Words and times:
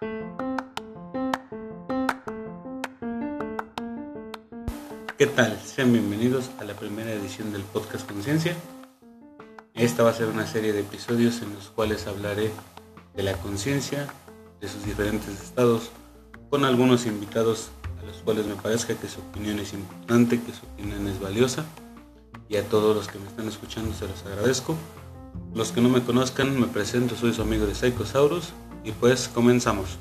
¿Qué 0.00 0.06
tal? 5.26 5.60
Sean 5.62 5.92
bienvenidos 5.92 6.50
a 6.58 6.64
la 6.64 6.72
primera 6.72 7.12
edición 7.12 7.52
del 7.52 7.60
podcast 7.64 8.10
Conciencia. 8.10 8.56
Esta 9.74 10.02
va 10.02 10.08
a 10.08 10.14
ser 10.14 10.28
una 10.28 10.46
serie 10.46 10.72
de 10.72 10.80
episodios 10.80 11.42
en 11.42 11.52
los 11.52 11.68
cuales 11.68 12.06
hablaré 12.06 12.50
de 13.14 13.22
la 13.22 13.34
conciencia, 13.34 14.08
de 14.62 14.68
sus 14.68 14.86
diferentes 14.86 15.38
estados, 15.42 15.90
con 16.48 16.64
algunos 16.64 17.04
invitados 17.04 17.68
a 18.00 18.06
los 18.06 18.22
cuales 18.22 18.46
me 18.46 18.54
parezca 18.54 18.94
que 18.94 19.06
su 19.06 19.20
opinión 19.20 19.58
es 19.58 19.74
importante, 19.74 20.40
que 20.40 20.52
su 20.52 20.64
opinión 20.64 21.06
es 21.08 21.20
valiosa. 21.20 21.66
Y 22.48 22.56
a 22.56 22.66
todos 22.66 22.96
los 22.96 23.08
que 23.08 23.18
me 23.18 23.26
están 23.26 23.48
escuchando 23.48 23.92
se 23.92 24.08
los 24.08 24.24
agradezco. 24.24 24.78
Los 25.52 25.72
que 25.72 25.82
no 25.82 25.90
me 25.90 26.02
conozcan, 26.02 26.58
me 26.58 26.68
presento, 26.68 27.16
soy 27.16 27.34
su 27.34 27.42
amigo 27.42 27.66
de 27.66 27.74
Psychosaurus 27.74 28.54
y 28.84 28.92
pues 28.92 29.28
comenzamos. 29.28 29.98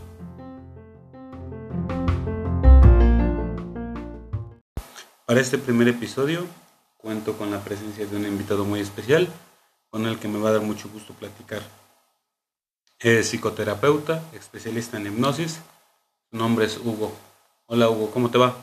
Para 5.26 5.42
este 5.42 5.58
primer 5.58 5.88
episodio 5.88 6.46
cuento 6.98 7.38
con 7.38 7.52
la 7.52 7.60
presencia 7.60 8.06
de 8.06 8.18
un 8.18 8.26
invitado 8.26 8.66
muy 8.66 8.80
especial 8.80 9.28
con 9.90 10.06
el 10.06 10.20
que 10.20 10.28
me 10.28 10.40
va 10.40 10.50
a 10.50 10.54
dar 10.54 10.62
mucho 10.62 10.90
gusto 10.90 11.14
platicar. 11.14 11.62
Es 13.00 13.30
psicoterapeuta, 13.30 14.24
especialista 14.34 14.98
en 14.98 15.08
hipnosis. 15.08 15.62
Su 16.30 16.38
nombre 16.38 16.66
es 16.66 16.78
Hugo. 16.78 17.14
Hola 17.68 17.90
Hugo, 17.90 18.12
¿cómo 18.12 18.30
te 18.30 18.38
va? 18.38 18.56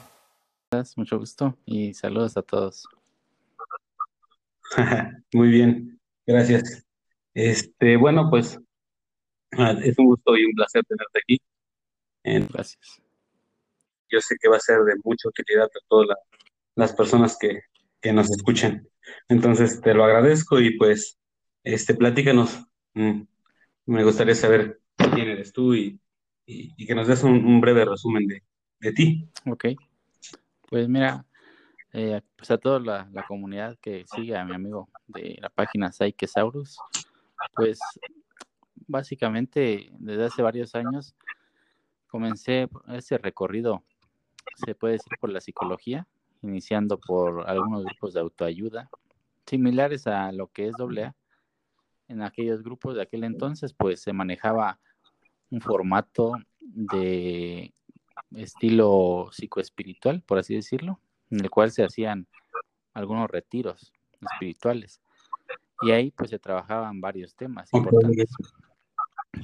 Mucho 0.96 1.18
gusto 1.18 1.56
y 1.64 1.94
saludos 1.94 2.36
a 2.36 2.42
todos. 2.42 2.84
muy 5.32 5.48
bien, 5.48 6.00
gracias. 6.26 6.84
Este, 7.32 7.96
bueno, 7.96 8.28
pues 8.28 8.58
es 9.50 9.98
un 9.98 10.06
gusto 10.06 10.36
y 10.36 10.44
un 10.44 10.52
placer 10.52 10.84
tenerte 10.84 11.18
aquí. 11.18 11.40
Gracias. 12.52 13.02
Yo 14.08 14.20
sé 14.20 14.36
que 14.40 14.48
va 14.48 14.56
a 14.56 14.60
ser 14.60 14.80
de 14.80 14.94
mucha 15.04 15.28
utilidad 15.28 15.66
a 15.66 15.88
toda 15.88 16.06
la 16.06 16.16
las 16.76 16.92
personas 16.92 17.36
que, 17.38 17.62
nos 18.12 18.30
escuchen. 18.30 18.88
Entonces, 19.28 19.80
te 19.80 19.92
lo 19.92 20.04
agradezco 20.04 20.60
y 20.60 20.76
pues, 20.78 21.18
este, 21.64 21.94
platícanos. 21.94 22.64
Mm, 22.94 23.22
me 23.86 24.04
gustaría 24.04 24.36
saber 24.36 24.80
quién 24.94 25.26
eres 25.26 25.52
tú 25.52 25.74
y, 25.74 25.98
que 26.46 26.94
nos 26.94 27.08
des 27.08 27.24
un, 27.24 27.60
breve 27.60 27.84
resumen 27.84 28.28
de, 28.28 28.92
ti. 28.92 29.28
Ok. 29.46 29.64
Pues 30.68 30.88
mira, 30.88 31.24
eh, 31.92 32.20
pues 32.36 32.48
a 32.52 32.58
toda 32.58 32.78
la, 32.78 33.24
comunidad 33.26 33.76
que 33.80 34.04
sigue 34.14 34.36
a 34.36 34.44
mi 34.44 34.54
amigo 34.54 34.88
de 35.08 35.36
la 35.40 35.48
página 35.48 35.90
Psychesaurus, 35.90 36.78
pues 37.56 37.80
básicamente 38.86 39.90
desde 39.98 40.24
hace 40.24 40.42
varios 40.42 40.74
años 40.74 41.14
comencé 42.06 42.68
ese 42.88 43.18
recorrido, 43.18 43.82
se 44.54 44.74
puede 44.74 44.94
decir, 44.94 45.12
por 45.20 45.30
la 45.30 45.40
psicología, 45.40 46.06
iniciando 46.42 46.98
por 46.98 47.48
algunos 47.48 47.84
grupos 47.84 48.14
de 48.14 48.20
autoayuda, 48.20 48.88
similares 49.44 50.06
a 50.06 50.32
lo 50.32 50.48
que 50.48 50.68
es 50.68 50.74
AA. 50.78 51.14
En 52.08 52.22
aquellos 52.22 52.62
grupos 52.62 52.94
de 52.94 53.02
aquel 53.02 53.24
entonces, 53.24 53.74
pues 53.74 54.00
se 54.00 54.12
manejaba 54.12 54.78
un 55.50 55.60
formato 55.60 56.32
de 56.60 57.72
estilo 58.34 59.28
psicoespiritual, 59.32 60.22
por 60.22 60.38
así 60.38 60.54
decirlo, 60.54 61.00
en 61.30 61.40
el 61.40 61.50
cual 61.50 61.70
se 61.70 61.84
hacían 61.84 62.26
algunos 62.94 63.28
retiros 63.28 63.92
espirituales. 64.20 65.00
Y 65.82 65.90
ahí 65.90 66.10
pues 66.10 66.30
se 66.30 66.38
trabajaban 66.38 67.00
varios 67.00 67.34
temas 67.34 67.68
importantes. 67.74 68.30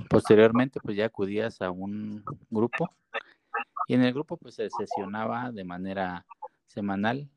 Posteriormente 0.08 0.80
pues 0.80 0.96
ya 0.96 1.06
acudías 1.06 1.60
a 1.62 1.70
un 1.70 2.24
grupo 2.50 2.88
y 3.88 3.94
en 3.94 4.02
el 4.02 4.12
grupo 4.12 4.36
pues 4.36 4.54
se 4.54 4.68
sesionaba 4.70 5.50
de 5.50 5.64
manera 5.64 6.26
semanal, 6.66 7.28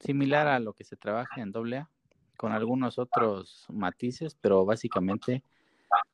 similar 0.00 0.46
a 0.48 0.60
lo 0.60 0.72
que 0.72 0.84
se 0.84 0.96
trabaja 0.96 1.40
en 1.40 1.52
AA, 1.54 1.88
con 2.36 2.52
algunos 2.52 2.98
otros 2.98 3.66
matices, 3.68 4.36
pero 4.40 4.64
básicamente 4.64 5.42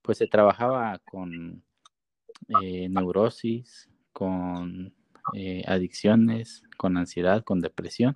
pues 0.02 0.18
se 0.18 0.26
trabajaba 0.26 0.98
con 1.10 1.62
eh, 2.62 2.88
neurosis, 2.88 3.88
con 4.12 4.94
eh, 5.34 5.62
adicciones, 5.66 6.62
con 6.76 6.96
ansiedad, 6.96 7.42
con 7.44 7.60
depresión. 7.60 8.14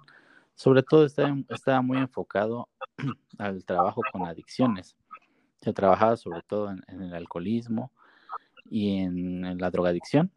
Sobre 0.55 0.83
todo 0.83 1.05
estaba, 1.07 1.83
muy 1.83 1.99
enfocado 1.99 2.69
al 3.39 3.65
trabajo 3.65 4.03
con 4.13 4.27
adicciones. 4.27 4.97
Se 5.63 5.73
trabajaba 5.73 6.17
sobre 6.17 6.43
todo 6.43 6.71
en, 6.71 7.03
el 7.03 7.15
alcoholismo 7.15 7.91
y 8.69 8.99
en, 8.99 9.59
la 9.59 9.71
drogadicción. 9.71 10.31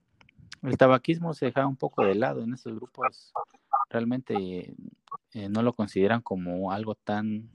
El 0.61 0.77
tabaquismo 0.77 1.33
se 1.33 1.47
dejaba 1.47 1.67
un 1.67 1.75
poco 1.75 2.05
de 2.05 2.15
lado 2.15 2.41
en 2.41 2.53
esos 2.53 2.75
grupos 2.75 3.33
realmente 3.89 4.73
eh, 5.33 5.49
no 5.49 5.61
lo 5.61 5.73
consideran 5.73 6.21
como 6.21 6.71
algo 6.71 6.95
tan, 6.95 7.49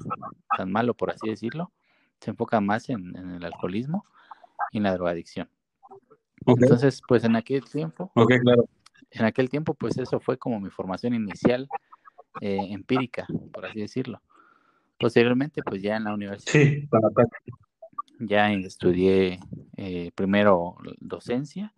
tan 0.57 0.71
malo, 0.71 0.95
por 0.95 1.11
así 1.11 1.29
decirlo. 1.29 1.73
Se 2.21 2.31
enfoca 2.31 2.61
más 2.61 2.89
en, 2.91 3.17
el 3.17 3.45
alcoholismo 3.45 4.05
y 4.73 4.79
en 4.79 4.85
la 4.85 4.93
drogadicción. 4.93 5.49
Entonces, 6.47 7.01
pues 7.07 7.25
en 7.25 7.37
aquel 7.37 7.65
tiempo, 7.65 8.13
en 9.11 9.25
aquel 9.25 9.49
tiempo, 9.51 9.75
pues 9.75 9.99
eso 9.99 10.21
fue 10.21 10.39
como 10.39 10.61
mi 10.61 10.71
formación 10.71 11.15
inicial 11.15 11.69
eh, 12.41 12.69
empírica, 12.71 13.27
por 13.53 13.67
así 13.67 13.81
decirlo. 13.81 14.23
Posteriormente, 15.01 15.63
pues 15.63 15.81
ya 15.81 15.97
en 15.97 16.05
la 16.05 16.13
universidad, 16.13 16.87
ya 18.19 18.53
estudié 18.53 19.41
eh, 19.79 20.11
primero 20.15 20.77
docencia 20.99 21.75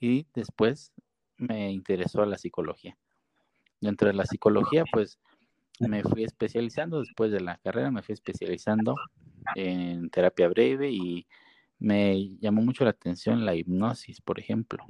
y 0.00 0.26
después 0.34 0.90
me 1.36 1.70
interesó 1.70 2.24
la 2.24 2.38
psicología. 2.38 2.96
Dentro 3.78 4.08
de 4.08 4.14
la 4.14 4.24
psicología, 4.24 4.84
pues 4.90 5.18
me 5.80 6.02
fui 6.02 6.24
especializando. 6.24 7.00
Después 7.00 7.30
de 7.30 7.40
la 7.40 7.58
carrera, 7.58 7.90
me 7.90 8.00
fui 8.00 8.14
especializando 8.14 8.94
en 9.54 10.08
terapia 10.08 10.48
breve 10.48 10.90
y 10.90 11.26
me 11.78 12.38
llamó 12.40 12.62
mucho 12.62 12.84
la 12.84 12.90
atención 12.90 13.44
la 13.44 13.54
hipnosis, 13.54 14.22
por 14.22 14.40
ejemplo, 14.40 14.82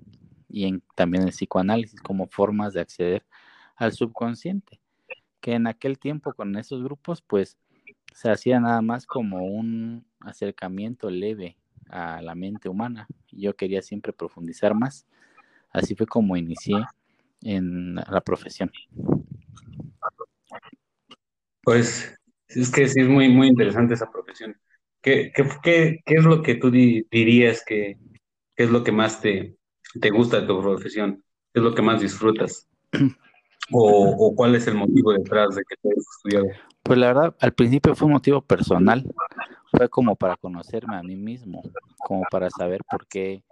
y 0.48 0.66
en, 0.66 0.84
también 0.94 1.24
el 1.24 1.30
psicoanálisis 1.30 2.00
como 2.00 2.28
formas 2.28 2.74
de 2.74 2.80
acceder 2.80 3.26
al 3.74 3.92
subconsciente, 3.92 4.80
que 5.46 5.52
en 5.52 5.68
aquel 5.68 6.00
tiempo 6.00 6.34
con 6.34 6.56
esos 6.56 6.82
grupos, 6.82 7.22
pues 7.22 7.56
se 8.12 8.28
hacía 8.28 8.58
nada 8.58 8.82
más 8.82 9.06
como 9.06 9.46
un 9.46 10.04
acercamiento 10.18 11.08
leve 11.08 11.56
a 11.88 12.20
la 12.20 12.34
mente 12.34 12.68
humana. 12.68 13.06
Yo 13.30 13.54
quería 13.54 13.80
siempre 13.80 14.12
profundizar 14.12 14.74
más. 14.74 15.06
Así 15.70 15.94
fue 15.94 16.08
como 16.08 16.36
inicié 16.36 16.74
en 17.42 17.94
la 17.94 18.20
profesión. 18.22 18.72
Pues 21.62 22.12
es 22.48 22.72
que 22.72 22.88
sí 22.88 23.02
es 23.02 23.08
muy, 23.08 23.28
muy 23.28 23.46
interesante 23.46 23.94
esa 23.94 24.10
profesión. 24.10 24.56
¿Qué, 25.00 25.30
qué, 25.32 26.00
qué, 26.04 26.14
es 26.16 26.24
lo 26.24 26.42
que 26.42 26.56
tú 26.56 26.72
dirías 26.72 27.62
que, 27.64 27.98
es 28.56 28.68
lo 28.68 28.82
que 28.82 28.90
más 28.90 29.20
te, 29.20 29.56
te 30.00 30.10
gusta 30.10 30.40
de 30.40 30.48
tu 30.48 30.60
profesión? 30.60 31.22
¿Qué 31.54 31.60
es 31.60 31.62
lo 31.62 31.72
que 31.72 31.82
más 31.82 32.00
disfrutas? 32.00 32.68
¿O, 33.72 34.34
cuál 34.34 34.54
es 34.54 34.66
el 34.66 34.74
motivo 34.74 35.12
detrás 35.12 35.54
de 35.54 35.62
que 35.68 35.76
te 35.76 35.88
hayas 35.88 36.04
estudiado? 36.16 36.46
Pues 36.82 36.98
la 36.98 37.06
verdad, 37.08 37.36
al 37.40 37.52
principio 37.52 37.94
fue 37.94 38.06
un 38.06 38.12
motivo 38.12 38.40
personal. 38.40 39.04
Fue 39.70 39.88
como 39.88 40.14
para 40.16 40.36
conocerme 40.36 40.96
a 40.96 41.02
mí 41.02 41.16
mismo, 41.16 41.62
como 41.98 42.22
para 42.30 42.48
saber 42.50 42.80
por 42.88 43.06
qué 43.06 43.42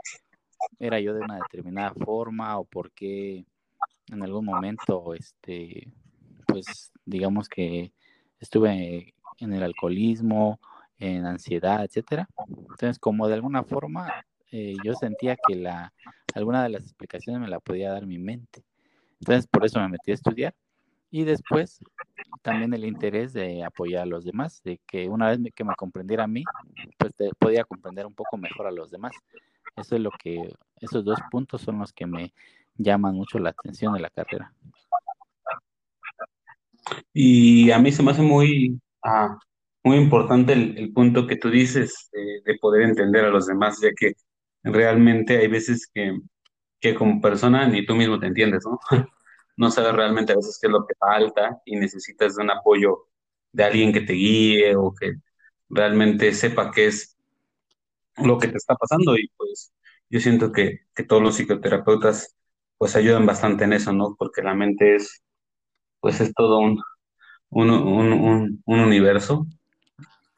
era 0.79 1.01
yo 1.01 1.15
de 1.15 1.21
una 1.21 1.37
determinada 1.37 1.93
forma 1.93 2.59
o 2.59 2.65
por 2.65 2.93
qué 2.93 3.45
en 4.13 4.23
algún 4.23 4.45
momento, 4.45 5.15
este, 5.15 5.93
pues 6.47 6.93
digamos 7.05 7.49
que 7.49 7.93
estuve 8.39 9.15
en 9.39 9.53
el 9.53 9.63
alcoholismo, 9.63 10.61
en 10.99 11.27
ansiedad, 11.27 11.85
etcétera. 11.85 12.29
Entonces, 12.47 12.99
como 12.99 13.29
de 13.29 13.35
alguna 13.35 13.65
forma 13.65 14.25
eh, 14.57 14.77
yo 14.85 14.95
sentía 14.95 15.37
que 15.37 15.57
la, 15.57 15.93
alguna 16.35 16.63
de 16.63 16.69
las 16.69 16.83
explicaciones 16.83 17.41
me 17.41 17.49
la 17.49 17.59
podía 17.59 17.91
dar 17.91 18.07
mi 18.07 18.19
mente. 18.19 18.63
Entonces, 19.25 19.47
por 19.47 19.65
eso 19.65 19.81
me 19.81 19.89
metí 19.89 20.11
a 20.11 20.15
estudiar. 20.15 20.55
Y 21.11 21.25
después, 21.25 21.81
también 22.43 22.75
el 22.75 22.85
interés 22.85 23.33
de 23.33 23.65
apoyar 23.65 24.03
a 24.03 24.07
los 24.07 24.25
demás, 24.25 24.63
de 24.65 24.81
que 24.87 25.09
una 25.09 25.31
vez 25.31 25.39
que 25.55 25.65
me 25.65 25.75
comprendiera 25.77 26.25
a 26.25 26.27
mí, 26.27 26.45
pues 26.99 27.15
podía 27.39 27.65
comprender 27.65 28.05
un 28.05 28.15
poco 28.15 28.37
mejor 28.37 28.67
a 28.67 28.71
los 28.71 28.91
demás. 28.91 29.13
Eso 29.77 29.97
es 29.97 30.03
lo 30.03 30.11
que, 30.11 30.53
esos 30.81 31.05
dos 31.05 31.19
puntos 31.31 31.63
son 31.63 31.79
los 31.79 31.93
que 31.93 32.07
me 32.07 32.35
llaman 32.77 33.15
mucho 33.15 33.39
la 33.39 33.51
atención 33.51 33.95
de 33.95 34.01
la 34.01 34.11
carrera. 34.11 34.53
Y 37.15 37.71
a 37.71 37.79
mí 37.79 37.93
se 37.93 38.03
me 38.03 38.11
hace 38.11 38.23
muy, 38.23 38.79
ah, 39.03 39.39
muy 39.83 39.97
importante 39.97 40.53
el, 40.53 40.93
punto 40.93 41.27
que 41.27 41.37
tú 41.37 41.49
dices 41.49 42.11
de, 42.13 42.59
poder 42.59 42.83
entender 42.83 43.25
a 43.25 43.31
los 43.31 43.47
demás, 43.47 43.81
ya 43.81 43.89
que 43.97 44.13
realmente 44.63 45.39
hay 45.39 45.49
veces 45.49 45.89
que, 45.95 46.19
que 46.85 46.95
como 46.97 47.21
persona 47.23 47.69
ni 47.69 47.87
tú 47.87 47.97
mismo 47.97 48.21
te 48.21 48.29
entiendes, 48.29 48.65
¿no? 48.67 48.81
No 49.59 49.71
sabes 49.71 49.95
realmente 49.95 50.33
a 50.33 50.37
veces 50.37 50.59
qué 50.61 50.69
es 50.69 50.73
lo 50.73 50.87
que 50.87 50.95
falta 50.97 51.63
y 51.67 51.77
necesitas 51.77 52.37
de 52.37 52.43
un 52.45 52.51
apoyo 52.51 53.09
de 53.53 53.65
alguien 53.65 53.93
que 53.93 54.03
te 54.03 54.13
guíe 54.15 54.77
o 54.77 54.95
que 54.95 55.15
realmente 55.71 56.35
sepa 56.35 56.73
qué 56.73 56.87
es 56.89 57.17
lo 58.17 58.39
que 58.39 58.49
te 58.49 58.57
está 58.59 58.75
pasando 58.77 59.17
y 59.17 59.29
pues 59.37 59.73
yo 60.11 60.21
siento 60.21 60.53
que, 60.53 60.81
que 60.95 61.05
todos 61.05 61.23
los 61.23 61.37
psicoterapeutas 61.37 62.37
pues 62.79 62.97
ayudan 62.97 63.27
bastante 63.27 63.65
en 63.65 63.73
eso, 63.73 63.93
¿no? 63.93 64.15
Porque 64.19 64.43
la 64.43 64.55
mente 64.55 64.97
es, 64.97 65.23
pues 66.01 66.21
es 66.21 66.35
todo 66.35 66.59
un, 66.61 66.81
un, 67.51 67.71
un, 67.71 68.13
un, 68.15 68.63
un 68.67 68.81
universo 68.81 69.47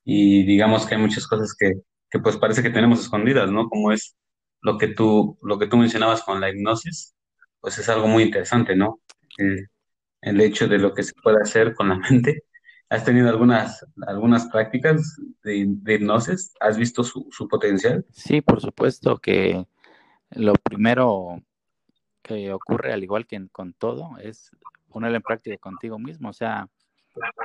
y 0.04 0.44
digamos 0.44 0.86
que 0.86 0.94
hay 0.94 1.00
muchas 1.00 1.26
cosas 1.26 1.54
que, 1.58 1.72
que 2.10 2.18
pues 2.20 2.36
parece 2.36 2.62
que 2.62 2.70
tenemos 2.70 3.00
escondidas, 3.00 3.50
¿no? 3.50 3.68
Como 3.68 3.92
es 3.92 4.16
lo 4.62 4.78
que 4.78 4.88
tú, 4.88 5.38
lo 5.42 5.58
que 5.58 5.66
tú 5.66 5.76
mencionabas 5.76 6.22
con 6.22 6.40
la 6.40 6.50
hipnosis, 6.50 7.14
pues 7.60 7.78
es 7.78 7.88
algo 7.88 8.08
muy 8.08 8.24
interesante, 8.24 8.76
¿no? 8.76 9.00
El, 9.38 9.68
el 10.22 10.40
hecho 10.40 10.66
de 10.66 10.78
lo 10.78 10.92
que 10.92 11.02
se 11.02 11.14
puede 11.22 11.38
hacer 11.40 11.74
con 11.74 11.88
la 11.88 11.96
mente. 12.10 12.44
¿Has 12.88 13.04
tenido 13.04 13.28
algunas, 13.28 13.84
algunas 14.06 14.46
prácticas 14.46 15.16
de, 15.42 15.56
hipnosis? 15.56 16.54
¿Has 16.60 16.76
visto 16.76 17.02
su, 17.02 17.26
su 17.30 17.48
potencial? 17.48 18.04
Sí, 18.12 18.40
por 18.40 18.60
supuesto 18.60 19.18
que 19.18 19.66
lo 20.30 20.52
primero 20.54 21.42
que 22.22 22.52
ocurre, 22.52 22.92
al 22.92 23.02
igual 23.02 23.26
que 23.26 23.48
con 23.50 23.72
todo, 23.72 24.16
es 24.18 24.50
ponerlo 24.88 25.16
en 25.16 25.22
práctica 25.22 25.56
contigo 25.58 25.98
mismo. 25.98 26.28
O 26.28 26.32
sea, 26.32 26.68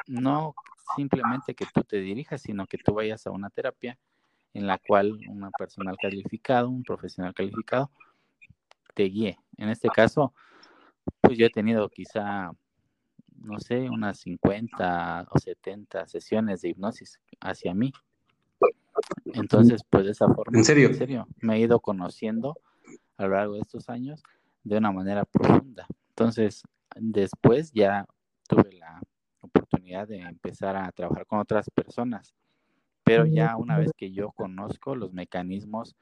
no 0.07 0.53
simplemente 0.95 1.55
que 1.55 1.65
tú 1.73 1.83
te 1.83 1.99
dirijas, 1.99 2.41
sino 2.41 2.67
que 2.67 2.77
tú 2.77 2.93
vayas 2.93 3.25
a 3.25 3.31
una 3.31 3.49
terapia 3.49 3.97
en 4.53 4.67
la 4.67 4.77
cual 4.77 5.17
un 5.27 5.49
personal 5.57 5.95
calificado, 6.01 6.69
un 6.69 6.83
profesional 6.83 7.33
calificado, 7.33 7.89
te 8.93 9.03
guíe. 9.03 9.37
En 9.57 9.69
este 9.69 9.89
caso, 9.89 10.33
pues 11.21 11.37
yo 11.37 11.45
he 11.45 11.49
tenido 11.49 11.89
quizá, 11.89 12.51
no 13.37 13.59
sé, 13.59 13.89
unas 13.89 14.19
50 14.19 15.27
o 15.29 15.39
70 15.39 16.07
sesiones 16.07 16.61
de 16.61 16.69
hipnosis 16.69 17.19
hacia 17.39 17.73
mí. 17.73 17.93
Entonces, 19.33 19.81
pues 19.89 20.05
de 20.05 20.11
esa 20.11 20.27
forma, 20.27 20.57
¿En 20.57 20.65
serio? 20.65 20.89
en 20.89 20.95
serio, 20.95 21.27
me 21.37 21.55
he 21.55 21.59
ido 21.59 21.79
conociendo 21.79 22.59
a 23.17 23.23
lo 23.23 23.35
largo 23.35 23.53
de 23.53 23.61
estos 23.61 23.89
años 23.89 24.21
de 24.63 24.77
una 24.77 24.91
manera 24.91 25.25
profunda. 25.25 25.87
Entonces, 26.09 26.63
después 26.95 27.71
ya 27.71 28.05
tuve 28.47 28.73
la 28.73 29.01
oportunidad 29.39 30.07
de 30.07 30.19
empezar 30.19 30.75
a 30.75 30.91
trabajar 30.91 31.25
con 31.25 31.39
otras 31.39 31.69
personas, 31.69 32.35
pero 33.11 33.25
ya 33.25 33.57
una 33.57 33.77
vez 33.77 33.91
que 33.97 34.11
yo 34.11 34.31
conozco 34.31 34.95
los 34.95 35.11
mecanismos 35.11 35.95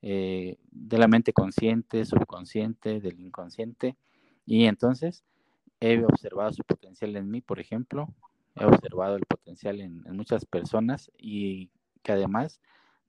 eh, 0.00 0.58
de 0.70 0.98
la 0.98 1.08
mente 1.08 1.32
consciente, 1.32 2.04
subconsciente, 2.04 3.00
del 3.00 3.18
inconsciente, 3.18 3.96
y 4.46 4.66
entonces 4.66 5.24
he 5.80 6.04
observado 6.04 6.52
su 6.52 6.62
potencial 6.62 7.16
en 7.16 7.30
mí, 7.30 7.40
por 7.40 7.58
ejemplo, 7.58 8.08
he 8.54 8.64
observado 8.64 9.16
el 9.16 9.26
potencial 9.26 9.80
en, 9.80 10.04
en 10.06 10.16
muchas 10.16 10.44
personas 10.44 11.10
y 11.18 11.70
que 12.02 12.12
además 12.12 12.60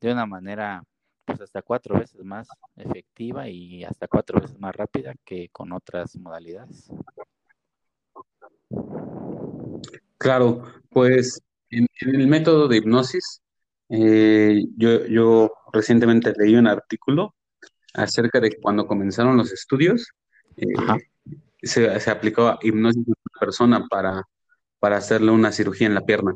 de 0.02 0.12
una 0.12 0.26
manera 0.26 0.84
pues 1.26 1.40
hasta 1.40 1.62
cuatro 1.62 1.98
veces 1.98 2.24
más 2.24 2.48
efectiva 2.76 3.48
y 3.48 3.84
hasta 3.84 4.08
cuatro 4.08 4.42
veces 4.42 4.60
más 4.60 4.76
rápida 4.76 5.14
que 5.24 5.50
con 5.50 5.72
otras 5.72 6.18
modalidades. 6.18 6.92
Claro, 10.18 10.64
pues 10.90 11.40
en, 11.70 11.88
en 12.02 12.16
el 12.16 12.28
método 12.28 12.68
de 12.68 12.78
hipnosis, 12.78 13.43
eh, 13.89 14.65
yo, 14.77 15.06
yo 15.06 15.51
recientemente 15.71 16.33
leí 16.38 16.56
un 16.56 16.68
artículo 16.68 17.35
acerca 17.94 18.39
de 18.39 18.57
cuando 18.62 18.88
comenzaron 18.88 19.38
los 19.38 19.51
estudios, 19.51 20.07
eh, 20.57 20.68
se, 21.62 22.00
se 22.00 22.12
aplicaba 22.12 22.59
hipnosis 22.62 23.07
a 23.07 23.12
una 23.12 23.39
persona 23.39 23.88
para, 23.89 24.24
para 24.80 24.97
hacerle 24.97 25.31
una 25.31 25.51
cirugía 25.51 25.88
en 25.88 25.95
la 25.95 26.06
pierna. 26.06 26.33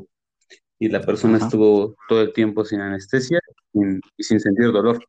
Y 0.78 0.88
la 0.88 1.00
persona 1.00 1.36
ajá. 1.36 1.46
estuvo 1.46 1.96
todo 2.08 2.22
el 2.22 2.32
tiempo 2.32 2.64
sin 2.64 2.80
anestesia 2.80 3.40
y 3.72 4.22
sin 4.22 4.38
sentir 4.38 4.70
dolor, 4.70 5.04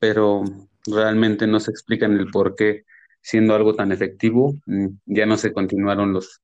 pero 0.00 0.42
realmente 0.86 1.46
no 1.46 1.60
se 1.60 1.70
explican 1.70 2.18
el 2.18 2.30
por 2.30 2.56
qué, 2.56 2.84
siendo 3.20 3.54
algo 3.54 3.74
tan 3.74 3.92
efectivo, 3.92 4.54
mm, 4.66 4.86
ya 5.06 5.26
no 5.26 5.36
se 5.36 5.52
continuaron 5.52 6.12
los, 6.12 6.40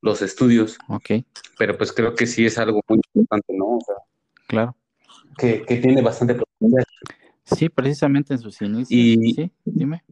los 0.00 0.22
estudios, 0.22 0.78
Ok, 0.88 1.10
pero 1.58 1.76
pues 1.76 1.92
creo 1.92 2.14
que 2.14 2.26
sí 2.26 2.46
es 2.46 2.58
algo 2.58 2.80
muy 2.88 3.00
importante, 3.14 3.54
¿no? 3.56 3.76
O 3.76 3.80
sea, 3.84 3.96
claro. 4.48 4.74
que, 5.36 5.62
que 5.62 5.76
tiene 5.76 6.02
bastante 6.02 6.34
potencial. 6.34 6.84
Sí, 7.44 7.68
precisamente 7.68 8.34
en 8.34 8.40
sus 8.40 8.60
inicios. 8.60 8.90
Y 8.90 9.32
Sí, 9.34 9.52
dime. 9.64 10.02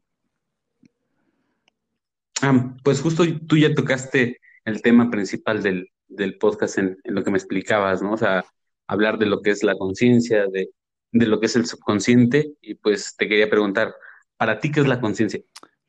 ah, 2.43 2.75
pues 2.85 3.00
justo 3.03 3.25
tú 3.47 3.56
ya 3.56 3.75
tocaste 3.75 4.41
el 4.65 4.81
tema 4.83 5.11
principal 5.11 5.62
del, 5.62 5.91
del 6.09 6.38
podcast 6.38 6.79
en, 6.79 6.99
en 7.03 7.15
lo 7.15 7.25
que 7.25 7.31
me 7.31 7.38
explicabas, 7.38 8.03
¿no? 8.03 8.12
O 8.12 8.17
sea, 8.17 8.44
hablar 8.87 9.19
de 9.19 9.27
lo 9.27 9.43
que 9.43 9.50
es 9.50 9.62
la 9.62 9.77
conciencia, 9.77 10.47
de, 10.47 10.71
de 11.12 11.27
lo 11.27 11.41
que 11.41 11.47
es 11.47 11.56
el 11.56 11.67
subconsciente, 11.67 12.55
y 12.61 12.75
pues 12.75 13.17
te 13.17 13.29
quería 13.29 13.50
preguntar, 13.50 13.94
¿para 14.37 14.59
ti 14.61 14.71
qué 14.71 14.81
es 14.81 14.87
la 14.87 15.00
conciencia? 15.00 15.41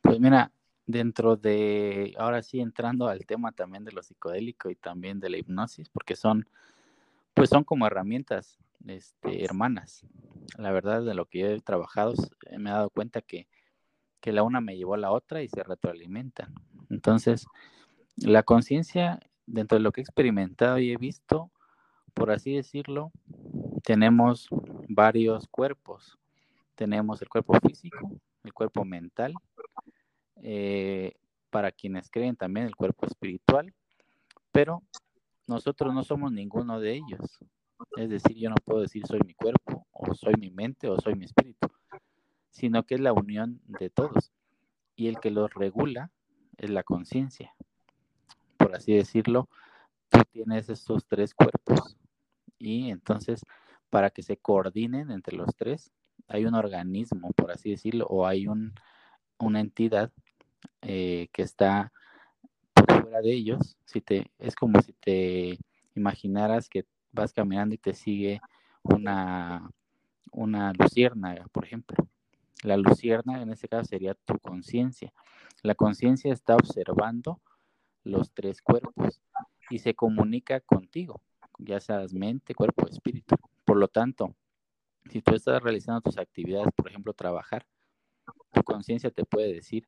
Pues 0.01 0.19
mira, 0.19 0.51
dentro 0.85 1.35
de, 1.35 2.13
ahora 2.17 2.41
sí 2.43 2.59
entrando 2.59 3.07
al 3.07 3.25
tema 3.25 3.51
también 3.51 3.83
de 3.83 3.91
lo 3.91 4.01
psicodélico 4.03 4.69
y 4.69 4.75
también 4.75 5.19
de 5.19 5.29
la 5.29 5.37
hipnosis, 5.37 5.89
porque 5.89 6.15
son, 6.15 6.47
pues 7.37 7.51
son 7.51 7.63
como 7.63 7.85
herramientas, 7.85 8.57
este, 8.87 9.45
hermanas. 9.45 10.03
La 10.57 10.71
verdad 10.71 11.03
de 11.03 11.13
lo 11.13 11.25
que 11.27 11.39
yo 11.39 11.47
he 11.47 11.61
trabajado, 11.61 12.13
s- 12.13 12.29
me 12.57 12.71
he 12.71 12.73
dado 12.73 12.89
cuenta 12.89 13.21
que, 13.21 13.47
que 14.21 14.31
la 14.31 14.41
una 14.43 14.59
me 14.59 14.75
llevó 14.75 14.95
a 14.95 14.97
la 14.97 15.11
otra 15.11 15.43
y 15.43 15.47
se 15.47 15.63
retroalimentan. 15.63 16.53
Entonces, 16.89 17.45
la 18.17 18.41
conciencia, 18.41 19.19
dentro 19.45 19.77
de 19.77 19.83
lo 19.83 19.91
que 19.91 20.01
he 20.01 20.03
experimentado 20.03 20.79
y 20.79 20.91
he 20.91 20.97
visto, 20.97 21.51
por 22.15 22.31
así 22.31 22.55
decirlo, 22.55 23.11
tenemos 23.83 24.47
varios 24.89 25.47
cuerpos. 25.47 26.17
Tenemos 26.75 27.21
el 27.21 27.29
cuerpo 27.29 27.53
físico, 27.61 28.19
el 28.43 28.53
cuerpo 28.53 28.83
mental, 28.83 29.35
eh, 30.41 31.13
para 31.51 31.71
quienes 31.71 32.09
creen 32.09 32.35
también 32.35 32.65
el 32.65 32.75
cuerpo 32.75 33.05
espiritual, 33.05 33.73
pero 34.51 34.81
nosotros 35.47 35.93
no 35.93 36.03
somos 36.03 36.31
ninguno 36.31 36.79
de 36.79 36.95
ellos. 36.95 37.39
Es 37.95 38.09
decir, 38.09 38.37
yo 38.37 38.49
no 38.49 38.55
puedo 38.63 38.81
decir 38.81 39.05
soy 39.05 39.19
mi 39.25 39.33
cuerpo, 39.33 39.87
o 39.91 40.13
soy 40.13 40.33
mi 40.39 40.51
mente, 40.51 40.89
o 40.89 40.99
soy 40.99 41.15
mi 41.15 41.25
espíritu, 41.25 41.67
sino 42.51 42.83
que 42.83 42.95
es 42.95 43.01
la 43.01 43.13
unión 43.13 43.61
de 43.65 43.89
todos. 43.89 44.31
Y 44.95 45.07
el 45.07 45.19
que 45.19 45.31
los 45.31 45.53
regula 45.53 46.11
es 46.57 46.69
la 46.69 46.83
conciencia. 46.83 47.55
Por 48.57 48.75
así 48.75 48.93
decirlo, 48.93 49.47
tú 50.09 50.19
tienes 50.31 50.69
estos 50.69 51.05
tres 51.07 51.33
cuerpos 51.33 51.97
y 52.57 52.89
entonces 52.89 53.41
para 53.89 54.09
que 54.09 54.23
se 54.23 54.37
coordinen 54.37 55.11
entre 55.11 55.37
los 55.37 55.55
tres, 55.55 55.91
hay 56.27 56.45
un 56.45 56.55
organismo, 56.55 57.31
por 57.33 57.51
así 57.51 57.69
decirlo, 57.69 58.05
o 58.07 58.25
hay 58.25 58.47
un, 58.47 58.73
una 59.37 59.59
entidad 59.59 60.11
eh, 60.81 61.29
que 61.31 61.43
está 61.43 61.93
de 63.09 63.33
ellos. 63.33 63.77
Si 63.85 64.01
te, 64.01 64.31
es 64.39 64.55
como 64.55 64.81
si 64.81 64.93
te 64.93 65.57
imaginaras 65.95 66.69
que 66.69 66.85
vas 67.11 67.33
caminando 67.33 67.75
y 67.75 67.77
te 67.77 67.93
sigue 67.93 68.41
una, 68.83 69.69
una 70.31 70.73
luciérnaga, 70.73 71.45
por 71.51 71.65
ejemplo. 71.65 72.07
La 72.63 72.77
luciérnaga 72.77 73.41
en 73.41 73.51
este 73.51 73.67
caso 73.67 73.85
sería 73.85 74.13
tu 74.13 74.37
conciencia. 74.39 75.13
La 75.63 75.75
conciencia 75.75 76.31
está 76.33 76.55
observando 76.55 77.39
los 78.03 78.31
tres 78.31 78.61
cuerpos 78.61 79.21
y 79.69 79.79
se 79.79 79.93
comunica 79.93 80.59
contigo, 80.61 81.21
ya 81.57 81.79
seas 81.79 82.13
mente, 82.13 82.55
cuerpo, 82.55 82.87
espíritu. 82.87 83.35
Por 83.65 83.77
lo 83.77 83.87
tanto, 83.87 84.35
si 85.09 85.21
tú 85.21 85.35
estás 85.35 85.61
realizando 85.61 86.01
tus 86.01 86.17
actividades, 86.17 86.69
por 86.75 86.87
ejemplo, 86.87 87.13
trabajar, 87.13 87.65
tu 88.53 88.63
conciencia 88.63 89.11
te 89.11 89.25
puede 89.25 89.53
decir, 89.53 89.87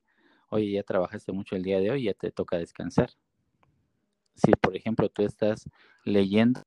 oye, 0.50 0.72
ya 0.72 0.84
trabajaste 0.84 1.32
mucho 1.32 1.56
el 1.56 1.64
día 1.64 1.80
de 1.80 1.92
hoy, 1.92 2.04
ya 2.04 2.14
te 2.14 2.32
toca 2.32 2.58
descansar. 2.58 3.12
Si, 4.36 4.52
por 4.54 4.76
ejemplo, 4.76 5.10
tú 5.10 5.24
estás 5.24 5.70
leyendo, 6.06 6.62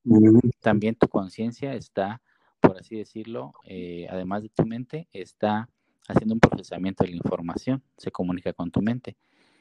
también 0.60 0.94
tu 0.94 1.08
conciencia 1.08 1.74
está, 1.74 2.20
por 2.60 2.78
así 2.78 2.96
decirlo, 2.96 3.54
eh, 3.64 4.06
además 4.10 4.42
de 4.42 4.50
tu 4.50 4.66
mente, 4.66 5.08
está 5.12 5.68
haciendo 6.08 6.34
un 6.34 6.40
procesamiento 6.40 7.04
de 7.04 7.10
la 7.10 7.16
información, 7.16 7.82
se 7.96 8.10
comunica 8.10 8.52
con 8.52 8.70
tu 8.70 8.82
mente. 8.82 9.16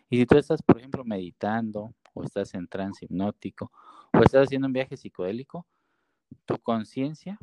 Y 0.10 0.18
si 0.18 0.26
tú 0.26 0.38
estás, 0.38 0.62
por 0.62 0.78
ejemplo, 0.78 1.06
meditando 1.06 1.94
o 2.14 2.24
estás 2.24 2.54
en 2.54 2.68
trance 2.68 3.06
hipnótico 3.06 3.72
o 4.14 4.20
estás 4.20 4.48
haciendo 4.48 4.68
un 4.68 4.74
viaje 4.74 4.98
psicodélico, 4.98 5.66
tu 6.46 6.58
conciencia 6.58 7.40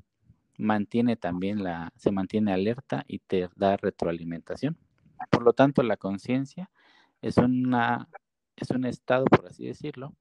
mantiene 0.59 1.17
también 1.17 1.63
la, 1.63 1.93
se 1.97 2.11
mantiene 2.11 2.53
alerta 2.53 3.05
y 3.09 3.21
te 3.21 3.49
da 3.57 3.77
retroalimentación. 3.77 4.77
Por 5.31 5.43
lo 5.43 5.53
tanto, 5.53 5.83
la 5.83 5.97
conciencia 5.97 6.71
es 7.23 7.37
una, 7.39 8.09
es 8.57 8.71
un 8.71 8.85
estado, 8.85 9.25
por 9.25 9.47
así 9.47 9.67
decirlo, 9.67 10.15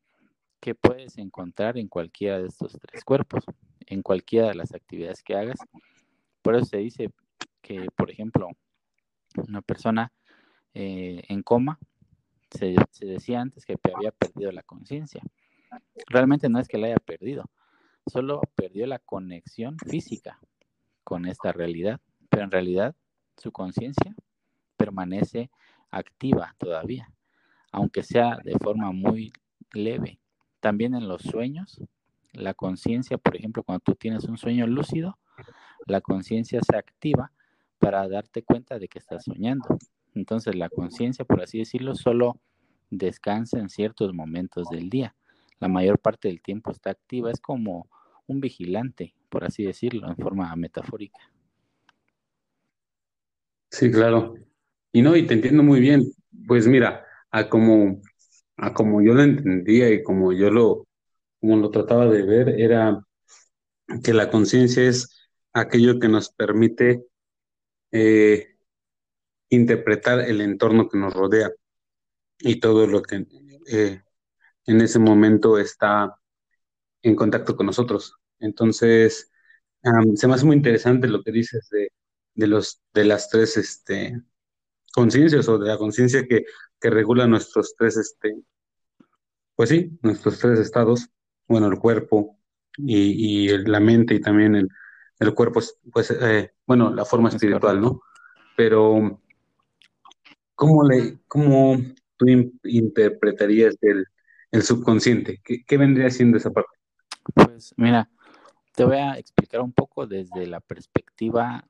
que 0.60 0.76
puedes 0.76 1.18
encontrar 1.18 1.78
en 1.78 1.88
cualquiera 1.88 2.40
de 2.40 2.48
estos 2.48 2.78
tres 2.80 3.04
cuerpos, 3.04 3.44
en 3.86 4.02
cualquiera 4.02 4.48
de 4.48 4.56
las 4.56 4.74
actividades 4.74 5.24
que 5.24 5.36
hagas. 5.36 5.60
Por 6.42 6.56
eso 6.56 6.66
se 6.66 6.78
dice 6.78 7.12
que, 7.62 7.88
por 7.96 8.10
ejemplo, 8.10 8.50
una 9.36 9.62
persona 9.62 10.12
eh, 10.74 11.24
en 11.30 11.44
coma, 11.44 11.80
se, 12.50 12.76
se, 12.92 13.06
decía 13.06 13.42
antes 13.42 13.66
que 13.66 13.76
había 13.94 14.12
perdido 14.12 14.52
la 14.52 14.64
conciencia. 14.64 15.22
Realmente 16.08 16.50
no 16.50 16.60
es 16.60 16.68
que 16.68 16.78
la 16.78 16.88
haya 16.88 16.98
perdido, 16.98 17.46
solo 18.08 18.42
perdió 18.56 18.88
la 18.88 19.00
conexión 19.00 19.78
física 19.80 20.40
con 21.04 21.26
esta 21.26 21.52
realidad, 21.52 22.00
pero 22.30 22.44
en 22.44 22.52
realidad 22.52 22.96
su 23.38 23.52
conciencia 23.52 24.16
permanece 24.78 25.50
activa 25.92 26.56
todavía, 26.58 27.12
aunque 27.72 28.04
sea 28.04 28.38
de 28.44 28.58
forma 28.60 28.92
muy 28.92 29.34
leve. 29.74 30.20
También 30.60 30.96
en 30.96 31.08
los 31.08 31.22
sueños, 31.22 31.82
la 32.34 32.54
conciencia, 32.54 33.18
por 33.18 33.36
ejemplo, 33.36 33.64
cuando 33.64 33.82
tú 33.82 33.96
tienes 33.96 34.24
un 34.26 34.38
sueño 34.38 34.68
lúcido, 34.68 35.18
la 35.86 36.02
conciencia 36.02 36.62
se 36.62 36.78
activa 36.78 37.32
para 37.80 38.08
darte 38.08 38.44
cuenta 38.44 38.80
de 38.80 38.88
que 38.88 39.00
estás 39.00 39.24
soñando. 39.24 39.78
Entonces 40.14 40.56
la 40.56 40.70
conciencia, 40.70 41.26
por 41.26 41.42
así 41.42 41.60
decirlo, 41.60 41.96
solo 41.96 42.40
descansa 42.90 43.60
en 43.60 43.70
ciertos 43.70 44.14
momentos 44.14 44.70
del 44.70 44.90
día. 44.90 45.16
La 45.60 45.68
mayor 45.68 46.00
parte 46.00 46.28
del 46.28 46.42
tiempo 46.42 46.72
está 46.72 46.92
activa, 46.92 47.32
es 47.32 47.40
como 47.40 47.88
un 48.28 48.40
vigilante, 48.40 49.16
por 49.30 49.44
así 49.44 49.64
decirlo, 49.64 50.08
en 50.08 50.18
forma 50.18 50.56
metafórica. 50.56 51.20
Sí, 53.70 53.92
claro. 53.92 54.36
Y 54.98 55.04
no, 55.04 55.16
y 55.16 55.28
te 55.28 55.36
entiendo 55.36 55.62
muy 55.62 55.80
bien. 55.80 56.12
Pues 56.48 56.66
mira, 56.68 57.06
a 57.30 57.50
como, 57.50 58.02
a 58.58 58.74
como 58.74 59.00
yo 59.04 59.14
lo 59.14 59.22
entendía 59.22 59.92
y 59.92 60.02
como 60.02 60.34
yo 60.34 60.50
lo, 60.50 60.88
como 61.40 61.58
lo 61.58 61.70
trataba 61.70 62.08
de 62.08 62.24
ver, 62.24 62.50
era 62.60 63.00
que 64.04 64.14
la 64.14 64.32
conciencia 64.32 64.84
es 64.90 65.30
aquello 65.54 66.00
que 66.00 66.08
nos 66.08 66.32
permite 66.32 67.06
eh, 67.92 68.58
interpretar 69.50 70.22
el 70.22 70.42
entorno 70.42 70.90
que 70.90 70.98
nos 70.98 71.14
rodea 71.14 71.52
y 72.40 72.60
todo 72.60 72.88
lo 72.88 73.02
que 73.04 73.28
eh, 73.72 74.02
en 74.68 74.82
ese 74.82 75.00
momento 75.00 75.60
está 75.60 76.16
en 77.04 77.16
contacto 77.16 77.56
con 77.56 77.68
nosotros. 77.68 78.16
Entonces, 78.40 79.32
se 80.16 80.28
me 80.28 80.34
hace 80.36 80.46
muy 80.46 80.58
interesante 80.58 81.08
lo 81.08 81.24
que 81.24 81.32
dices 81.32 81.70
de, 81.72 81.92
de, 82.36 82.48
los, 82.48 82.82
de 82.94 83.06
las 83.06 83.30
tres 83.30 83.58
este, 83.58 84.22
conciencias 84.98 85.48
o 85.48 85.60
de 85.60 85.68
la 85.68 85.78
conciencia 85.78 86.26
que, 86.28 86.46
que 86.82 86.90
regula 86.90 87.28
nuestros 87.28 87.76
tres, 87.78 87.98
este, 87.98 88.36
pues 89.56 89.70
sí, 89.70 89.96
nuestros 90.02 90.40
tres 90.40 90.58
estados, 90.58 91.12
bueno, 91.48 91.68
el 91.68 91.78
cuerpo 91.78 92.40
y, 92.78 93.46
y 93.46 93.58
la 93.60 93.80
mente 93.80 94.16
y 94.16 94.20
también 94.20 94.56
el, 94.56 94.68
el 95.20 95.36
cuerpo, 95.36 95.62
pues, 95.94 96.10
eh, 96.20 96.52
bueno, 96.66 96.92
la 96.92 97.06
forma 97.06 97.30
espiritual, 97.30 97.80
¿no? 97.80 98.02
Pero, 98.56 99.22
¿cómo, 100.56 100.84
le, 100.84 101.20
cómo 101.28 101.78
tú 102.16 102.26
interpretarías 102.64 103.78
el, 103.82 104.04
el 104.50 104.64
subconsciente? 104.64 105.42
¿Qué, 105.44 105.64
¿Qué 105.64 105.78
vendría 105.78 106.10
siendo 106.10 106.38
esa 106.38 106.50
parte? 106.50 106.76
Pues 107.36 107.72
mira, 107.78 108.10
te 108.74 108.84
voy 108.84 108.98
a 108.98 109.14
explicar 109.14 109.62
un 109.62 109.74
poco 109.74 110.08
desde 110.08 110.48
la 110.48 110.60
perspectiva 110.60 111.68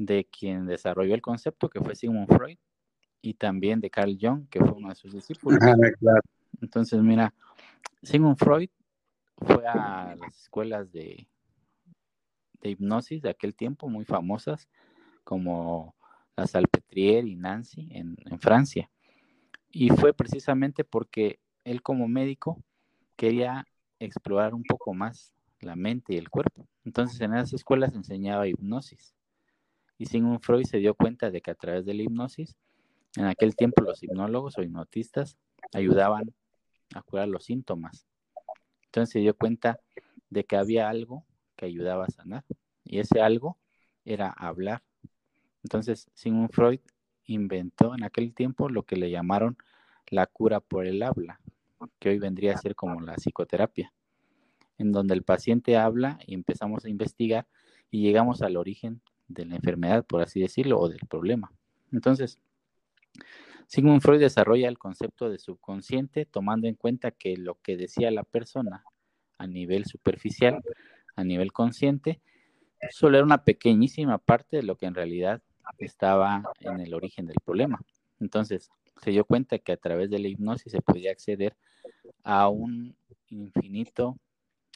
de 0.00 0.24
quien 0.24 0.64
desarrolló 0.64 1.14
el 1.14 1.20
concepto, 1.20 1.68
que 1.68 1.78
fue 1.78 1.94
Sigmund 1.94 2.26
Freud, 2.26 2.56
y 3.20 3.34
también 3.34 3.80
de 3.80 3.90
Carl 3.90 4.16
Jung, 4.18 4.48
que 4.48 4.58
fue 4.58 4.72
uno 4.72 4.88
de 4.88 4.94
sus 4.94 5.12
discípulos. 5.12 5.60
Entonces, 6.62 7.02
mira, 7.02 7.34
Sigmund 8.02 8.38
Freud 8.38 8.70
fue 9.36 9.66
a 9.66 10.16
las 10.18 10.38
escuelas 10.38 10.90
de, 10.90 11.28
de 12.62 12.70
hipnosis 12.70 13.20
de 13.20 13.28
aquel 13.28 13.54
tiempo, 13.54 13.90
muy 13.90 14.06
famosas, 14.06 14.70
como 15.22 15.94
la 16.34 16.46
Salpetriere 16.46 17.28
y 17.28 17.36
Nancy 17.36 17.88
en, 17.90 18.16
en 18.24 18.40
Francia. 18.40 18.90
Y 19.70 19.90
fue 19.90 20.14
precisamente 20.14 20.82
porque 20.82 21.40
él 21.64 21.82
como 21.82 22.08
médico 22.08 22.58
quería 23.16 23.66
explorar 23.98 24.54
un 24.54 24.62
poco 24.62 24.94
más 24.94 25.34
la 25.60 25.76
mente 25.76 26.14
y 26.14 26.16
el 26.16 26.30
cuerpo. 26.30 26.66
Entonces 26.86 27.20
en 27.20 27.34
esas 27.34 27.52
escuelas 27.52 27.94
enseñaba 27.94 28.48
hipnosis. 28.48 29.14
Y 30.00 30.06
Sigmund 30.06 30.40
Freud 30.40 30.64
se 30.64 30.78
dio 30.78 30.94
cuenta 30.94 31.30
de 31.30 31.42
que 31.42 31.50
a 31.50 31.54
través 31.54 31.84
de 31.84 31.92
la 31.92 32.02
hipnosis, 32.02 32.56
en 33.16 33.26
aquel 33.26 33.54
tiempo 33.54 33.82
los 33.82 34.02
hipnólogos 34.02 34.56
o 34.56 34.62
hipnotistas 34.62 35.36
ayudaban 35.74 36.32
a 36.94 37.02
curar 37.02 37.28
los 37.28 37.44
síntomas. 37.44 38.06
Entonces 38.86 39.12
se 39.12 39.18
dio 39.18 39.36
cuenta 39.36 39.78
de 40.30 40.44
que 40.44 40.56
había 40.56 40.88
algo 40.88 41.26
que 41.54 41.66
ayudaba 41.66 42.06
a 42.06 42.10
sanar. 42.10 42.46
Y 42.82 42.98
ese 42.98 43.20
algo 43.20 43.58
era 44.06 44.30
hablar. 44.30 44.82
Entonces 45.64 46.10
Sigmund 46.14 46.50
Freud 46.50 46.80
inventó 47.26 47.94
en 47.94 48.02
aquel 48.02 48.32
tiempo 48.32 48.70
lo 48.70 48.84
que 48.84 48.96
le 48.96 49.10
llamaron 49.10 49.58
la 50.06 50.26
cura 50.26 50.60
por 50.60 50.86
el 50.86 51.02
habla, 51.02 51.42
que 51.98 52.08
hoy 52.08 52.18
vendría 52.18 52.54
a 52.54 52.56
ser 52.58 52.74
como 52.74 53.02
la 53.02 53.16
psicoterapia 53.16 53.92
en 54.78 54.92
donde 54.92 55.12
el 55.12 55.24
paciente 55.24 55.76
habla 55.76 56.18
y 56.26 56.32
empezamos 56.32 56.86
a 56.86 56.88
investigar 56.88 57.46
y 57.90 58.00
llegamos 58.00 58.40
al 58.40 58.56
origen 58.56 59.02
de 59.30 59.46
la 59.46 59.56
enfermedad, 59.56 60.04
por 60.04 60.20
así 60.20 60.40
decirlo, 60.40 60.78
o 60.78 60.88
del 60.88 61.00
problema. 61.08 61.52
Entonces, 61.92 62.38
Sigmund 63.66 64.02
Freud 64.02 64.20
desarrolla 64.20 64.68
el 64.68 64.78
concepto 64.78 65.30
de 65.30 65.38
subconsciente 65.38 66.26
tomando 66.26 66.66
en 66.66 66.74
cuenta 66.74 67.10
que 67.10 67.36
lo 67.36 67.60
que 67.62 67.76
decía 67.76 68.10
la 68.10 68.24
persona 68.24 68.84
a 69.38 69.46
nivel 69.46 69.84
superficial, 69.86 70.62
a 71.16 71.24
nivel 71.24 71.52
consciente, 71.52 72.20
solo 72.90 73.16
era 73.16 73.24
una 73.24 73.44
pequeñísima 73.44 74.18
parte 74.18 74.56
de 74.56 74.62
lo 74.62 74.76
que 74.76 74.86
en 74.86 74.94
realidad 74.94 75.42
estaba 75.78 76.42
en 76.60 76.80
el 76.80 76.94
origen 76.94 77.26
del 77.26 77.36
problema. 77.44 77.80
Entonces, 78.18 78.70
se 79.02 79.12
dio 79.12 79.24
cuenta 79.24 79.58
que 79.58 79.72
a 79.72 79.76
través 79.76 80.10
de 80.10 80.18
la 80.18 80.28
hipnosis 80.28 80.72
se 80.72 80.82
podía 80.82 81.12
acceder 81.12 81.56
a 82.24 82.48
un 82.48 82.96
infinito 83.28 84.18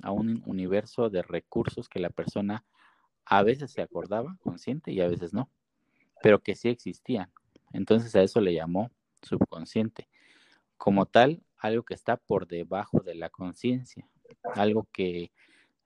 a 0.03 0.11
un 0.11 0.43
universo 0.47 1.11
de 1.11 1.23
recursos 1.23 1.89
que 1.89 2.01
la 2.01 2.11
persona 2.11 2.65
a 3.27 3.43
veces 3.43 3.73
se 3.73 3.83
acordaba 3.83 4.37
consciente 4.41 4.93
y 4.93 5.01
a 5.01 5.09
veces 5.09 5.33
no, 5.33 5.51
pero 6.23 6.41
que 6.41 6.55
sí 6.55 6.69
existían. 6.69 7.31
Entonces 7.73 8.15
a 8.17 8.23
eso 8.23 8.41
le 8.41 8.55
llamó 8.55 8.91
subconsciente. 9.23 10.09
Como 10.77 11.07
tal, 11.07 11.43
algo 11.59 11.83
que 11.83 11.95
está 11.95 12.17
por 12.17 12.47
debajo 12.47 13.01
de 13.01 13.15
la 13.15 13.31
conciencia, 13.31 14.09
algo 14.55 14.87
que 14.93 15.33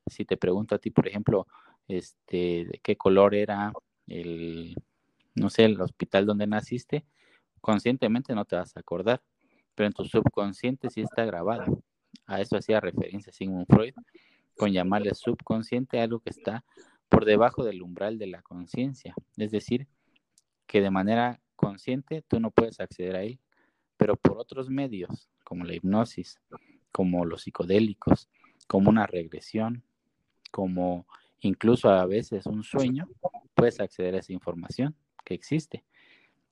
si 0.06 0.24
te 0.24 0.36
pregunto 0.36 0.74
a 0.74 0.78
ti, 0.78 0.90
por 0.90 1.06
ejemplo, 1.06 1.46
este, 1.86 2.66
de 2.66 2.80
qué 2.82 2.96
color 2.96 3.34
era 3.34 3.72
el, 4.06 4.74
no 5.34 5.50
sé, 5.50 5.64
el 5.64 5.80
hospital 5.80 6.26
donde 6.26 6.46
naciste, 6.46 7.04
conscientemente 7.60 8.34
no 8.34 8.44
te 8.44 8.56
vas 8.56 8.76
a 8.76 8.80
acordar, 8.80 9.22
pero 9.74 9.86
en 9.86 9.92
tu 9.92 10.04
subconsciente 10.04 10.90
sí 10.90 11.00
está 11.00 11.24
grabado. 11.24 11.82
A 12.26 12.40
eso 12.40 12.56
hacía 12.56 12.80
referencia 12.80 13.32
Sigmund 13.32 13.66
Freud, 13.68 13.94
con 14.56 14.72
llamarle 14.72 15.14
subconsciente 15.14 16.00
algo 16.00 16.20
que 16.20 16.30
está 16.30 16.64
por 17.08 17.24
debajo 17.24 17.64
del 17.64 17.82
umbral 17.82 18.18
de 18.18 18.26
la 18.26 18.42
conciencia. 18.42 19.14
Es 19.36 19.50
decir, 19.50 19.88
que 20.66 20.80
de 20.80 20.90
manera 20.90 21.40
consciente 21.56 22.22
tú 22.22 22.40
no 22.40 22.50
puedes 22.50 22.80
acceder 22.80 23.16
a 23.16 23.22
él, 23.22 23.40
pero 23.96 24.16
por 24.16 24.38
otros 24.38 24.70
medios, 24.70 25.28
como 25.44 25.64
la 25.64 25.74
hipnosis, 25.74 26.40
como 26.92 27.24
los 27.24 27.42
psicodélicos, 27.42 28.28
como 28.66 28.90
una 28.90 29.06
regresión, 29.06 29.82
como 30.50 31.06
incluso 31.40 31.88
a 31.90 32.06
veces 32.06 32.46
un 32.46 32.62
sueño, 32.62 33.08
puedes 33.54 33.80
acceder 33.80 34.14
a 34.14 34.18
esa 34.18 34.32
información 34.32 34.94
que 35.24 35.34
existe. 35.34 35.84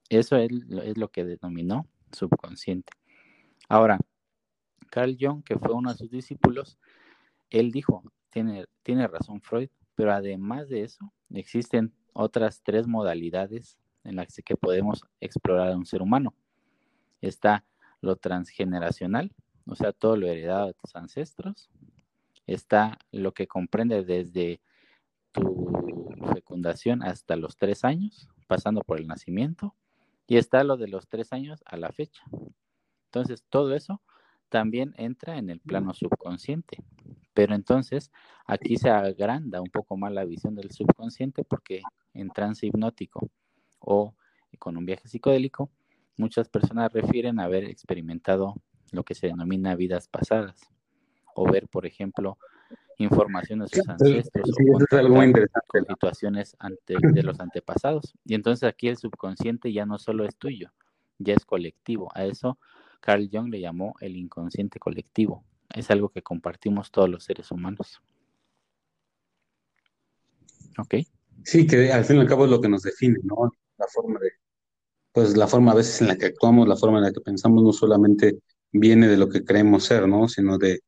Eso 0.08 0.36
es, 0.36 0.50
es 0.84 0.98
lo 0.98 1.08
que 1.10 1.24
denominó 1.24 1.86
subconsciente. 2.12 2.92
Ahora, 3.68 3.98
Carl 4.90 5.16
Jung, 5.18 5.42
que 5.42 5.58
fue 5.58 5.72
uno 5.72 5.90
de 5.90 5.98
sus 5.98 6.10
discípulos, 6.10 6.78
él 7.50 7.70
dijo, 7.72 8.02
tiene, 8.30 8.66
tiene 8.82 9.06
razón 9.06 9.40
Freud, 9.40 9.68
pero 9.96 10.12
además 10.12 10.68
de 10.68 10.82
eso, 10.82 11.12
existen 11.30 11.92
otras 12.12 12.62
tres 12.62 12.86
modalidades 12.86 13.78
en 14.04 14.16
las 14.16 14.40
que 14.44 14.56
podemos 14.56 15.04
explorar 15.20 15.72
a 15.72 15.76
un 15.76 15.86
ser 15.86 16.02
humano. 16.02 16.32
Está 17.20 17.64
lo 18.00 18.16
transgeneracional, 18.16 19.34
o 19.66 19.74
sea, 19.74 19.92
todo 19.92 20.16
lo 20.16 20.28
heredado 20.28 20.68
de 20.68 20.74
tus 20.74 20.94
ancestros. 20.94 21.68
Está 22.46 22.98
lo 23.10 23.32
que 23.32 23.48
comprende 23.48 24.04
desde 24.04 24.60
tu 25.32 25.66
fecundación 26.32 27.02
hasta 27.02 27.34
los 27.34 27.56
tres 27.56 27.84
años, 27.84 28.28
pasando 28.46 28.82
por 28.82 29.00
el 29.00 29.08
nacimiento. 29.08 29.74
Y 30.28 30.36
está 30.36 30.62
lo 30.62 30.76
de 30.76 30.88
los 30.88 31.08
tres 31.08 31.32
años 31.32 31.62
a 31.66 31.76
la 31.76 31.90
fecha. 31.90 32.22
Entonces, 33.06 33.44
todo 33.48 33.74
eso 33.74 34.02
también 34.48 34.94
entra 34.96 35.38
en 35.38 35.50
el 35.50 35.60
plano 35.60 35.94
subconsciente. 35.94 36.84
Pero 37.36 37.54
entonces 37.54 38.10
aquí 38.46 38.78
se 38.78 38.88
agranda 38.88 39.60
un 39.60 39.68
poco 39.68 39.98
más 39.98 40.10
la 40.10 40.24
visión 40.24 40.54
del 40.54 40.70
subconsciente 40.70 41.44
porque 41.44 41.82
en 42.14 42.30
trance 42.30 42.66
hipnótico 42.66 43.28
o 43.78 44.14
con 44.58 44.78
un 44.78 44.86
viaje 44.86 45.06
psicodélico, 45.06 45.70
muchas 46.16 46.48
personas 46.48 46.90
refieren 46.94 47.38
a 47.38 47.44
haber 47.44 47.64
experimentado 47.64 48.54
lo 48.90 49.04
que 49.04 49.14
se 49.14 49.26
denomina 49.26 49.76
vidas 49.76 50.08
pasadas 50.08 50.58
o 51.34 51.44
ver, 51.44 51.68
por 51.68 51.84
ejemplo, 51.84 52.38
información 52.96 53.58
de 53.58 53.68
sus 53.68 53.86
ancestros 53.86 54.48
o 54.48 55.84
situaciones 55.88 56.56
de 56.88 57.22
los 57.22 57.38
antepasados. 57.38 58.14
Y 58.24 58.34
entonces 58.34 58.66
aquí 58.66 58.88
el 58.88 58.96
subconsciente 58.96 59.74
ya 59.74 59.84
no 59.84 59.98
solo 59.98 60.24
es 60.24 60.34
tuyo, 60.36 60.72
ya 61.18 61.34
es 61.34 61.44
colectivo. 61.44 62.08
A 62.14 62.24
eso 62.24 62.58
Carl 63.00 63.28
Jung 63.30 63.50
le 63.50 63.60
llamó 63.60 63.94
el 64.00 64.16
inconsciente 64.16 64.78
colectivo. 64.78 65.44
Es 65.74 65.90
algo 65.90 66.08
que 66.08 66.22
compartimos 66.22 66.90
todos 66.90 67.08
los 67.08 67.24
seres 67.24 67.50
humanos. 67.50 68.00
¿Ok? 70.78 70.94
Sí, 71.44 71.66
que 71.66 71.92
al 71.92 72.04
fin 72.04 72.16
y 72.16 72.20
al 72.20 72.26
cabo 72.26 72.44
es 72.44 72.50
lo 72.50 72.60
que 72.60 72.68
nos 72.68 72.82
define, 72.82 73.18
¿no? 73.22 73.50
La 73.78 73.86
forma 73.86 74.18
de, 74.20 74.30
pues 75.12 75.36
la 75.36 75.46
forma 75.46 75.72
a 75.72 75.76
veces 75.76 76.00
en 76.00 76.08
la 76.08 76.16
que 76.16 76.26
actuamos, 76.26 76.68
la 76.68 76.76
forma 76.76 76.98
en 76.98 77.04
la 77.04 77.12
que 77.12 77.20
pensamos, 77.20 77.62
no 77.62 77.72
solamente 77.72 78.38
viene 78.72 79.08
de 79.08 79.16
lo 79.16 79.28
que 79.28 79.44
creemos 79.44 79.84
ser, 79.84 80.06
¿no? 80.06 80.28
Sino 80.28 80.58
de, 80.58 80.80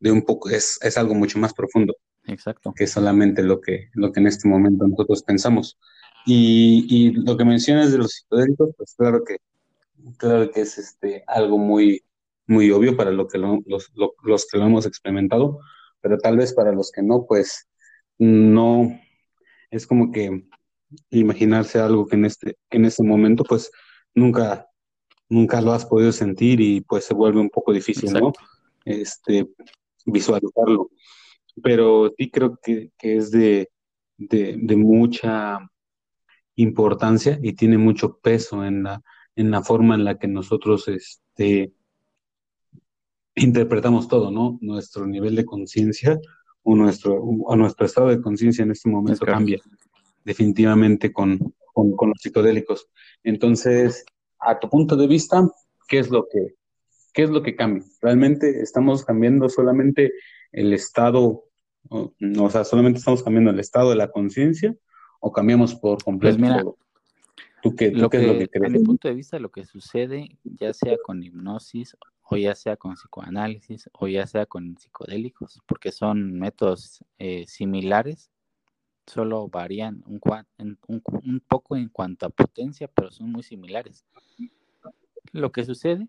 de 0.00 0.10
un 0.10 0.22
poco, 0.22 0.48
es, 0.48 0.78
es 0.82 0.96
algo 0.96 1.14
mucho 1.14 1.38
más 1.38 1.54
profundo 1.54 1.94
Exacto. 2.24 2.72
que 2.74 2.86
solamente 2.86 3.42
lo 3.42 3.60
que, 3.60 3.90
lo 3.92 4.12
que 4.12 4.20
en 4.20 4.26
este 4.26 4.48
momento 4.48 4.86
nosotros 4.86 5.22
pensamos. 5.22 5.78
Y, 6.24 6.86
y 6.88 7.12
lo 7.12 7.36
que 7.36 7.44
mencionas 7.44 7.92
de 7.92 7.98
los 7.98 8.12
psicodélicos, 8.12 8.70
pues 8.76 8.94
claro 8.96 9.22
que, 9.22 9.36
claro 10.16 10.50
que 10.50 10.62
es 10.62 10.78
este, 10.78 11.22
algo 11.26 11.56
muy, 11.56 12.02
muy 12.46 12.70
obvio 12.70 12.96
para 12.96 13.10
lo 13.10 13.26
que 13.28 13.38
lo- 13.38 13.60
los, 13.66 13.90
lo- 13.94 14.14
los 14.22 14.46
que 14.46 14.58
lo 14.58 14.66
hemos 14.66 14.86
experimentado, 14.86 15.60
pero 16.00 16.18
tal 16.18 16.36
vez 16.36 16.52
para 16.54 16.72
los 16.72 16.90
que 16.92 17.02
no, 17.02 17.26
pues 17.26 17.68
no, 18.18 18.98
es 19.70 19.86
como 19.86 20.12
que 20.12 20.44
imaginarse 21.10 21.78
algo 21.80 22.06
que 22.06 22.16
en 22.16 22.24
este, 22.24 22.56
que 22.70 22.76
en 22.78 22.84
este 22.84 23.02
momento, 23.02 23.42
pues 23.44 23.70
nunca, 24.14 24.68
nunca 25.28 25.60
lo 25.60 25.72
has 25.72 25.84
podido 25.84 26.12
sentir 26.12 26.60
y 26.60 26.80
pues 26.82 27.04
se 27.04 27.14
vuelve 27.14 27.40
un 27.40 27.50
poco 27.50 27.72
difícil, 27.72 28.12
¿no? 28.12 28.32
Este, 28.84 29.48
visualizarlo. 30.04 30.90
Pero 31.62 32.12
sí 32.16 32.30
creo 32.30 32.56
que, 32.62 32.92
que 32.96 33.16
es 33.16 33.30
de, 33.32 33.70
de, 34.16 34.56
de 34.60 34.76
mucha 34.76 35.58
importancia 36.54 37.38
y 37.42 37.52
tiene 37.54 37.78
mucho 37.78 38.18
peso 38.18 38.64
en 38.64 38.84
la, 38.84 39.02
en 39.34 39.50
la 39.50 39.62
forma 39.62 39.94
en 39.94 40.04
la 40.04 40.18
que 40.18 40.28
nosotros 40.28 40.88
este, 40.88 41.72
interpretamos 43.36 44.08
todo, 44.08 44.30
¿no? 44.30 44.58
Nuestro 44.60 45.06
nivel 45.06 45.36
de 45.36 45.44
conciencia 45.44 46.18
o 46.62 46.74
nuestro, 46.74 47.14
o 47.14 47.54
nuestro 47.56 47.86
estado 47.86 48.08
de 48.08 48.20
conciencia 48.20 48.64
en 48.64 48.72
este 48.72 48.88
Es 48.88 48.92
momento 48.92 49.24
cambia 49.24 49.60
definitivamente 50.24 51.12
con, 51.12 51.54
con, 51.72 51.92
con 51.92 52.08
los 52.08 52.18
psicodélicos. 52.20 52.88
Entonces, 53.22 54.04
a 54.40 54.58
tu 54.58 54.68
punto 54.68 54.96
de 54.96 55.06
vista, 55.06 55.48
¿qué 55.86 56.00
es 56.00 56.10
lo 56.10 56.26
que, 56.28 56.56
qué 57.12 57.22
es 57.22 57.30
lo 57.30 57.42
que 57.42 57.54
cambia? 57.54 57.84
¿Realmente 58.02 58.60
estamos 58.60 59.04
cambiando 59.04 59.48
solamente 59.48 60.12
el 60.50 60.72
estado, 60.72 61.44
o, 61.88 62.12
o 62.40 62.50
sea, 62.50 62.64
solamente 62.64 62.98
estamos 62.98 63.22
cambiando 63.22 63.52
el 63.52 63.60
estado 63.60 63.90
de 63.90 63.96
la 63.96 64.10
conciencia 64.10 64.74
o 65.20 65.32
cambiamos 65.32 65.76
por 65.76 65.98
Pues 65.98 66.04
completo 66.04 66.38
mira, 66.40 66.62
todo? 66.62 66.76
¿Tú 67.62 67.76
qué, 67.76 67.90
tú 67.90 67.98
lo 67.98 68.10
qué 68.10 68.16
es 68.18 68.26
lo 68.26 68.32
que 68.32 68.48
que, 68.48 68.58
crees? 68.58 68.72
mi 68.72 68.84
punto 68.84 69.06
de 69.06 69.14
vista, 69.14 69.38
lo 69.38 69.50
que 69.50 69.64
sucede, 69.64 70.38
ya 70.42 70.72
sea 70.72 70.96
con 71.04 71.22
hipnosis 71.22 71.96
o 72.28 72.36
ya 72.36 72.54
sea 72.54 72.76
con 72.76 72.94
psicoanálisis 72.94 73.88
o 73.92 74.08
ya 74.08 74.26
sea 74.26 74.46
con 74.46 74.76
psicodélicos, 74.76 75.60
porque 75.66 75.92
son 75.92 76.38
métodos 76.38 77.04
eh, 77.18 77.46
similares, 77.46 78.30
solo 79.06 79.48
varían 79.48 80.02
un, 80.06 80.20
un 80.58 80.78
un 80.88 81.40
poco 81.40 81.76
en 81.76 81.88
cuanto 81.88 82.26
a 82.26 82.30
potencia, 82.30 82.88
pero 82.88 83.10
son 83.10 83.30
muy 83.30 83.42
similares. 83.42 84.04
Lo 85.32 85.52
que 85.52 85.64
sucede, 85.64 86.08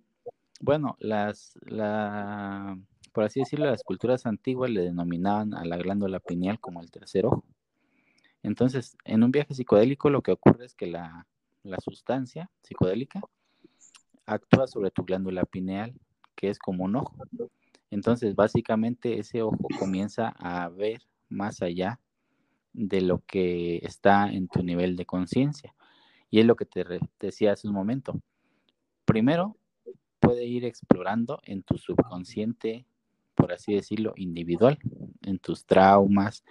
bueno, 0.60 0.96
las, 1.00 1.58
la, 1.62 2.78
por 3.14 3.24
así 3.24 3.42
decirlo, 3.42 3.66
las 3.66 3.84
culturas 3.84 4.26
antiguas 4.26 4.72
le 4.72 4.82
denominaban 4.82 5.54
a 5.54 5.66
la 5.66 5.78
glándula 5.78 6.20
pineal 6.20 6.60
como 6.60 6.82
el 6.82 6.90
tercer 6.90 7.26
ojo. 7.26 7.44
Entonces, 8.42 8.98
en 9.04 9.24
un 9.24 9.32
viaje 9.32 9.54
psicodélico 9.54 10.10
lo 10.10 10.22
que 10.22 10.32
ocurre 10.32 10.66
es 10.66 10.74
que 10.74 10.88
la, 10.88 11.28
la 11.64 11.78
sustancia 11.80 12.50
psicodélica 12.64 13.22
actúa 14.26 14.68
sobre 14.68 14.92
tu 14.92 15.04
glándula 15.04 15.44
pineal, 15.46 15.94
que 16.38 16.50
es 16.50 16.60
como 16.60 16.86
un 16.86 16.96
ojo. 16.96 17.16
Entonces, 17.90 18.36
básicamente 18.36 19.20
ese 19.20 19.42
ojo 19.42 19.68
comienza 19.80 20.30
a 20.38 20.70
ver 20.70 21.02
más 21.28 21.62
allá 21.62 22.00
de 22.72 23.02
lo 23.02 23.24
que 23.26 23.78
está 23.78 24.32
en 24.32 24.48
tu 24.48 24.64
nivel 24.64 24.96
de 24.96 25.06
conciencia. 25.06 25.74
Y 26.30 26.40
es 26.40 26.46
lo 26.46 26.56
que 26.56 26.66
te, 26.66 26.86
decía 27.20 27.54
hace 27.54 27.68
un 27.68 27.74
momento. 27.74 28.22
Primero, 29.04 29.58
puede 30.20 30.46
ir 30.46 30.64
explorando 30.64 31.40
en 31.44 31.64
tu 31.64 31.78
subconsciente, 31.78 32.86
por 33.34 33.52
así 33.52 33.74
decirlo, 33.74 34.14
individual, 34.16 34.78
en 35.24 35.40
tus 35.40 35.66
traumas, 35.66 36.44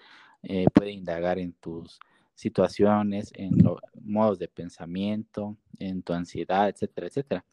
eh, 0.42 0.66
puede 0.72 0.90
indagar 0.90 1.38
en 1.38 1.52
tus 1.52 2.00
situaciones, 2.34 3.30
en 3.34 3.58
los 3.62 3.78
modos 4.02 4.38
de 4.38 4.48
pensamiento, 4.48 5.56
en 5.78 6.02
tu 6.02 6.12
ansiedad, 6.12 6.68
etcétera, 6.68 7.06
etcétera. 7.06 7.44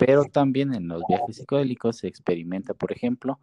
Pero 0.00 0.24
también 0.24 0.72
en 0.72 0.88
los 0.88 1.02
viajes 1.06 1.36
psicodélicos 1.36 1.98
se 1.98 2.08
experimenta, 2.08 2.72
por 2.72 2.90
ejemplo, 2.90 3.38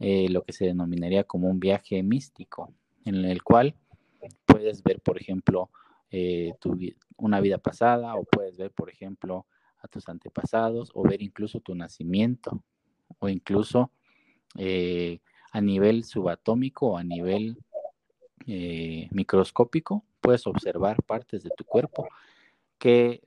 eh, 0.00 0.28
lo 0.28 0.42
que 0.42 0.52
se 0.52 0.66
denominaría 0.66 1.22
como 1.22 1.48
un 1.48 1.60
viaje 1.60 2.02
místico, 2.02 2.74
en 3.04 3.14
el 3.24 3.44
cual 3.44 3.76
puedes 4.44 4.82
ver, 4.82 5.00
por 5.00 5.20
ejemplo, 5.20 5.70
eh, 6.10 6.52
tu, 6.58 6.76
una 7.16 7.40
vida 7.40 7.58
pasada 7.58 8.16
o 8.16 8.24
puedes 8.24 8.56
ver, 8.56 8.72
por 8.72 8.90
ejemplo, 8.90 9.46
a 9.78 9.86
tus 9.86 10.08
antepasados 10.08 10.90
o 10.94 11.04
ver 11.04 11.22
incluso 11.22 11.60
tu 11.60 11.76
nacimiento 11.76 12.60
o 13.20 13.28
incluso 13.28 13.92
eh, 14.56 15.20
a 15.52 15.60
nivel 15.60 16.02
subatómico 16.02 16.88
o 16.88 16.96
a 16.96 17.04
nivel 17.04 17.56
microscópico, 19.12 20.04
puedes 20.20 20.44
observar 20.48 21.04
partes 21.04 21.44
de 21.44 21.50
tu 21.56 21.62
cuerpo 21.62 22.08
que 22.78 23.22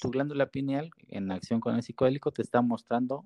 tu 0.00 0.10
glándula 0.10 0.46
pineal 0.46 0.90
en 1.08 1.30
acción 1.30 1.60
con 1.60 1.74
el 1.74 1.82
psicodélico 1.82 2.32
te 2.32 2.42
está 2.42 2.62
mostrando 2.62 3.24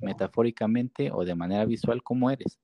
metafóricamente 0.00 1.10
o 1.12 1.24
de 1.24 1.34
manera 1.34 1.64
visual 1.64 2.02
cómo 2.02 2.30
eres. 2.30 2.58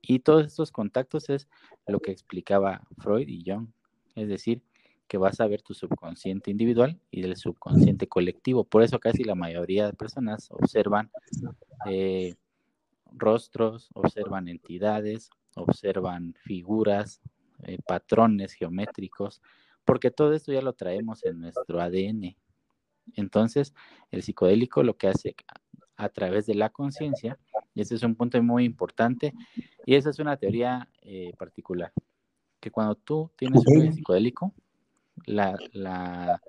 Y 0.00 0.20
todos 0.20 0.46
estos 0.46 0.70
contactos 0.70 1.28
es 1.28 1.48
lo 1.86 2.00
que 2.00 2.12
explicaba 2.12 2.82
Freud 2.98 3.28
y 3.28 3.44
Jung, 3.44 3.68
es 4.14 4.28
decir, 4.28 4.62
que 5.06 5.18
vas 5.18 5.40
a 5.40 5.46
ver 5.46 5.62
tu 5.62 5.74
subconsciente 5.74 6.50
individual 6.50 7.00
y 7.10 7.22
el 7.24 7.36
subconsciente 7.36 8.06
colectivo. 8.06 8.64
Por 8.64 8.82
eso 8.82 8.98
casi 8.98 9.24
la 9.24 9.34
mayoría 9.34 9.86
de 9.86 9.94
personas 9.94 10.48
observan 10.50 11.10
eh, 11.86 12.34
rostros, 13.12 13.88
observan 13.94 14.48
entidades, 14.48 15.30
observan 15.54 16.34
figuras, 16.44 17.20
eh, 17.64 17.78
patrones 17.86 18.52
geométricos, 18.52 19.40
porque 19.84 20.10
todo 20.10 20.34
esto 20.34 20.52
ya 20.52 20.60
lo 20.60 20.74
traemos 20.74 21.24
en 21.24 21.40
nuestro 21.40 21.80
ADN. 21.80 22.36
Entonces, 23.14 23.74
el 24.10 24.22
psicodélico 24.22 24.82
lo 24.82 24.96
que 24.96 25.08
hace 25.08 25.34
a, 25.96 26.08
través 26.08 26.46
de 26.46 26.54
la 26.54 26.70
conciencia, 26.70 27.38
y 27.74 27.80
ese 27.80 27.94
es 27.94 28.02
un 28.02 28.14
punto 28.14 28.42
muy 28.42 28.64
importante, 28.64 29.34
y 29.84 29.94
esa 29.94 30.10
es 30.10 30.18
una 30.18 30.36
teoría 30.36 30.88
eh, 31.02 31.32
particular, 31.38 31.92
que 32.60 32.70
cuando 32.70 32.94
tú 32.94 33.30
tienes 33.36 33.62
un 33.66 33.92
psicodélico, 33.92 34.54
la, 35.26 35.56
la, 35.72 36.40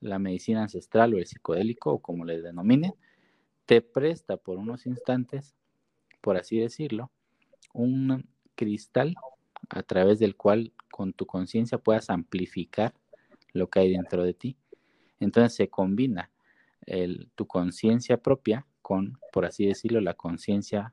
la 0.00 0.18
medicina 0.18 0.62
ancestral 0.62 1.14
o 1.14 1.18
el 1.18 1.26
psicodélico, 1.26 1.92
o 1.92 1.98
como 1.98 2.24
le 2.24 2.40
denominen, 2.40 2.94
te 3.66 3.80
presta 3.80 4.36
por 4.36 4.58
unos 4.58 4.86
instantes, 4.86 5.54
por 6.20 6.36
así 6.36 6.58
decirlo, 6.58 7.10
un 7.72 8.28
cristal 8.54 9.14
a 9.68 9.82
través 9.82 10.18
del 10.18 10.36
cual 10.36 10.72
con 10.90 11.12
tu 11.12 11.26
conciencia 11.26 11.78
puedas 11.78 12.10
amplificar 12.10 12.94
lo 13.52 13.68
que 13.68 13.80
hay 13.80 13.92
dentro 13.92 14.22
de 14.22 14.34
ti. 14.34 14.56
Entonces 15.20 15.54
se 15.54 15.68
combina 15.68 16.30
tu 17.34 17.46
conciencia 17.46 18.18
propia 18.18 18.66
con, 18.82 19.18
por 19.32 19.46
así 19.46 19.66
decirlo, 19.66 20.00
la 20.00 20.14
conciencia 20.14 20.92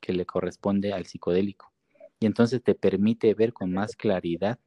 que 0.00 0.12
le 0.12 0.26
corresponde 0.26 0.92
al 0.92 1.06
psicodélico. 1.06 1.72
Y 2.18 2.26
entonces 2.26 2.62
te 2.62 2.74
permite 2.74 3.32
ver 3.34 3.52
con 3.52 3.72
más 3.72 3.94
claridad 3.96 4.58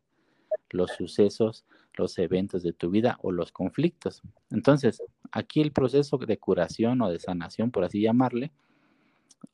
los 0.69 0.91
sucesos, 0.91 1.65
los 1.95 2.17
eventos 2.17 2.63
de 2.63 2.73
tu 2.73 2.89
vida 2.89 3.17
o 3.21 3.32
los 3.32 3.51
conflictos. 3.51 4.21
Entonces, 4.49 5.03
aquí 5.32 5.62
el 5.62 5.71
proceso 5.71 6.17
de 6.17 6.38
curación 6.38 7.01
o 7.01 7.12
de 7.12 7.19
sanación, 7.19 7.69
por 7.69 7.84
así 7.84 8.01
llamarle, 8.01 8.51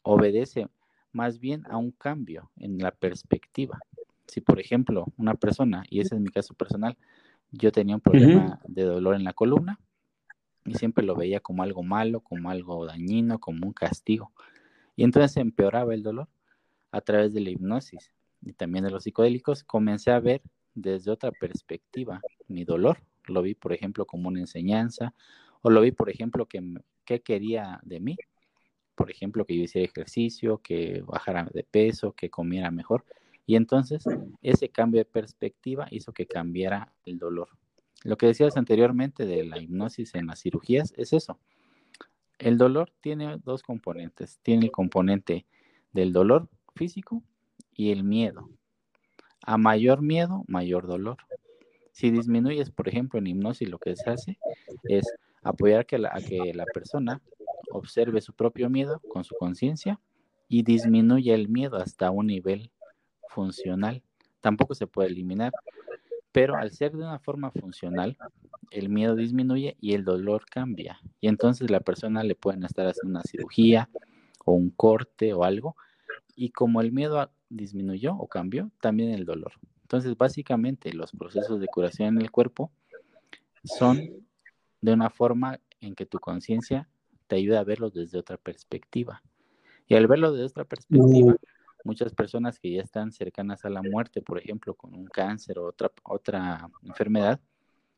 obedece 0.03 0.69
más 1.11 1.39
bien 1.39 1.65
a 1.69 1.77
un 1.77 1.91
cambio 1.91 2.51
en 2.55 2.77
la 2.77 2.91
perspectiva. 2.91 3.79
Si, 4.27 4.41
por 4.41 4.59
ejemplo, 4.59 5.05
una 5.17 5.33
persona, 5.33 5.83
y 5.89 5.99
ese 5.99 6.15
es 6.15 6.21
mi 6.21 6.29
caso 6.29 6.53
personal, 6.53 6.97
yo 7.51 7.71
tenía 7.71 7.95
un 7.95 8.01
problema 8.01 8.59
de 8.67 8.83
dolor 8.83 9.15
en 9.15 9.23
la 9.23 9.33
columna 9.33 9.79
y 10.65 10.75
siempre 10.75 11.03
lo 11.03 11.15
veía 11.15 11.39
como 11.39 11.63
algo 11.63 11.83
malo, 11.83 12.21
como 12.21 12.49
algo 12.49 12.85
dañino, 12.85 13.39
como 13.39 13.65
un 13.65 13.73
castigo. 13.73 14.31
Y 14.95 15.03
entonces 15.03 15.37
empeoraba 15.37 15.93
el 15.93 16.03
dolor 16.03 16.27
a 16.91 17.01
través 17.01 17.33
de 17.33 17.41
la 17.41 17.49
hipnosis 17.49 18.11
y 18.41 18.53
también 18.53 18.85
de 18.85 18.91
los 18.91 19.03
psicodélicos. 19.03 19.63
Comencé 19.63 20.11
a 20.11 20.19
ver 20.19 20.41
desde 20.75 21.11
otra 21.11 21.31
perspectiva 21.31 22.21
mi 22.47 22.65
dolor. 22.65 22.99
Lo 23.25 23.41
vi, 23.41 23.55
por 23.55 23.73
ejemplo, 23.73 24.05
como 24.05 24.27
una 24.27 24.39
enseñanza 24.39 25.13
o 25.61 25.69
lo 25.69 25.81
vi, 25.81 25.91
por 25.91 26.09
ejemplo, 26.09 26.45
que, 26.45 26.61
que 27.05 27.21
quería 27.21 27.79
de 27.83 27.99
mí. 27.99 28.17
Por 28.95 29.09
ejemplo, 29.09 29.45
que 29.45 29.55
yo 29.55 29.63
hiciera 29.63 29.85
ejercicio, 29.85 30.59
que 30.59 31.01
bajara 31.05 31.49
de 31.53 31.63
peso, 31.63 32.13
que 32.13 32.29
comiera 32.29 32.69
mejor. 32.69 33.05
Y 33.49 33.55
entonces 33.55 34.03
ese 34.43 34.69
cambio 34.69 34.99
de 34.99 35.05
perspectiva 35.05 35.87
hizo 35.89 36.13
que 36.13 36.27
cambiara 36.27 36.93
el 37.03 37.17
dolor. 37.17 37.49
Lo 38.03 38.15
que 38.15 38.27
decías 38.27 38.55
anteriormente 38.57 39.25
de 39.25 39.43
la 39.43 39.57
hipnosis 39.57 40.13
en 40.13 40.27
las 40.27 40.41
cirugías 40.41 40.93
es 40.97 41.13
eso. 41.13 41.39
El 42.37 42.59
dolor 42.59 42.91
tiene 43.01 43.39
dos 43.43 43.63
componentes. 43.63 44.37
Tiene 44.43 44.65
el 44.65 44.71
componente 44.71 45.47
del 45.93 46.13
dolor 46.13 46.47
físico 46.75 47.23
y 47.73 47.89
el 47.89 48.03
miedo. 48.03 48.51
A 49.41 49.57
mayor 49.57 50.03
miedo, 50.03 50.43
mayor 50.47 50.85
dolor. 50.85 51.17
Si 51.91 52.11
disminuyes, 52.11 52.69
por 52.69 52.87
ejemplo, 52.87 53.17
en 53.17 53.25
hipnosis, 53.25 53.67
lo 53.67 53.79
que 53.79 53.95
se 53.95 54.11
hace 54.11 54.37
es 54.83 55.11
apoyar 55.41 55.87
que 55.87 55.95
a 55.95 56.19
que 56.21 56.53
la 56.53 56.65
persona 56.65 57.19
observe 57.71 58.21
su 58.21 58.31
propio 58.33 58.69
miedo 58.69 59.01
con 59.09 59.23
su 59.23 59.33
conciencia 59.39 59.99
y 60.47 60.61
disminuye 60.61 61.33
el 61.33 61.49
miedo 61.49 61.77
hasta 61.77 62.11
un 62.11 62.27
nivel 62.27 62.71
funcional. 63.29 64.03
Tampoco 64.41 64.75
se 64.75 64.87
puede 64.87 65.09
eliminar, 65.09 65.53
pero 66.31 66.55
al 66.55 66.71
ser 66.71 66.91
de 66.91 67.03
una 67.03 67.19
forma 67.19 67.51
funcional, 67.51 68.17
el 68.71 68.89
miedo 68.89 69.15
disminuye 69.15 69.77
y 69.79 69.93
el 69.93 70.03
dolor 70.03 70.45
cambia. 70.49 70.99
Y 71.21 71.27
entonces 71.27 71.69
la 71.69 71.79
persona 71.79 72.23
le 72.23 72.35
pueden 72.35 72.63
estar 72.63 72.87
haciendo 72.87 73.19
una 73.19 73.23
cirugía 73.23 73.89
o 74.45 74.53
un 74.53 74.69
corte 74.69 75.33
o 75.33 75.43
algo. 75.43 75.75
Y 76.35 76.51
como 76.51 76.81
el 76.81 76.91
miedo 76.91 77.31
disminuyó 77.49 78.15
o 78.15 78.27
cambió, 78.27 78.71
también 78.81 79.11
el 79.11 79.25
dolor. 79.25 79.53
Entonces, 79.81 80.15
básicamente, 80.15 80.93
los 80.93 81.11
procesos 81.11 81.59
de 81.59 81.67
curación 81.67 82.09
en 82.09 82.21
el 82.21 82.31
cuerpo 82.31 82.71
son 83.63 83.99
de 84.81 84.93
una 84.93 85.09
forma 85.09 85.59
en 85.81 85.95
que 85.95 86.05
tu 86.05 86.19
conciencia 86.19 86.87
te 87.27 87.37
ayuda 87.37 87.59
a 87.59 87.63
verlo 87.63 87.89
desde 87.89 88.19
otra 88.19 88.37
perspectiva. 88.37 89.23
Y 89.87 89.95
al 89.95 90.07
verlo 90.07 90.31
desde 90.31 90.45
otra 90.45 90.65
perspectiva, 90.65 91.35
muchas 91.89 92.13
personas 92.13 92.59
que 92.59 92.71
ya 92.71 92.83
están 92.83 93.11
cercanas 93.11 93.65
a 93.65 93.69
la 93.69 93.81
muerte, 93.81 94.21
por 94.21 94.37
ejemplo, 94.37 94.75
con 94.75 94.93
un 94.93 95.07
cáncer 95.07 95.57
o 95.57 95.65
otra, 95.65 95.91
otra 96.03 96.69
enfermedad, 96.83 97.39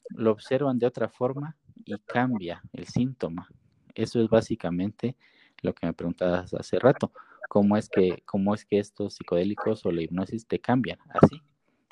lo 0.10 0.32
observan 0.32 0.80
de 0.80 0.88
otra 0.88 1.10
forma 1.10 1.58
y 1.84 1.94
cambia 2.00 2.62
el 2.72 2.88
síntoma. 2.88 3.50
Eso 3.94 4.22
es 4.22 4.30
básicamente 4.30 5.18
lo 5.62 5.74
que 5.74 5.86
me 5.86 5.94
preguntabas 5.94 6.54
hace 6.54 6.80
rato. 6.80 7.12
¿Cómo 7.50 7.76
es 7.76 7.90
que, 7.90 8.24
cómo 8.26 8.56
es 8.56 8.64
que 8.64 8.80
estos 8.80 9.16
psicodélicos 9.16 9.86
o 9.86 9.92
la 9.92 10.04
hipnosis 10.04 10.48
te 10.48 10.60
cambian? 10.60 11.00
Así, 11.10 11.42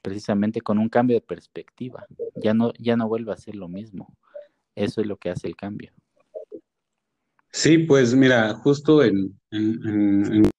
precisamente 0.02 0.62
con 0.62 0.80
un 0.80 0.88
cambio 0.88 1.18
de 1.18 1.22
perspectiva. 1.22 2.06
Ya 2.42 2.54
no, 2.54 2.72
ya 2.80 2.96
no 2.96 3.10
vuelve 3.10 3.34
a 3.34 3.38
ser 3.38 3.56
lo 3.56 3.68
mismo. 3.68 4.16
Eso 4.74 5.02
es 5.02 5.08
lo 5.08 5.18
que 5.18 5.32
hace 5.32 5.48
el 5.48 5.58
cambio. 5.58 5.92
Sí, 7.52 7.80
pues 7.80 8.16
mira, 8.16 8.54
justo 8.54 9.04
en, 9.04 9.38
en 9.52 10.50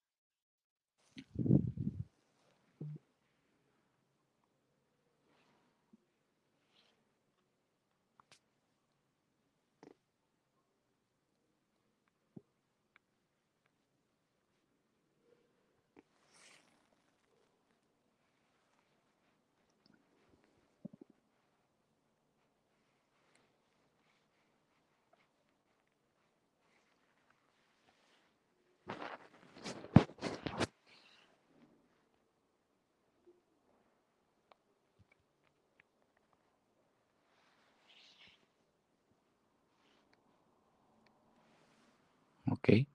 Ok. 42.62 42.86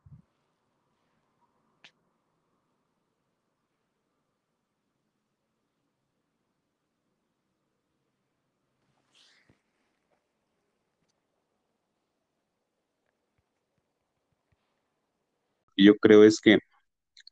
yo 15.77 15.95
creo 15.97 16.23
es 16.23 16.39
que 16.41 16.57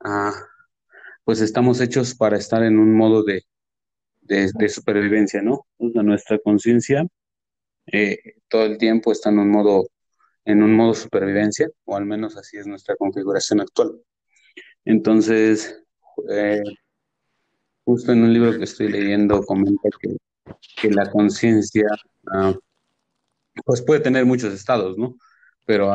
ah, 0.04 0.34
pues 1.26 1.42
estamos 1.42 1.82
hechos 1.82 2.16
para 2.16 2.38
estar 2.38 2.64
en 2.64 2.80
un 2.80 2.96
modo 2.96 3.24
de, 3.24 3.44
de, 4.22 4.70
supervivencia, 4.70 5.42
¿no? 5.42 5.66
nuestra 5.80 6.40
conciencia 6.40 7.06
eh, 7.88 8.18
todo 8.50 8.66
el 8.66 8.78
tiempo 8.78 9.12
está 9.12 9.30
en 9.30 9.40
un 9.40 9.52
modo 9.52 9.88
en 10.46 10.64
un 10.64 10.76
modo 10.76 10.94
supervivencia, 10.94 11.70
o 11.86 11.96
al 11.96 12.06
menos 12.06 12.38
así 12.38 12.58
es 12.58 12.68
nuestra 12.68 12.96
configuración 12.96 13.62
actual. 13.62 14.02
Entonces, 14.86 15.84
eh, 16.30 16.64
justo 17.86 18.12
en 18.12 18.24
un 18.24 18.34
libro 18.34 18.58
que 18.58 18.66
estoy 18.66 18.90
leyendo 18.90 19.44
comenta 19.44 19.90
que, 20.02 20.18
que 20.82 20.90
la 20.90 21.10
conciencia 21.10 21.88
ah, 22.32 22.54
pues 23.66 23.82
puede 23.82 24.02
tener 24.02 24.26
muchos 24.26 24.54
estados, 24.54 24.98
¿no? 24.98 25.16
Pero 25.66 25.94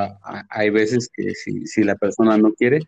hay 0.50 0.70
veces 0.70 1.11
que 1.12 1.30
si, 1.34 1.66
si, 1.66 1.84
la 1.84 1.96
persona 1.96 2.38
no 2.38 2.52
quiere, 2.54 2.80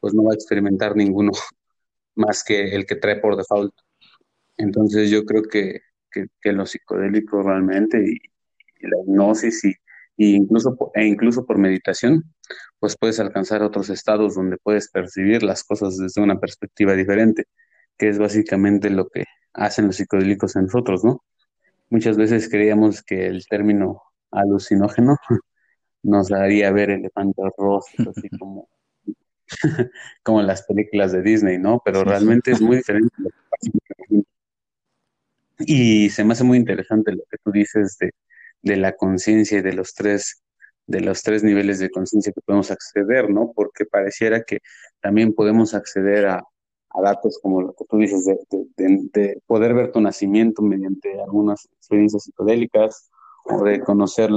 pues 0.00 0.14
no 0.14 0.24
va 0.24 0.32
a 0.32 0.34
experimentar 0.34 0.94
ninguno 0.94 1.32
más 2.14 2.44
que 2.44 2.74
el 2.74 2.86
que 2.86 2.96
trae 2.96 3.16
por 3.16 3.36
default. 3.36 3.74
Entonces 4.56 5.10
yo 5.10 5.24
creo 5.24 5.42
que, 5.42 5.80
que, 6.10 6.26
que 6.40 6.52
los 6.52 6.70
psicodélicos 6.70 7.44
realmente 7.44 7.98
y, 7.98 8.12
y 8.80 8.88
la 8.88 8.98
hipnosis 9.02 9.64
y 9.64 9.74
incluso, 10.18 10.76
e 10.94 11.06
incluso 11.06 11.46
por 11.46 11.58
meditación, 11.58 12.24
pues 12.78 12.96
puedes 12.98 13.20
alcanzar 13.20 13.62
otros 13.62 13.90
estados 13.90 14.34
donde 14.34 14.58
puedes 14.58 14.90
percibir 14.90 15.42
las 15.42 15.64
cosas 15.64 15.96
desde 15.96 16.20
una 16.20 16.40
perspectiva 16.40 16.94
diferente, 16.94 17.44
que 17.96 18.08
es 18.08 18.18
básicamente 18.18 18.90
lo 18.90 19.08
que 19.08 19.24
hacen 19.54 19.86
los 19.86 19.96
psicodélicos 19.96 20.56
en 20.56 20.64
nosotros, 20.64 21.04
¿no? 21.04 21.22
Muchas 21.90 22.16
veces 22.16 22.48
creíamos 22.48 23.02
que 23.02 23.26
el 23.26 23.46
término 23.46 24.02
alucinógeno 24.30 25.16
nos 26.02 26.32
haría 26.32 26.70
ver 26.72 26.90
elefantes 26.90 27.44
rostros, 27.56 28.08
así 28.16 28.28
como, 28.38 28.68
como 30.22 30.42
las 30.42 30.62
películas 30.62 31.12
de 31.12 31.22
Disney, 31.22 31.58
¿no? 31.58 31.80
Pero 31.84 32.04
realmente 32.04 32.50
es 32.52 32.60
muy 32.60 32.78
diferente 32.78 33.14
Y 35.60 36.10
se 36.10 36.24
me 36.24 36.32
hace 36.32 36.44
muy 36.44 36.58
interesante 36.58 37.12
lo 37.12 37.22
que 37.30 37.38
tú 37.42 37.50
dices 37.50 37.96
de 37.98 38.12
de 38.62 38.76
la 38.76 38.92
conciencia 38.92 39.58
y 39.58 39.62
de 39.62 39.72
los 39.72 39.94
tres 39.94 40.42
de 40.88 41.02
los 41.02 41.22
tres 41.22 41.44
niveles 41.44 41.78
de 41.78 41.90
conciencia 41.90 42.32
que 42.32 42.40
podemos 42.40 42.70
acceder, 42.70 43.28
¿no? 43.28 43.52
Porque 43.54 43.84
pareciera 43.84 44.42
que 44.42 44.60
también 45.00 45.34
podemos 45.34 45.74
acceder 45.74 46.26
a, 46.26 46.42
datos 47.00 47.38
como 47.40 47.62
lo 47.62 47.74
que 47.74 47.84
tú 47.88 47.98
dices, 47.98 48.24
de, 48.76 49.42
poder 49.46 49.72
ver 49.74 49.92
tu 49.92 50.00
nacimiento 50.00 50.62
mediante 50.62 51.20
algunas 51.20 51.68
experiencias 51.76 52.24
psicodélicas 52.24 53.08
o 53.44 53.62
de 53.62 53.80
conocer 53.80 54.30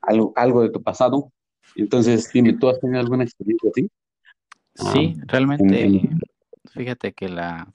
algo, 0.00 0.32
algo 0.34 0.62
de 0.62 0.70
tu 0.70 0.82
pasado. 0.82 1.30
Entonces, 1.76 2.28
dime, 2.32 2.54
¿tú 2.54 2.68
has 2.68 2.80
tenido 2.80 2.98
alguna 2.98 3.22
experiencia 3.22 3.70
así? 3.70 3.90
Sí, 4.74 5.16
ah, 5.20 5.24
realmente, 5.28 6.08
fíjate 6.72 7.12
que 7.12 7.28
la 7.28 7.72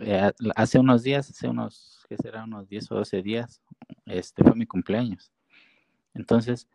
eh, 0.00 0.32
hace 0.56 0.78
unos 0.78 1.02
días, 1.02 1.30
hace 1.30 1.48
unos 1.48 1.95
que 2.06 2.16
será 2.16 2.44
unos 2.44 2.68
10 2.68 2.90
o 2.92 2.96
12 2.96 3.22
días, 3.22 3.60
este 4.06 4.42
fue 4.42 4.54
mi 4.54 4.66
cumpleaños. 4.66 5.32
Entonces, 6.14 6.68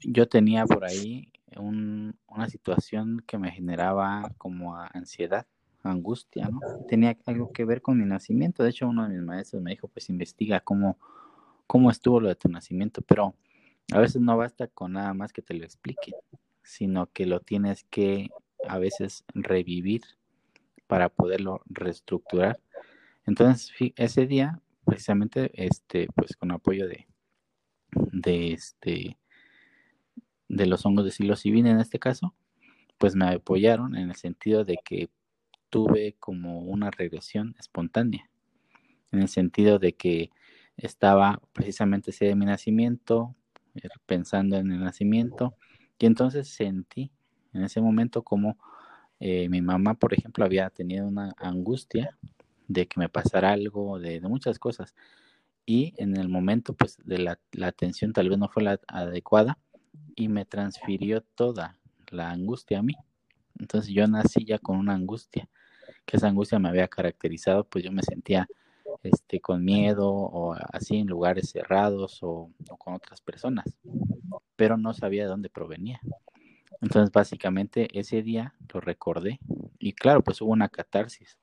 yo 0.00 0.28
tenía 0.28 0.66
por 0.66 0.84
ahí 0.84 1.32
una 1.56 2.48
situación 2.48 3.22
que 3.26 3.38
me 3.38 3.50
generaba 3.50 4.32
como 4.38 4.76
ansiedad, 4.76 5.46
angustia, 5.82 6.48
¿no? 6.48 6.60
Tenía 6.88 7.16
algo 7.26 7.52
que 7.52 7.64
ver 7.64 7.82
con 7.82 7.98
mi 7.98 8.04
nacimiento. 8.04 8.62
De 8.62 8.70
hecho, 8.70 8.88
uno 8.88 9.04
de 9.04 9.14
mis 9.14 9.22
maestros 9.22 9.62
me 9.62 9.70
dijo, 9.70 9.88
pues 9.88 10.08
investiga 10.08 10.60
cómo, 10.60 10.98
cómo 11.66 11.90
estuvo 11.90 12.20
lo 12.20 12.28
de 12.28 12.34
tu 12.34 12.48
nacimiento, 12.48 13.02
pero 13.02 13.34
a 13.92 13.98
veces 13.98 14.20
no 14.20 14.36
basta 14.36 14.66
con 14.68 14.92
nada 14.92 15.14
más 15.14 15.32
que 15.32 15.42
te 15.42 15.54
lo 15.54 15.64
explique, 15.64 16.12
sino 16.62 17.06
que 17.12 17.26
lo 17.26 17.40
tienes 17.40 17.84
que 17.84 18.28
a 18.66 18.78
veces 18.78 19.24
revivir 19.34 20.02
para 20.86 21.08
poderlo 21.08 21.62
reestructurar 21.66 22.60
entonces, 23.28 23.70
ese 23.96 24.26
día, 24.26 24.58
precisamente, 24.86 25.50
este, 25.52 26.08
pues 26.14 26.34
con 26.34 26.50
apoyo 26.50 26.88
de, 26.88 27.06
de 28.10 28.54
este, 28.54 29.18
de 30.48 30.66
los 30.66 30.86
hongos 30.86 31.04
de 31.04 31.10
psilocibina 31.10 31.70
en 31.70 31.78
este 31.78 31.98
caso, 31.98 32.34
pues 32.96 33.14
me 33.14 33.26
apoyaron 33.26 33.96
en 33.96 34.08
el 34.08 34.16
sentido 34.16 34.64
de 34.64 34.78
que 34.82 35.10
tuve 35.68 36.16
como 36.18 36.60
una 36.60 36.90
regresión 36.90 37.54
espontánea, 37.58 38.30
en 39.12 39.20
el 39.20 39.28
sentido 39.28 39.78
de 39.78 39.92
que 39.92 40.30
estaba 40.78 41.42
precisamente 41.52 42.12
ese 42.12 42.34
mi 42.34 42.46
nacimiento, 42.46 43.36
er, 43.74 43.90
pensando 44.06 44.56
en 44.56 44.72
el 44.72 44.80
nacimiento, 44.80 45.54
y 45.98 46.06
entonces 46.06 46.48
sentí 46.48 47.12
en 47.52 47.62
ese 47.62 47.82
momento 47.82 48.22
como 48.22 48.56
eh, 49.20 49.50
mi 49.50 49.60
mamá, 49.60 49.92
por 49.92 50.14
ejemplo, 50.14 50.46
había 50.46 50.70
tenido 50.70 51.06
una 51.06 51.34
angustia 51.36 52.16
de 52.68 52.86
que 52.86 53.00
me 53.00 53.08
pasara 53.08 53.52
algo, 53.52 53.98
de, 53.98 54.20
muchas 54.20 54.58
cosas. 54.58 54.94
Y 55.66 55.94
en 55.96 56.16
el 56.16 56.28
momento, 56.28 56.74
pues, 56.74 56.98
de 57.04 57.18
la, 57.18 57.38
atención 57.62 58.12
tal 58.12 58.28
vez 58.28 58.38
no 58.38 58.48
fue 58.48 58.62
la 58.62 58.80
adecuada 58.86 59.58
y 60.14 60.28
me 60.28 60.44
transfirió 60.44 61.22
toda 61.22 61.78
la 62.10 62.30
angustia 62.30 62.78
a 62.78 62.82
mí. 62.82 62.94
Entonces 63.58 63.92
yo 63.92 64.06
nací 64.06 64.44
ya 64.44 64.58
con 64.58 64.78
una 64.78 64.94
angustia 64.94 65.48
que 66.06 66.16
esa 66.16 66.28
angustia 66.28 66.58
me 66.58 66.68
había 66.68 66.88
caracterizado, 66.88 67.64
pues 67.64 67.84
yo 67.84 67.92
me 67.92 68.02
sentía 68.02 68.48
este, 69.02 69.40
con 69.40 69.64
miedo 69.64 70.10
o 70.10 70.54
así 70.72 70.96
en 70.96 71.06
lugares 71.06 71.50
cerrados 71.50 72.18
o, 72.22 72.50
con 72.78 72.94
otras 72.94 73.20
personas, 73.20 73.78
pero 74.56 74.76
no 74.76 74.94
sabía 74.94 75.24
de 75.24 75.28
dónde 75.28 75.50
provenía. 75.50 76.00
Entonces, 76.80 77.12
básicamente 77.12 77.88
ese 77.98 78.22
día 78.22 78.54
lo 78.72 78.80
recordé 78.80 79.38
y 79.78 79.92
claro, 79.92 80.22
pues 80.22 80.40
hubo 80.40 80.52
una 80.52 80.68
catarsis. 80.68 81.38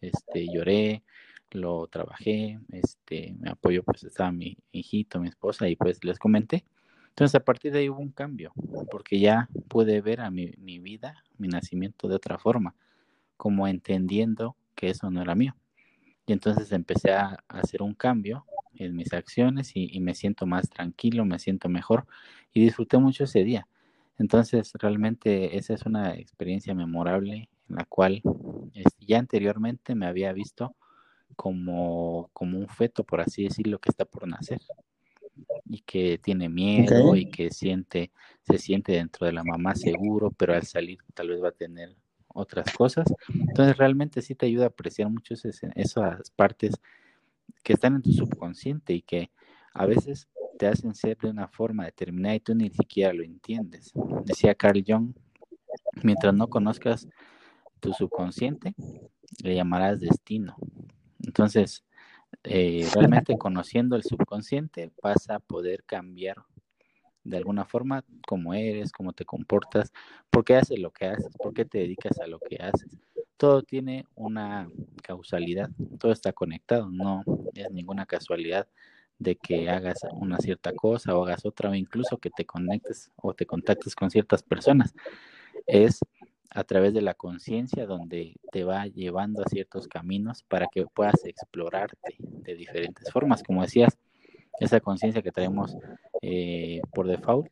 Este, 0.00 0.46
lloré, 0.52 1.02
lo 1.50 1.86
trabajé, 1.88 2.60
este, 2.70 3.34
me 3.38 3.50
apoyó, 3.50 3.82
pues 3.82 4.04
estaba 4.04 4.32
mi 4.32 4.56
hijito, 4.72 5.20
mi 5.20 5.28
esposa 5.28 5.68
y 5.68 5.76
pues 5.76 6.04
les 6.04 6.18
comenté. 6.18 6.64
Entonces, 7.08 7.34
a 7.34 7.44
partir 7.44 7.72
de 7.72 7.80
ahí 7.80 7.88
hubo 7.88 8.00
un 8.00 8.12
cambio, 8.12 8.52
porque 8.90 9.18
ya 9.18 9.48
pude 9.68 10.00
ver 10.00 10.20
a 10.20 10.30
mi 10.30 10.78
vida, 10.78 11.22
mi 11.38 11.48
nacimiento 11.48 12.08
de 12.08 12.14
otra 12.14 12.38
forma, 12.38 12.74
como 13.36 13.66
entendiendo 13.66 14.56
que 14.74 14.90
eso 14.90 15.10
no 15.10 15.20
era 15.20 15.34
mío. 15.34 15.54
Y 16.30 16.32
entonces 16.32 16.70
empecé 16.70 17.12
a, 17.12 17.42
hacer 17.48 17.82
un 17.82 17.92
cambio 17.92 18.46
en 18.76 18.94
mis 18.94 19.12
acciones 19.12 19.72
y, 19.74 19.98
me 19.98 20.14
siento 20.14 20.46
más 20.46 20.70
tranquilo, 20.70 21.24
me 21.24 21.40
siento 21.40 21.68
mejor 21.68 22.06
y 22.52 22.62
disfruté 22.62 22.98
mucho 22.98 23.24
ese 23.24 23.42
día. 23.42 23.66
Entonces, 24.16 24.72
realmente 24.74 25.56
esa 25.56 25.74
es 25.74 25.86
una 25.86 26.14
experiencia 26.14 26.72
memorable 26.72 27.48
en 27.70 27.76
la 27.76 27.84
cual 27.84 28.22
este, 28.74 29.06
ya 29.06 29.18
anteriormente 29.18 29.94
me 29.94 30.06
había 30.06 30.32
visto 30.32 30.76
como, 31.36 32.28
como 32.32 32.58
un 32.58 32.68
feto, 32.68 33.04
por 33.04 33.20
así 33.20 33.44
decirlo, 33.44 33.78
que 33.78 33.90
está 33.90 34.04
por 34.04 34.28
nacer 34.28 34.60
y 35.64 35.80
que 35.80 36.18
tiene 36.18 36.48
miedo 36.48 37.14
y 37.16 37.30
que 37.30 37.50
siente, 37.50 38.10
se 38.42 38.58
siente 38.58 38.92
dentro 38.92 39.26
de 39.26 39.32
la 39.32 39.44
mamá 39.44 39.74
seguro, 39.74 40.30
pero 40.32 40.54
al 40.54 40.64
salir 40.64 40.98
tal 41.14 41.28
vez 41.28 41.42
va 41.42 41.48
a 41.48 41.52
tener 41.52 41.96
otras 42.28 42.72
cosas. 42.74 43.06
Entonces 43.28 43.76
realmente 43.76 44.20
sí 44.20 44.34
te 44.34 44.46
ayuda 44.46 44.64
a 44.64 44.68
apreciar 44.68 45.08
mucho 45.08 45.34
esas 45.34 46.30
partes 46.30 46.74
que 47.62 47.72
están 47.72 47.94
en 47.94 48.02
tu 48.02 48.12
subconsciente 48.12 48.92
y 48.92 49.02
que 49.02 49.30
a 49.72 49.86
veces 49.86 50.28
te 50.58 50.66
hacen 50.66 50.94
ser 50.94 51.16
de 51.18 51.30
una 51.30 51.48
forma 51.48 51.84
determinada 51.84 52.34
y 52.34 52.40
tú 52.40 52.54
ni 52.54 52.70
siquiera 52.70 53.12
lo 53.12 53.22
entiendes. 53.22 53.92
Decía 54.24 54.54
Carl 54.54 54.84
Jung, 54.86 55.14
mientras 56.02 56.34
no 56.34 56.48
conozcas 56.48 57.08
tu 57.80 57.92
subconsciente, 57.92 58.74
le 59.42 59.54
llamarás 59.54 60.00
destino. 60.00 60.56
Entonces, 61.22 61.84
eh, 62.44 62.86
realmente 62.94 63.36
conociendo 63.38 63.96
el 63.96 64.02
subconsciente 64.02 64.90
vas 65.02 65.28
a 65.30 65.40
poder 65.40 65.84
cambiar 65.84 66.36
de 67.24 67.36
alguna 67.36 67.64
forma 67.64 68.04
cómo 68.26 68.54
eres, 68.54 68.92
cómo 68.92 69.12
te 69.12 69.24
comportas, 69.24 69.92
por 70.30 70.44
qué 70.44 70.56
haces 70.56 70.78
lo 70.78 70.90
que 70.90 71.06
haces, 71.06 71.36
por 71.36 71.52
qué 71.52 71.64
te 71.64 71.78
dedicas 71.78 72.18
a 72.20 72.26
lo 72.26 72.38
que 72.38 72.56
haces. 72.56 72.98
Todo 73.36 73.62
tiene 73.62 74.06
una 74.14 74.68
causalidad, 75.02 75.70
todo 75.98 76.12
está 76.12 76.32
conectado, 76.32 76.90
no 76.90 77.22
es 77.54 77.70
ninguna 77.70 78.06
casualidad 78.06 78.68
de 79.18 79.36
que 79.36 79.68
hagas 79.68 80.00
una 80.12 80.38
cierta 80.38 80.72
cosa 80.72 81.14
o 81.14 81.24
hagas 81.24 81.44
otra 81.44 81.70
o 81.70 81.74
incluso 81.74 82.16
que 82.18 82.30
te 82.30 82.46
conectes 82.46 83.10
o 83.16 83.34
te 83.34 83.46
contactes 83.46 83.94
con 83.94 84.10
ciertas 84.10 84.42
personas. 84.42 84.94
Es 85.66 86.00
a 86.50 86.64
través 86.64 86.92
de 86.92 87.00
la 87.00 87.14
conciencia 87.14 87.86
donde 87.86 88.34
te 88.50 88.64
va 88.64 88.86
llevando 88.86 89.42
a 89.42 89.48
ciertos 89.48 89.86
caminos 89.86 90.42
para 90.42 90.66
que 90.66 90.84
puedas 90.86 91.24
explorarte 91.24 92.16
de 92.18 92.54
diferentes 92.54 93.10
formas. 93.10 93.42
Como 93.42 93.62
decías, 93.62 93.96
esa 94.58 94.80
conciencia 94.80 95.22
que 95.22 95.32
traemos 95.32 95.76
eh, 96.22 96.80
por 96.92 97.06
default 97.06 97.50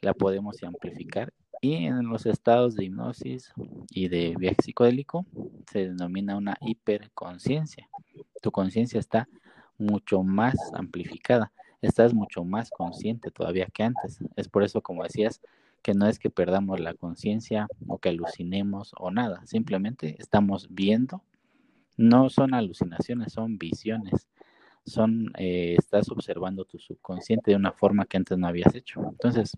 la 0.00 0.12
podemos 0.12 0.62
amplificar 0.64 1.32
y 1.60 1.86
en 1.86 2.08
los 2.08 2.26
estados 2.26 2.74
de 2.74 2.86
hipnosis 2.86 3.52
y 3.90 4.08
de 4.08 4.34
viaje 4.36 4.56
psicodélico 4.60 5.24
se 5.70 5.88
denomina 5.88 6.36
una 6.36 6.56
hiperconciencia. 6.60 7.88
Tu 8.42 8.50
conciencia 8.50 8.98
está 8.98 9.28
mucho 9.78 10.24
más 10.24 10.56
amplificada, 10.74 11.52
estás 11.80 12.14
mucho 12.14 12.42
más 12.44 12.70
consciente 12.70 13.30
todavía 13.30 13.68
que 13.72 13.84
antes. 13.84 14.18
Es 14.34 14.48
por 14.48 14.64
eso, 14.64 14.80
como 14.80 15.04
decías, 15.04 15.40
que 15.82 15.94
no 15.94 16.06
es 16.06 16.18
que 16.18 16.30
perdamos 16.30 16.80
la 16.80 16.94
conciencia 16.94 17.66
o 17.86 17.98
que 17.98 18.10
alucinemos 18.10 18.92
o 18.98 19.10
nada, 19.10 19.44
simplemente 19.46 20.16
estamos 20.18 20.68
viendo, 20.70 21.22
no 21.96 22.30
son 22.30 22.54
alucinaciones, 22.54 23.32
son 23.32 23.58
visiones, 23.58 24.28
son, 24.86 25.32
eh, 25.36 25.76
estás 25.78 26.08
observando 26.10 26.64
tu 26.64 26.78
subconsciente 26.78 27.50
de 27.50 27.56
una 27.56 27.72
forma 27.72 28.06
que 28.06 28.16
antes 28.16 28.38
no 28.38 28.46
habías 28.46 28.74
hecho. 28.74 29.00
Entonces, 29.08 29.52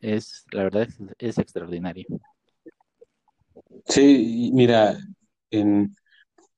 es, 0.00 0.44
la 0.52 0.64
verdad 0.64 0.82
es, 0.82 0.98
es 1.18 1.38
extraordinario. 1.38 2.06
Sí, 3.84 4.50
mira, 4.52 4.96
en, 5.50 5.94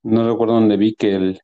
no 0.02 0.28
recuerdo 0.28 0.54
dónde 0.54 0.76
vi 0.76 0.94
que, 0.94 1.14
el, 1.14 1.40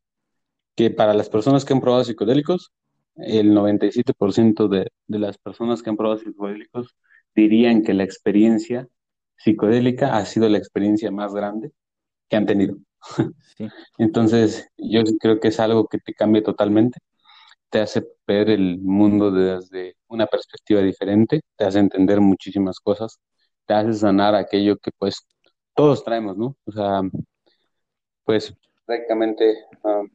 que 0.75 0.91
para 0.91 1.15
las 1.15 1.29
personas 1.29 1.65
que 1.65 1.73
han 1.73 1.81
probado 1.81 2.05
psicodélicos, 2.05 2.73
el 3.17 3.53
97% 3.53 4.69
de, 4.69 4.91
de 5.07 5.19
las 5.19 5.39
personas 5.39 5.83
que 5.83 5.91
han 5.91 5.97
probado 5.97 6.19
psicodélicos 6.19 6.97
dirían 7.35 7.83
que 7.83 7.95
la 7.95 8.05
experiencia 8.05 8.89
psicodélica 9.37 10.17
ha 10.17 10.25
sido 10.27 10.49
la 10.49 10.59
experiencia 10.59 11.11
más 11.11 11.35
grande 11.35 11.73
que 12.29 12.37
han 12.37 12.47
tenido. 12.47 12.77
Entonces, 13.99 14.69
yo 14.77 15.03
creo 15.21 15.41
que 15.41 15.49
es 15.49 15.61
algo 15.61 15.87
que 15.89 15.99
te 15.99 16.15
cambia 16.15 16.43
totalmente, 16.43 16.99
te 17.71 17.81
hace 17.81 18.07
ver 18.27 18.51
el 18.51 18.79
mundo 18.81 19.31
desde 19.31 19.97
una 20.09 20.27
perspectiva 20.27 20.81
diferente, 20.81 21.43
te 21.57 21.65
hace 21.65 21.81
entender 21.81 22.21
muchísimas 22.21 22.81
cosas, 22.81 23.21
te 23.67 23.75
hace 23.75 23.95
sanar 23.95 24.35
aquello 24.35 24.77
que 24.79 24.91
pues 24.99 25.27
todos 25.75 26.05
traemos, 26.05 26.37
¿no? 26.37 26.57
O 26.67 26.73
sea, 26.73 27.03
pues 28.25 28.55
prácticamente 28.87 29.57
um, 29.83 30.09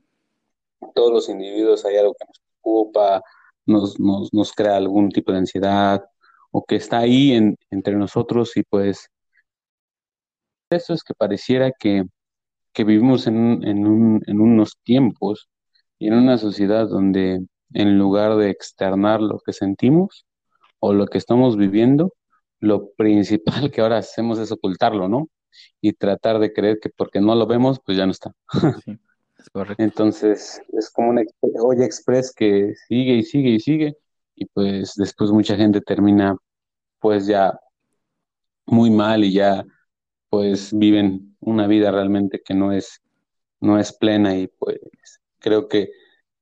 todos 0.95 1.11
los 1.11 1.29
individuos 1.29 1.85
hay 1.85 1.97
algo 1.97 2.13
que 2.13 2.25
nos 2.27 2.39
preocupa, 2.39 3.21
nos, 3.65 3.99
nos, 3.99 4.33
nos 4.33 4.53
crea 4.53 4.77
algún 4.77 5.09
tipo 5.09 5.31
de 5.31 5.39
ansiedad, 5.39 6.03
o 6.51 6.63
que 6.65 6.75
está 6.75 6.99
ahí 6.99 7.33
en, 7.33 7.57
entre 7.71 7.95
nosotros 7.95 8.55
y 8.57 8.63
pues 8.63 9.09
eso 10.69 10.93
es 10.93 11.03
que 11.03 11.13
pareciera 11.13 11.71
que, 11.71 12.03
que 12.73 12.83
vivimos 12.83 13.27
en, 13.27 13.63
en, 13.67 13.87
un, 13.87 14.21
en 14.27 14.39
unos 14.39 14.77
tiempos 14.83 15.49
y 15.97 16.07
en 16.07 16.13
una 16.13 16.37
sociedad 16.37 16.87
donde 16.87 17.45
en 17.73 17.97
lugar 17.97 18.37
de 18.37 18.49
externar 18.49 19.21
lo 19.21 19.39
que 19.39 19.53
sentimos 19.53 20.25
o 20.79 20.93
lo 20.93 21.07
que 21.07 21.17
estamos 21.17 21.57
viviendo, 21.57 22.13
lo 22.59 22.91
principal 22.91 23.71
que 23.71 23.81
ahora 23.81 23.97
hacemos 23.97 24.39
es 24.39 24.51
ocultarlo, 24.51 25.07
¿no? 25.07 25.29
Y 25.81 25.93
tratar 25.93 26.39
de 26.39 26.53
creer 26.53 26.79
que 26.79 26.89
porque 26.89 27.19
no 27.19 27.35
lo 27.35 27.47
vemos, 27.47 27.79
pues 27.85 27.97
ya 27.97 28.05
no 28.05 28.11
está. 28.11 28.31
Sí, 28.85 28.99
es 29.37 29.49
correcto. 29.49 29.81
Entonces, 29.83 30.61
es 30.73 30.89
como 30.89 31.09
una 31.09 31.23
olla 31.61 31.85
express 31.85 32.33
que 32.33 32.73
sigue 32.87 33.15
y 33.15 33.23
sigue 33.23 33.49
y 33.49 33.59
sigue, 33.59 33.97
y 34.39 34.45
pues 34.45 34.95
después 34.95 35.31
mucha 35.31 35.55
gente 35.57 35.81
termina 35.81 36.35
pues 36.99 37.27
ya 37.27 37.59
muy 38.65 38.89
mal 38.89 39.23
y 39.25 39.33
ya 39.33 39.65
pues 40.29 40.71
viven 40.77 41.35
una 41.41 41.67
vida 41.67 41.91
realmente 41.91 42.41
que 42.43 42.53
no 42.53 42.71
es, 42.71 43.01
no 43.59 43.77
es 43.79 43.91
plena 43.93 44.35
y 44.37 44.47
pues 44.47 44.79
creo 45.39 45.67
que 45.67 45.91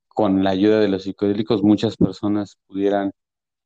con 0.07 0.43
la 0.43 0.51
ayuda 0.51 0.79
de 0.79 0.89
los 0.89 1.03
psicodélicos 1.03 1.63
muchas 1.63 1.97
personas 1.97 2.57
pudieran 2.67 3.11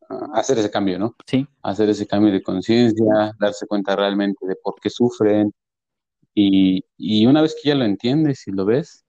ah, 0.09 0.29
hacer 0.33 0.59
ese 0.59 0.71
cambio, 0.71 0.97
¿no? 0.97 1.15
Sí. 1.25 1.45
Hacer 1.63 1.89
ese 1.89 2.07
cambio 2.07 2.31
de 2.31 2.41
conciencia, 2.41 3.33
darse 3.37 3.67
cuenta 3.67 3.95
realmente 3.97 4.47
de 4.47 4.55
por 4.55 4.75
qué 4.81 4.89
sufren 4.89 5.51
y, 6.33 6.85
y 6.97 7.25
una 7.25 7.41
vez 7.41 7.55
que 7.61 7.69
ya 7.69 7.75
lo 7.75 7.83
entiendes 7.83 8.47
y 8.47 8.51
lo 8.51 8.65
ves, 8.65 9.03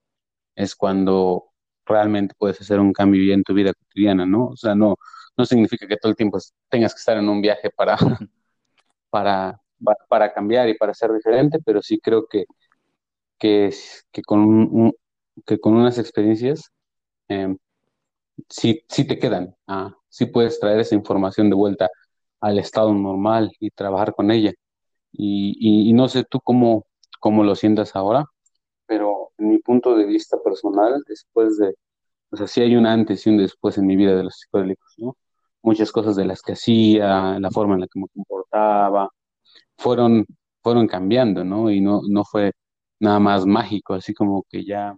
es 0.55 0.75
cuando 0.75 1.52
realmente 1.85 2.35
puedes 2.37 2.59
hacer 2.61 2.79
un 2.79 2.93
cambio 2.93 3.33
en 3.33 3.43
tu 3.43 3.53
vida 3.53 3.73
cotidiana, 3.73 4.25
¿no? 4.25 4.47
O 4.47 4.55
sea, 4.57 4.75
no, 4.75 4.95
no 5.37 5.45
significa 5.45 5.87
que 5.87 5.97
todo 5.97 6.11
el 6.11 6.15
tiempo 6.15 6.39
tengas 6.69 6.93
que 6.93 6.99
estar 6.99 7.17
en 7.17 7.29
un 7.29 7.41
viaje 7.41 7.69
para, 7.71 7.97
para, 9.09 9.61
para 10.09 10.33
cambiar 10.33 10.69
y 10.69 10.75
para 10.77 10.93
ser 10.93 11.13
diferente, 11.13 11.59
pero 11.65 11.81
sí 11.81 11.99
creo 11.99 12.27
que, 12.27 12.45
que, 13.39 13.73
que, 14.11 14.21
con, 14.23 14.93
que 15.45 15.59
con 15.59 15.75
unas 15.75 15.97
experiencias 15.99 16.71
eh, 17.29 17.55
sí, 18.49 18.83
sí 18.89 19.05
te 19.07 19.19
quedan, 19.19 19.55
ah, 19.67 19.95
sí 20.09 20.25
puedes 20.27 20.59
traer 20.59 20.79
esa 20.79 20.95
información 20.95 21.49
de 21.49 21.55
vuelta 21.55 21.89
al 22.41 22.59
estado 22.59 22.93
normal 22.93 23.51
y 23.59 23.71
trabajar 23.71 24.13
con 24.13 24.31
ella. 24.31 24.53
Y, 25.11 25.89
y 25.89 25.93
no 25.93 26.09
sé 26.09 26.23
tú 26.25 26.39
cómo, 26.41 26.85
cómo 27.19 27.43
lo 27.43 27.55
sientas 27.55 27.95
ahora, 27.95 28.25
pero 28.87 29.22
en 29.37 29.49
mi 29.49 29.59
punto 29.59 29.95
de 29.95 30.05
vista 30.05 30.37
personal, 30.43 31.03
después 31.07 31.57
de, 31.57 31.75
o 32.31 32.37
sea, 32.37 32.47
sí 32.47 32.61
hay 32.61 32.75
un 32.75 32.85
antes 32.87 33.25
y 33.27 33.29
un 33.29 33.37
después 33.37 33.77
en 33.77 33.87
mi 33.87 33.95
vida 33.95 34.15
de 34.15 34.23
los 34.23 34.35
psicodélicos, 34.39 34.93
¿no? 34.97 35.17
Muchas 35.61 35.91
cosas 35.91 36.15
de 36.15 36.25
las 36.25 36.41
que 36.41 36.53
hacía, 36.53 37.39
la 37.39 37.51
forma 37.51 37.75
en 37.75 37.81
la 37.81 37.87
que 37.87 37.99
me 37.99 38.07
comportaba, 38.13 39.09
fueron, 39.77 40.25
fueron 40.61 40.87
cambiando, 40.87 41.43
¿no? 41.43 41.71
Y 41.71 41.81
no, 41.81 42.01
no 42.09 42.23
fue 42.25 42.53
nada 42.99 43.19
más 43.19 43.45
mágico, 43.45 43.93
así 43.95 44.13
como 44.13 44.43
que 44.49 44.65
ya, 44.65 44.95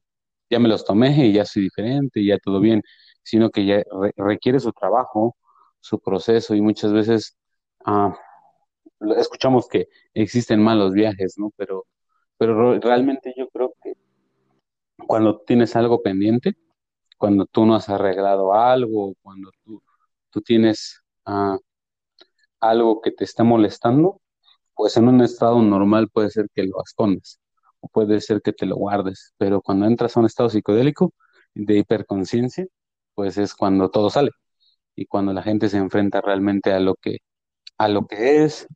ya 0.49 0.59
me 0.59 0.69
los 0.69 0.85
tomé 0.85 1.27
y 1.27 1.33
ya 1.33 1.45
soy 1.45 1.63
diferente 1.63 2.21
y 2.21 2.27
ya 2.27 2.37
todo 2.39 2.59
bien, 2.61 2.81
sino 3.23 3.49
que 3.51 3.65
ya 3.65 3.83
requiere 4.17 4.59
su 4.59 4.71
trabajo, 4.73 5.35
su 5.79 5.99
proceso 5.99 6.55
y 6.55 6.61
muchas 6.61 6.93
veces 6.93 7.37
ah, 7.85 8.17
escuchamos 9.17 9.67
que 9.67 9.87
existen 10.13 10.61
malos 10.63 10.93
viajes, 10.93 11.35
¿no? 11.37 11.51
Pero 11.57 11.85
pero 12.37 12.79
realmente 12.79 13.33
yo 13.37 13.47
creo 13.49 13.73
que 13.83 13.93
cuando 15.07 15.39
tienes 15.41 15.75
algo 15.75 16.01
pendiente, 16.01 16.55
cuando 17.17 17.45
tú 17.45 17.65
no 17.65 17.75
has 17.75 17.89
arreglado 17.89 18.53
algo, 18.53 19.15
cuando 19.21 19.51
tú, 19.63 19.81
tienes 20.41 21.01
ah, 21.25 21.57
algo 22.59 23.01
que 23.01 23.11
te 23.11 23.23
está 23.23 23.43
molestando, 23.43 24.21
pues 24.75 24.97
en 24.97 25.07
un 25.07 25.21
estado 25.21 25.61
normal 25.61 26.09
puede 26.09 26.29
ser 26.29 26.47
que 26.53 26.63
lo 26.63 26.83
escondas 26.83 27.39
o 27.79 27.87
puede 27.89 28.21
ser 28.21 28.41
que 28.41 28.53
te 28.53 28.65
lo 28.65 28.75
guardes, 28.75 29.33
pero 29.37 29.61
cuando 29.61 29.85
entras 29.87 30.17
a 30.17 30.19
un 30.19 30.25
estado 30.27 30.49
psicodélico 30.49 31.13
de 31.53 31.77
hiperconciencia, 31.77 32.65
pues 33.15 33.37
es 33.37 33.55
cuando 33.55 33.89
todo 33.89 34.09
sale 34.09 34.31
y 34.95 35.05
cuando 35.07 35.33
la 35.33 35.43
gente 35.43 35.69
se 35.69 35.77
enfrenta 35.77 36.21
realmente 36.21 36.73
a 36.73 36.79
lo 36.79 36.95
que 36.95 37.19
a 37.77 37.87
lo 37.89 38.07
que 38.07 38.45
es 38.45 38.67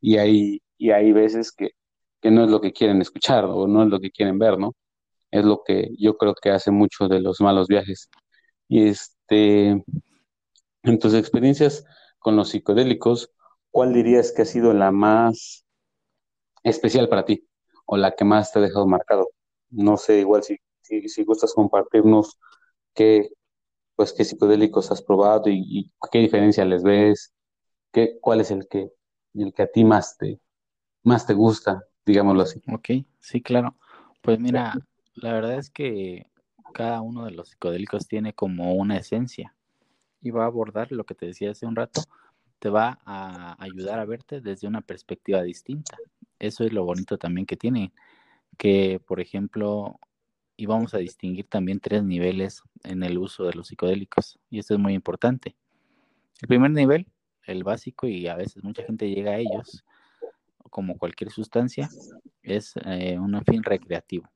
y 0.00 0.18
hay 0.18 0.62
y 0.78 0.90
hay 0.92 1.12
veces 1.12 1.52
que, 1.52 1.70
que 2.20 2.30
no 2.30 2.44
es 2.44 2.50
lo 2.50 2.60
que 2.60 2.72
quieren 2.72 3.00
escuchar 3.00 3.44
o 3.44 3.66
no 3.66 3.82
es 3.82 3.88
lo 3.88 4.00
que 4.00 4.10
quieren 4.10 4.38
ver, 4.38 4.58
¿no? 4.58 4.74
Es 5.30 5.44
lo 5.44 5.62
que 5.64 5.90
yo 5.98 6.16
creo 6.16 6.34
que 6.34 6.50
hace 6.50 6.70
mucho 6.70 7.08
de 7.08 7.20
los 7.20 7.40
malos 7.40 7.68
viajes. 7.68 8.08
Y 8.68 8.88
este, 8.88 9.84
en 10.82 10.98
tus 10.98 11.14
experiencias 11.14 11.84
con 12.18 12.36
los 12.36 12.50
psicodélicos, 12.50 13.30
¿cuál 13.70 13.92
dirías 13.92 14.32
que 14.32 14.42
ha 14.42 14.46
sido 14.46 14.72
la 14.72 14.90
más 14.90 15.64
especial 16.62 17.08
para 17.08 17.24
ti 17.24 17.46
o 17.86 17.96
la 17.96 18.14
que 18.14 18.24
más 18.24 18.52
te 18.52 18.58
ha 18.58 18.62
dejado 18.62 18.86
marcado? 18.86 19.30
No 19.70 19.96
sé, 19.96 20.20
igual 20.20 20.42
si, 20.42 20.58
si, 20.82 21.24
gustas 21.24 21.54
compartirnos 21.54 22.38
qué, 22.94 23.30
pues, 23.96 24.12
qué 24.12 24.24
psicodélicos 24.24 24.90
has 24.90 25.02
probado 25.02 25.44
y, 25.48 25.92
qué 26.10 26.18
diferencia 26.20 26.64
les 26.64 26.82
ves, 26.82 27.34
qué, 27.92 28.18
cuál 28.20 28.40
es 28.40 28.50
el 28.50 28.66
que, 28.68 28.90
el 29.34 29.52
que 29.52 29.62
a 29.62 29.70
ti 29.70 29.84
más 29.84 30.16
te, 30.16 30.40
más 31.02 31.26
te 31.26 31.34
gusta, 31.34 31.84
digámoslo 32.08 32.42
así. 32.42 32.60
Ok, 32.66 32.90
sí, 33.20 33.40
claro. 33.40 33.76
Pues 34.22 34.40
mira, 34.40 34.74
la 35.14 35.32
verdad 35.32 35.54
es 35.54 35.70
que 35.70 36.26
cada 36.72 37.00
uno 37.00 37.24
de 37.24 37.30
los 37.30 37.50
psicodélicos 37.50 38.08
tiene 38.08 38.32
como 38.32 38.74
una 38.74 38.96
esencia 38.96 39.54
y 40.20 40.30
va 40.30 40.44
a 40.44 40.46
abordar 40.46 40.90
lo 40.90 41.04
que 41.04 41.14
te 41.14 41.26
decía 41.26 41.50
hace 41.50 41.66
un 41.66 41.76
rato, 41.76 42.02
te 42.58 42.68
va 42.68 42.98
a 43.04 43.56
ayudar 43.62 43.98
a 44.00 44.04
verte 44.04 44.40
desde 44.40 44.66
una 44.66 44.80
perspectiva 44.80 45.42
distinta. 45.42 45.96
Eso 46.38 46.64
es 46.64 46.72
lo 46.72 46.84
bonito 46.84 47.18
también 47.18 47.46
que 47.46 47.56
tiene, 47.56 47.92
que 48.56 49.00
por 49.06 49.20
ejemplo, 49.20 49.98
y 50.56 50.66
vamos 50.66 50.94
a 50.94 50.98
distinguir 50.98 51.46
también 51.46 51.80
tres 51.80 52.02
niveles 52.02 52.62
en 52.84 53.02
el 53.02 53.18
uso 53.18 53.44
de 53.44 53.54
los 53.54 53.68
psicodélicos, 53.68 54.38
y 54.50 54.58
esto 54.58 54.74
es 54.74 54.80
muy 54.80 54.94
importante. 54.94 55.56
El 56.40 56.48
primer 56.48 56.70
nivel, 56.70 57.06
el 57.44 57.64
básico, 57.64 58.06
y 58.06 58.26
a 58.28 58.34
veces 58.34 58.62
mucha 58.64 58.82
gente 58.82 59.08
llega 59.08 59.32
a 59.32 59.38
ellos, 59.38 59.84
como 60.68 60.98
cualquier 60.98 61.30
sustancia, 61.30 61.88
es 62.42 62.74
eh, 62.84 63.18
un 63.18 63.42
fin 63.44 63.62
recreativo. 63.62 64.28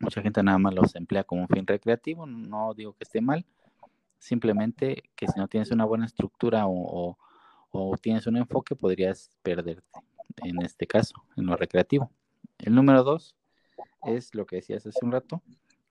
Mucha 0.00 0.20
gente 0.22 0.42
nada 0.42 0.58
más 0.58 0.74
los 0.74 0.94
emplea 0.96 1.24
como 1.24 1.42
un 1.42 1.48
fin 1.48 1.66
recreativo, 1.66 2.26
no 2.26 2.74
digo 2.74 2.94
que 2.94 3.04
esté 3.04 3.20
mal, 3.20 3.46
simplemente 4.18 5.02
que 5.14 5.26
si 5.28 5.38
no 5.38 5.48
tienes 5.48 5.70
una 5.70 5.84
buena 5.84 6.06
estructura 6.06 6.64
o, 6.66 7.16
tienes 8.00 8.26
un 8.26 8.36
enfoque, 8.36 8.76
podrías 8.76 9.30
perderte, 9.42 9.82
en 10.42 10.60
este 10.62 10.86
caso, 10.86 11.14
en 11.36 11.46
lo 11.46 11.56
recreativo. 11.56 12.10
El 12.58 12.74
número 12.74 13.02
dos 13.02 13.34
es 14.04 14.34
lo 14.34 14.44
que 14.44 14.56
decías 14.56 14.86
hace 14.86 15.04
un 15.04 15.12
rato, 15.12 15.42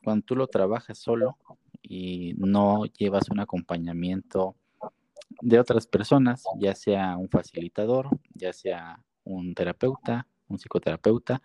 cuando 0.03 0.25
tú 0.25 0.35
lo 0.35 0.47
trabajas 0.47 0.97
solo 0.97 1.37
y 1.81 2.33
no 2.37 2.85
llevas 2.85 3.29
un 3.29 3.39
acompañamiento 3.39 4.55
de 5.41 5.59
otras 5.59 5.87
personas, 5.87 6.43
ya 6.59 6.75
sea 6.75 7.17
un 7.17 7.29
facilitador, 7.29 8.09
ya 8.33 8.53
sea 8.53 9.03
un 9.35 9.53
terapeuta, 9.53 10.27
un 10.47 10.57
psicoterapeuta, 10.57 11.41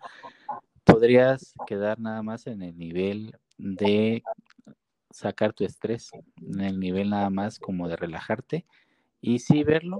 podrías 0.83 1.53
quedar 1.65 1.99
nada 1.99 2.23
más 2.23 2.47
en 2.47 2.61
el 2.61 2.77
nivel 2.77 3.35
de 3.57 4.23
sacar 5.09 5.53
tu 5.53 5.63
estrés 5.63 6.11
en 6.41 6.61
el 6.61 6.79
nivel 6.79 7.09
nada 7.09 7.29
más 7.29 7.59
como 7.59 7.87
de 7.87 7.95
relajarte 7.95 8.65
y 9.21 9.39
sí 9.39 9.63
verlo, 9.63 9.99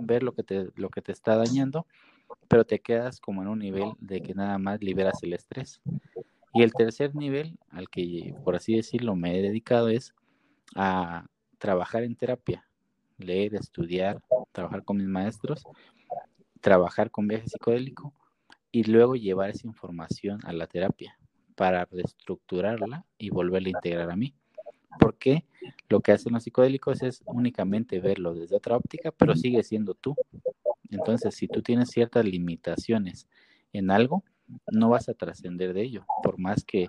ver 0.00 0.22
lo 0.22 0.32
que 0.32 0.42
te, 0.42 0.68
lo 0.74 0.88
que 0.90 1.02
te 1.02 1.12
está 1.12 1.36
dañando, 1.36 1.86
pero 2.48 2.64
te 2.64 2.80
quedas 2.80 3.20
como 3.20 3.42
en 3.42 3.48
un 3.48 3.58
nivel 3.58 3.92
de 4.00 4.22
que 4.22 4.34
nada 4.34 4.58
más 4.58 4.82
liberas 4.82 5.22
el 5.22 5.34
estrés. 5.34 5.80
Y 6.54 6.62
el 6.62 6.72
tercer 6.72 7.14
nivel 7.14 7.58
al 7.70 7.90
que, 7.90 8.34
por 8.44 8.56
así 8.56 8.74
decirlo, 8.74 9.14
me 9.16 9.38
he 9.38 9.42
dedicado 9.42 9.88
es 9.90 10.14
a 10.74 11.26
trabajar 11.58 12.04
en 12.04 12.16
terapia, 12.16 12.66
leer, 13.18 13.54
estudiar, 13.54 14.20
trabajar 14.52 14.82
con 14.84 14.96
mis 14.96 15.08
maestros, 15.08 15.64
trabajar 16.60 17.10
con 17.10 17.28
viaje 17.28 17.48
psicodélico 17.48 18.14
y 18.70 18.84
luego 18.84 19.16
llevar 19.16 19.50
esa 19.50 19.66
información 19.66 20.40
a 20.44 20.52
la 20.52 20.66
terapia 20.66 21.18
para 21.54 21.84
reestructurarla 21.86 23.04
y 23.18 23.30
volverla 23.30 23.68
a 23.68 23.78
integrar 23.78 24.10
a 24.10 24.16
mí. 24.16 24.34
Porque 25.00 25.44
lo 25.88 26.00
que 26.00 26.12
hacen 26.12 26.32
los 26.32 26.44
psicodélicos 26.44 27.02
es 27.02 27.22
únicamente 27.26 28.00
verlo 28.00 28.34
desde 28.34 28.56
otra 28.56 28.76
óptica, 28.76 29.10
pero 29.12 29.34
sigue 29.34 29.62
siendo 29.62 29.94
tú. 29.94 30.14
Entonces, 30.90 31.34
si 31.34 31.48
tú 31.48 31.62
tienes 31.62 31.90
ciertas 31.90 32.24
limitaciones 32.24 33.28
en 33.72 33.90
algo, 33.90 34.24
no 34.72 34.88
vas 34.88 35.08
a 35.08 35.14
trascender 35.14 35.74
de 35.74 35.82
ello, 35.82 36.06
por 36.22 36.38
más 36.38 36.64
que 36.64 36.88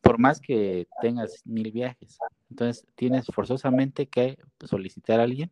por 0.00 0.18
más 0.18 0.40
que 0.40 0.88
tengas 1.00 1.42
mil 1.44 1.70
viajes. 1.70 2.18
Entonces, 2.50 2.86
tienes 2.94 3.26
forzosamente 3.26 4.06
que 4.06 4.38
solicitar 4.64 5.20
a 5.20 5.24
alguien 5.24 5.50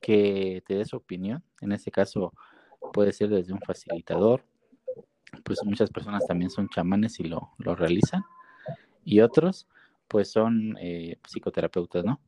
que 0.00 0.62
te 0.66 0.76
dé 0.76 0.84
su 0.84 0.96
opinión. 0.96 1.42
En 1.60 1.72
este 1.72 1.90
caso, 1.90 2.32
puede 2.92 3.12
ser 3.12 3.28
desde 3.28 3.52
un 3.52 3.60
facilitador, 3.60 4.42
pues 5.44 5.60
muchas 5.64 5.90
personas 5.90 6.26
también 6.26 6.50
son 6.50 6.68
chamanes 6.68 7.20
y 7.20 7.24
lo, 7.24 7.54
realizan, 7.58 8.24
y 9.04 9.20
otros 9.20 9.68
pues 10.08 10.30
son 10.30 10.76
eh, 10.80 11.18
psicoterapeutas, 11.24 12.04
¿no? 12.04 12.20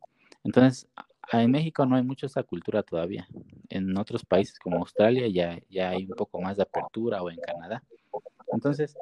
Entonces, 0.44 0.88
en 1.32 1.50
México 1.50 1.84
no 1.86 1.96
hay 1.96 2.02
mucho 2.02 2.26
esa 2.26 2.42
cultura 2.42 2.82
todavía. 2.82 3.26
En 3.68 3.96
otros 3.96 4.24
países 4.24 4.58
como 4.58 4.78
Australia 4.78 5.26
ya, 5.28 5.58
ya 5.68 5.90
hay 5.90 6.04
un 6.04 6.16
poco 6.16 6.40
más 6.40 6.56
de 6.56 6.62
apertura 6.64 7.22
o 7.22 7.30
en 7.30 7.38
Canadá. 7.40 7.82
Entonces, 8.52 8.96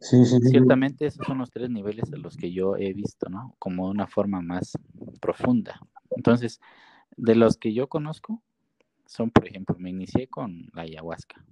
ciertamente 0.00 1.06
esos 1.06 1.26
son 1.26 1.38
los 1.38 1.50
tres 1.50 1.70
niveles 1.70 2.12
a 2.12 2.16
los 2.16 2.36
que 2.36 2.52
yo 2.52 2.76
he 2.76 2.92
visto, 2.92 3.28
¿no? 3.28 3.54
Como 3.58 3.88
una 3.88 4.06
forma 4.06 4.40
más 4.40 4.78
profunda. 5.20 5.80
Entonces, 6.10 6.60
de 7.16 7.34
los 7.34 7.56
que 7.56 7.72
yo 7.72 7.88
conozco, 7.88 8.42
son, 9.08 9.30
por 9.30 9.48
ejemplo, 9.48 9.74
me 9.78 9.88
inicié 9.88 10.28
con 10.28 10.68
la 10.74 10.82
ayahuasca. 10.82 11.42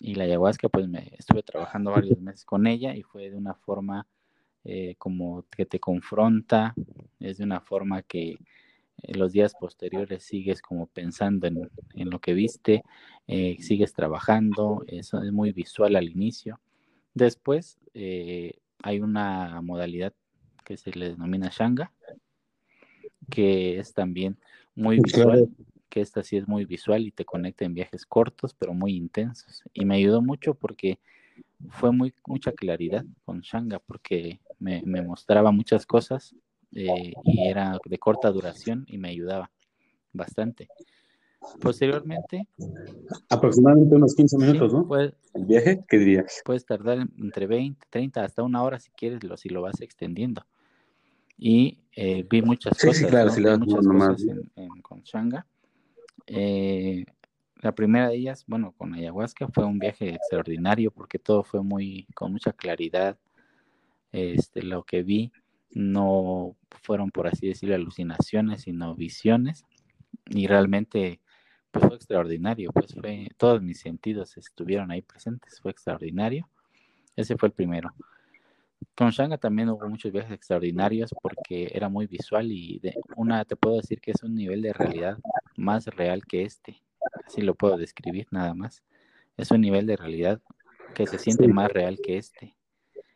Y 0.00 0.14
la 0.14 0.24
ayahuasca, 0.24 0.68
pues 0.68 0.88
me 0.88 1.12
estuve 1.18 1.42
trabajando 1.42 1.90
varios 1.90 2.20
meses 2.20 2.44
con 2.44 2.68
ella 2.68 2.94
y 2.94 3.02
fue 3.02 3.30
de 3.30 3.36
una 3.36 3.54
forma 3.54 4.06
eh, 4.64 4.94
como 4.96 5.44
que 5.50 5.66
te 5.66 5.80
confronta, 5.80 6.72
es 7.18 7.38
de 7.38 7.44
una 7.44 7.60
forma 7.60 8.02
que 8.02 8.38
en 8.98 9.18
los 9.18 9.32
días 9.32 9.54
posteriores 9.58 10.22
sigues 10.22 10.62
como 10.62 10.86
pensando 10.86 11.48
en, 11.48 12.10
lo 12.10 12.20
que 12.20 12.32
viste, 12.32 12.84
eh, 13.26 13.56
sigues 13.60 13.92
trabajando, 13.92 14.84
eso 14.86 15.20
es 15.20 15.32
muy 15.32 15.50
visual 15.50 15.96
al 15.96 16.08
inicio. 16.08 16.60
Después 17.12 17.80
eh, 17.92 18.60
hay 18.84 19.00
una 19.00 19.60
modalidad 19.62 20.14
que 20.64 20.76
se 20.76 20.92
le 20.92 21.10
denomina 21.10 21.50
Shanga, 21.52 21.92
que 23.28 23.80
es 23.80 23.92
también 23.94 24.38
muy 24.76 25.00
visual 25.00 25.48
que 25.92 26.00
esta 26.00 26.22
sí 26.22 26.38
es 26.38 26.48
muy 26.48 26.64
visual 26.64 27.06
y 27.06 27.10
te 27.10 27.26
conecta 27.26 27.66
en 27.66 27.74
viajes 27.74 28.06
cortos, 28.06 28.54
pero 28.54 28.72
muy 28.72 28.96
intensos. 28.96 29.62
Y 29.74 29.84
me 29.84 29.96
ayudó 29.96 30.22
mucho 30.22 30.54
porque 30.54 30.98
fue 31.68 31.92
muy, 31.92 32.14
mucha 32.26 32.50
claridad 32.52 33.04
con 33.26 33.42
Shanga, 33.42 33.78
porque 33.78 34.40
me, 34.58 34.82
mostraba 35.02 35.52
muchas 35.52 35.84
cosas 35.84 36.34
eh, 36.74 37.12
y 37.24 37.46
era 37.46 37.78
de 37.84 37.98
corta 37.98 38.30
duración 38.30 38.86
y 38.88 38.96
me 38.96 39.10
ayudaba 39.10 39.50
bastante. 40.14 40.68
Posteriormente. 41.60 42.48
Aproximadamente 43.28 43.94
unos 43.94 44.14
15 44.14 44.38
minutos, 44.38 44.72
¿no? 44.72 44.88
¿El 44.98 45.44
viaje? 45.44 45.84
¿Qué 45.86 45.98
dirías? 45.98 46.40
Puedes 46.42 46.64
tardar 46.64 47.06
entre 47.18 47.46
20, 47.46 47.86
30, 47.90 48.24
hasta 48.24 48.42
una 48.42 48.62
hora 48.62 48.80
si 48.80 48.90
quieres, 48.92 49.22
lo, 49.24 49.36
si 49.36 49.50
lo 49.50 49.60
vas 49.60 49.78
extendiendo. 49.82 50.46
Y 51.36 51.80
eh, 51.94 52.26
vi 52.30 52.40
muchas 52.40 52.78
cosas. 52.78 53.10
claro, 53.10 53.28
si 53.28 53.42
le 53.42 53.58
muchas 53.58 53.86
cosas 53.86 54.24
con 54.80 55.02
Shanga. 55.02 55.46
Eh, 56.26 57.04
la 57.62 57.72
primera 57.72 58.08
de 58.08 58.16
ellas, 58.16 58.44
bueno, 58.48 58.72
con 58.72 58.92
ayahuasca 58.92 59.48
fue 59.48 59.64
un 59.64 59.78
viaje 59.78 60.14
extraordinario 60.14 60.90
porque 60.90 61.18
todo 61.18 61.44
fue 61.44 61.62
muy, 61.62 62.06
con 62.14 62.32
mucha 62.32 62.52
claridad. 62.52 63.18
Este, 64.10 64.62
lo 64.62 64.82
que 64.82 65.02
vi 65.02 65.32
no 65.70 66.56
fueron, 66.82 67.10
por 67.10 67.28
así 67.28 67.46
decirlo, 67.46 67.76
alucinaciones, 67.76 68.62
sino 68.62 68.94
visiones. 68.94 69.64
Y 70.26 70.48
realmente, 70.48 71.20
pues 71.70 71.86
fue 71.86 71.96
extraordinario, 71.96 72.72
pues 72.72 72.94
fue, 72.94 73.28
todos 73.36 73.62
mis 73.62 73.80
sentidos 73.80 74.36
estuvieron 74.36 74.90
ahí 74.90 75.02
presentes, 75.02 75.60
fue 75.60 75.70
extraordinario. 75.70 76.48
Ese 77.16 77.36
fue 77.36 77.48
el 77.48 77.52
primero. 77.52 77.94
Con 78.96 79.10
Shanga 79.10 79.38
también 79.38 79.68
hubo 79.68 79.88
muchos 79.88 80.10
viajes 80.10 80.32
extraordinarios 80.32 81.14
porque 81.22 81.70
era 81.72 81.88
muy 81.88 82.06
visual 82.06 82.50
y 82.50 82.80
de 82.80 82.94
una 83.16 83.44
te 83.44 83.54
puedo 83.54 83.76
decir 83.76 84.00
que 84.00 84.10
es 84.10 84.22
un 84.24 84.34
nivel 84.34 84.62
de 84.62 84.72
realidad 84.72 85.18
más 85.62 85.86
real 85.86 86.26
que 86.26 86.42
este. 86.42 86.82
Así 87.26 87.40
lo 87.40 87.54
puedo 87.54 87.76
describir 87.76 88.26
nada 88.30 88.52
más. 88.54 88.82
es 89.36 89.50
un 89.50 89.60
nivel 89.60 89.86
de 89.86 89.96
realidad 89.96 90.40
que 90.94 91.06
se 91.06 91.18
siente 91.18 91.48
más 91.48 91.72
real 91.72 91.98
que 92.02 92.18
este. 92.18 92.54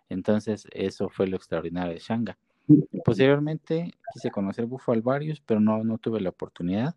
Entonces, 0.08 0.66
eso 0.72 1.08
fue 1.08 1.26
lo 1.26 1.36
extraordinario 1.36 1.92
de 1.92 1.98
Shanga. 1.98 2.38
Posteriormente 3.04 3.92
quise 4.12 4.30
conocer 4.30 4.66
Bufo 4.66 4.92
alvarius, 4.92 5.40
pero 5.40 5.60
no, 5.60 5.84
no 5.84 5.98
tuve 5.98 6.20
la 6.20 6.30
oportunidad. 6.30 6.94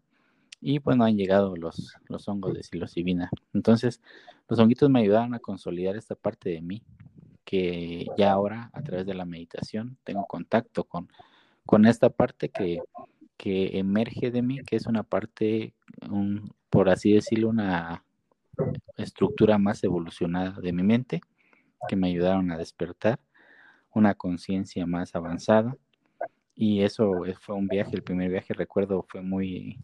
Y 0.61 0.79
bueno, 0.79 1.03
han 1.05 1.17
llegado 1.17 1.55
los, 1.55 1.95
los 2.07 2.27
hongos 2.27 2.53
de 2.53 2.63
psilocibina. 2.63 3.29
Entonces, 3.53 4.01
los 4.47 4.59
honguitos 4.59 4.89
me 4.89 5.01
ayudaron 5.01 5.33
a 5.33 5.39
consolidar 5.39 5.95
esta 5.95 6.15
parte 6.15 6.49
de 6.49 6.61
mí, 6.61 6.83
que 7.43 8.05
ya 8.17 8.31
ahora 8.31 8.69
a 8.73 8.81
través 8.83 9.05
de 9.05 9.13
la 9.13 9.25
meditación 9.25 9.97
tengo 10.03 10.25
contacto 10.27 10.83
con, 10.83 11.09
con 11.65 11.85
esta 11.85 12.09
parte 12.09 12.49
que, 12.49 12.79
que 13.39 13.79
emerge 13.79 14.31
de 14.31 14.41
mí, 14.41 14.59
que 14.65 14.75
es 14.75 14.85
una 14.85 15.03
parte, 15.03 15.73
un, 16.09 16.53
por 16.69 16.89
así 16.89 17.13
decirlo, 17.13 17.47
una 17.47 18.03
estructura 18.97 19.57
más 19.57 19.81
evolucionada 19.81 20.59
de 20.59 20.73
mi 20.73 20.83
mente, 20.83 21.21
que 21.87 21.95
me 21.95 22.09
ayudaron 22.09 22.51
a 22.51 22.57
despertar, 22.57 23.17
una 23.93 24.13
conciencia 24.13 24.85
más 24.85 25.15
avanzada. 25.15 25.77
Y 26.53 26.81
eso 26.81 27.13
fue 27.39 27.55
un 27.55 27.69
viaje, 27.69 27.95
el 27.95 28.03
primer 28.03 28.29
viaje, 28.29 28.53
recuerdo, 28.53 29.05
fue 29.07 29.21
muy, 29.21 29.79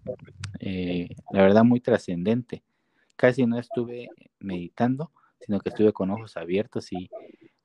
eh, 0.60 1.08
la 1.32 1.44
verdad, 1.44 1.64
muy 1.64 1.80
trascendente. 1.80 2.62
Casi 3.16 3.46
no 3.46 3.58
estuve 3.58 4.10
meditando, 4.40 5.14
sino 5.40 5.62
que 5.62 5.70
estuve 5.70 5.94
con 5.94 6.12
ojos 6.12 6.36
abiertos 6.36 6.92
y 6.92 7.10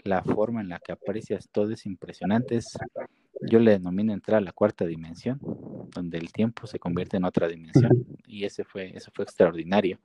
la 0.04 0.22
forma 0.22 0.60
en 0.60 0.68
la 0.68 0.78
que 0.78 0.92
aprecias 0.92 1.48
todo 1.50 1.72
es 1.72 1.84
impresionante. 1.84 2.60
Yo 3.42 3.58
le 3.58 3.72
denomino 3.72 4.12
entrar 4.12 4.38
a 4.38 4.44
la 4.44 4.52
cuarta 4.52 4.86
dimensión, 4.86 5.40
donde 5.94 6.18
el 6.18 6.32
tiempo 6.32 6.66
se 6.66 6.78
convierte 6.78 7.16
en 7.16 7.24
otra 7.24 7.48
dimensión. 7.48 8.06
Y 8.26 8.44
ese 8.44 8.64
fue, 8.64 8.96
eso 8.96 9.10
fue 9.14 9.24
extraordinario. 9.24 9.98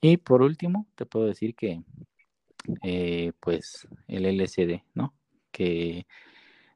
Y 0.00 0.16
por 0.16 0.42
último, 0.42 0.86
te 0.94 1.06
puedo 1.06 1.26
decir 1.26 1.54
que, 1.54 1.82
eh, 2.82 3.32
pues, 3.40 3.86
el 4.06 4.26
LCD, 4.26 4.84
¿no? 4.94 5.14
Que 5.50 6.06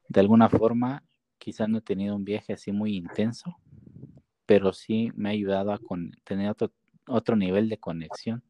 de 0.07 0.19
alguna 0.19 0.49
forma 0.49 1.03
quizás 1.37 1.67
no 1.67 1.79
he 1.79 1.81
tenido 1.81 2.15
un 2.15 2.23
viaje 2.23 2.53
así 2.53 2.71
muy 2.71 2.95
intenso, 2.95 3.57
pero 4.45 4.73
sí 4.73 5.11
me 5.15 5.29
ha 5.29 5.31
ayudado 5.31 5.71
a 5.71 5.79
tener 6.23 6.49
otro, 6.49 6.71
otro 7.07 7.35
nivel 7.35 7.69
de 7.69 7.77
conexión, 7.77 8.43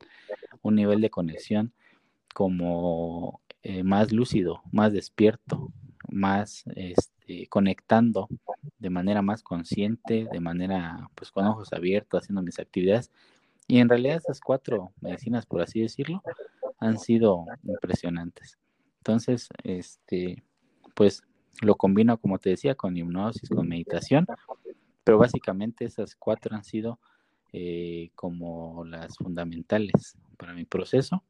un 0.62 0.76
nivel 0.76 1.02
de 1.02 1.10
conexión 1.10 1.74
como 2.34 3.42
eh, 3.64 3.84
más 3.84 4.12
lúcido, 4.12 4.62
más 4.72 4.94
despierto, 4.94 5.72
más 6.10 6.64
este, 6.76 7.13
conectando 7.50 8.28
de 8.80 8.90
manera 8.90 9.22
más 9.22 9.44
consciente, 9.44 10.28
de 10.32 10.40
manera 10.40 11.10
pues 11.16 11.32
con 11.32 11.46
ojos 11.46 11.74
abiertos, 11.74 12.24
haciendo 12.24 12.42
mis 12.42 12.60
actividades 12.60 13.12
y 13.68 13.80
en 13.80 13.90
realidad 13.90 14.18
esas 14.18 14.40
cuatro 14.40 14.92
medicinas, 15.02 15.46
por 15.46 15.62
así 15.62 15.82
decirlo, 15.82 16.22
han 16.80 16.98
sido 17.00 17.46
impresionantes. 17.64 18.58
Entonces, 19.00 19.50
este, 19.64 20.44
pues 20.96 21.24
lo 21.62 21.76
combino, 21.76 22.18
como 22.18 22.40
te 22.40 22.50
decía, 22.52 22.76
con 22.76 22.98
hipnosis, 22.98 23.50
con 23.50 23.68
meditación, 23.68 24.26
pero 25.04 25.18
básicamente 25.18 25.86
esas 25.86 26.16
cuatro 26.16 26.56
han 26.56 26.64
sido 26.64 27.00
eh, 27.54 28.10
como 28.16 28.84
las 28.86 29.18
fundamentales 29.18 30.18
para 30.38 30.54
mi 30.54 30.66
proceso 30.66 31.24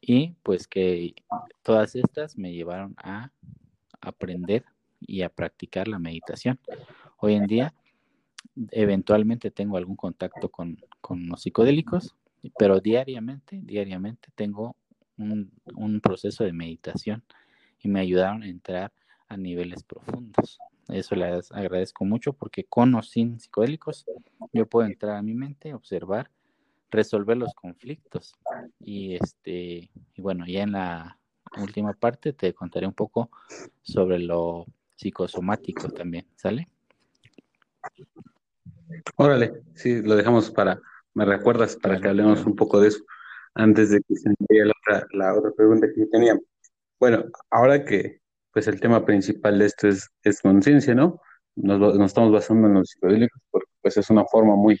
y 0.00 0.34
pues 0.42 0.68
que 0.68 1.14
todas 1.62 1.96
estas 1.96 2.38
me 2.38 2.52
llevaron 2.52 2.94
a 2.98 3.32
aprender 4.00 4.64
y 5.00 5.22
a 5.22 5.28
practicar 5.28 5.88
la 5.88 5.98
meditación. 5.98 6.58
Hoy 7.18 7.34
en 7.34 7.46
día 7.46 7.74
eventualmente 8.70 9.50
tengo 9.50 9.76
algún 9.76 9.96
contacto 9.96 10.48
con, 10.48 10.78
los 11.10 11.42
psicodélicos, 11.42 12.16
pero 12.58 12.80
diariamente, 12.80 13.60
diariamente 13.62 14.28
tengo 14.34 14.76
un, 15.16 16.00
proceso 16.02 16.44
de 16.44 16.52
meditación 16.52 17.22
y 17.80 17.88
me 17.88 18.00
ayudaron 18.00 18.42
a 18.42 18.48
entrar 18.48 18.92
a 19.28 19.36
niveles 19.36 19.82
profundos. 19.82 20.58
Eso 20.88 21.14
les 21.14 21.52
agradezco 21.52 22.04
mucho 22.04 22.32
porque 22.32 22.64
con 22.64 22.94
o 22.94 23.02
sin 23.02 23.38
psicodélicos 23.40 24.06
yo 24.52 24.66
puedo 24.66 24.88
entrar 24.88 25.16
a 25.16 25.22
mi 25.22 25.34
mente, 25.34 25.74
observar, 25.74 26.30
resolver 26.90 27.36
los 27.36 27.52
conflictos 27.54 28.34
y 28.80 29.16
este 29.16 29.90
y 30.14 30.22
bueno, 30.22 30.46
ya 30.46 30.62
en 30.62 30.72
la 30.72 31.18
última 31.58 31.92
parte 31.92 32.32
te 32.32 32.54
contaré 32.54 32.86
un 32.86 32.94
poco 32.94 33.30
sobre 33.82 34.18
lo 34.18 34.66
psicosomático 34.98 35.88
también, 35.90 36.26
¿sale? 36.34 36.68
Órale, 39.16 39.62
sí, 39.74 40.02
lo 40.02 40.16
dejamos 40.16 40.50
para, 40.50 40.80
me 41.14 41.24
recuerdas 41.24 41.76
para 41.76 42.00
que 42.00 42.08
hablemos 42.08 42.44
un 42.44 42.56
poco 42.56 42.80
de 42.80 42.88
eso 42.88 43.04
antes 43.54 43.90
de 43.90 44.00
que 44.00 44.16
se 44.16 44.28
envíe 44.28 44.64
la 44.64 44.72
otra, 44.82 45.06
la 45.12 45.34
otra 45.34 45.52
pregunta 45.52 45.86
que 45.94 46.00
yo 46.00 46.08
tenía. 46.10 46.36
Bueno, 46.98 47.24
ahora 47.50 47.84
que 47.84 48.20
pues 48.52 48.66
el 48.66 48.80
tema 48.80 49.04
principal 49.04 49.58
de 49.58 49.66
esto 49.66 49.88
es, 49.88 50.10
es 50.22 50.40
conciencia, 50.40 50.94
¿no? 50.94 51.20
Nos, 51.54 51.78
nos, 51.78 52.06
estamos 52.06 52.32
basando 52.32 52.66
en 52.66 52.74
los 52.74 52.90
psicodélicos 52.90 53.40
porque 53.50 53.70
pues 53.80 53.96
es 53.96 54.10
una 54.10 54.24
forma 54.24 54.56
muy, 54.56 54.80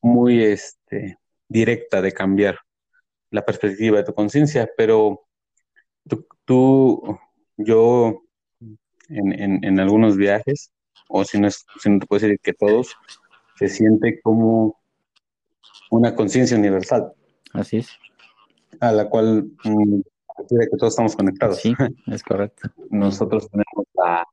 muy 0.00 0.42
este, 0.42 1.18
directa 1.48 2.02
de 2.02 2.12
cambiar 2.12 2.58
la 3.30 3.44
perspectiva 3.44 3.98
de 3.98 4.04
tu 4.04 4.14
conciencia, 4.14 4.68
pero 4.76 5.26
tú, 6.08 6.26
tú, 6.44 7.18
yo 7.56 8.25
en, 9.08 9.32
en, 9.32 9.64
en 9.64 9.80
algunos 9.80 10.16
viajes, 10.16 10.72
o 11.08 11.24
si 11.24 11.40
no, 11.40 11.48
es, 11.48 11.64
si 11.80 11.90
no 11.90 11.98
te 11.98 12.06
puedo 12.06 12.20
decir 12.20 12.38
que 12.42 12.52
todos, 12.52 12.96
se 13.56 13.68
siente 13.68 14.20
como 14.20 14.78
una 15.90 16.14
conciencia 16.14 16.56
universal. 16.56 17.12
Así 17.52 17.78
es. 17.78 17.90
A 18.80 18.92
la 18.92 19.08
cual 19.08 19.50
mm, 19.64 20.00
que 20.48 20.76
todos 20.76 20.92
estamos 20.92 21.16
conectados. 21.16 21.60
Sí, 21.60 21.74
es 22.06 22.22
correcto. 22.22 22.68
Nosotros 22.90 23.48
tenemos 23.50 23.86
la, 23.94 24.26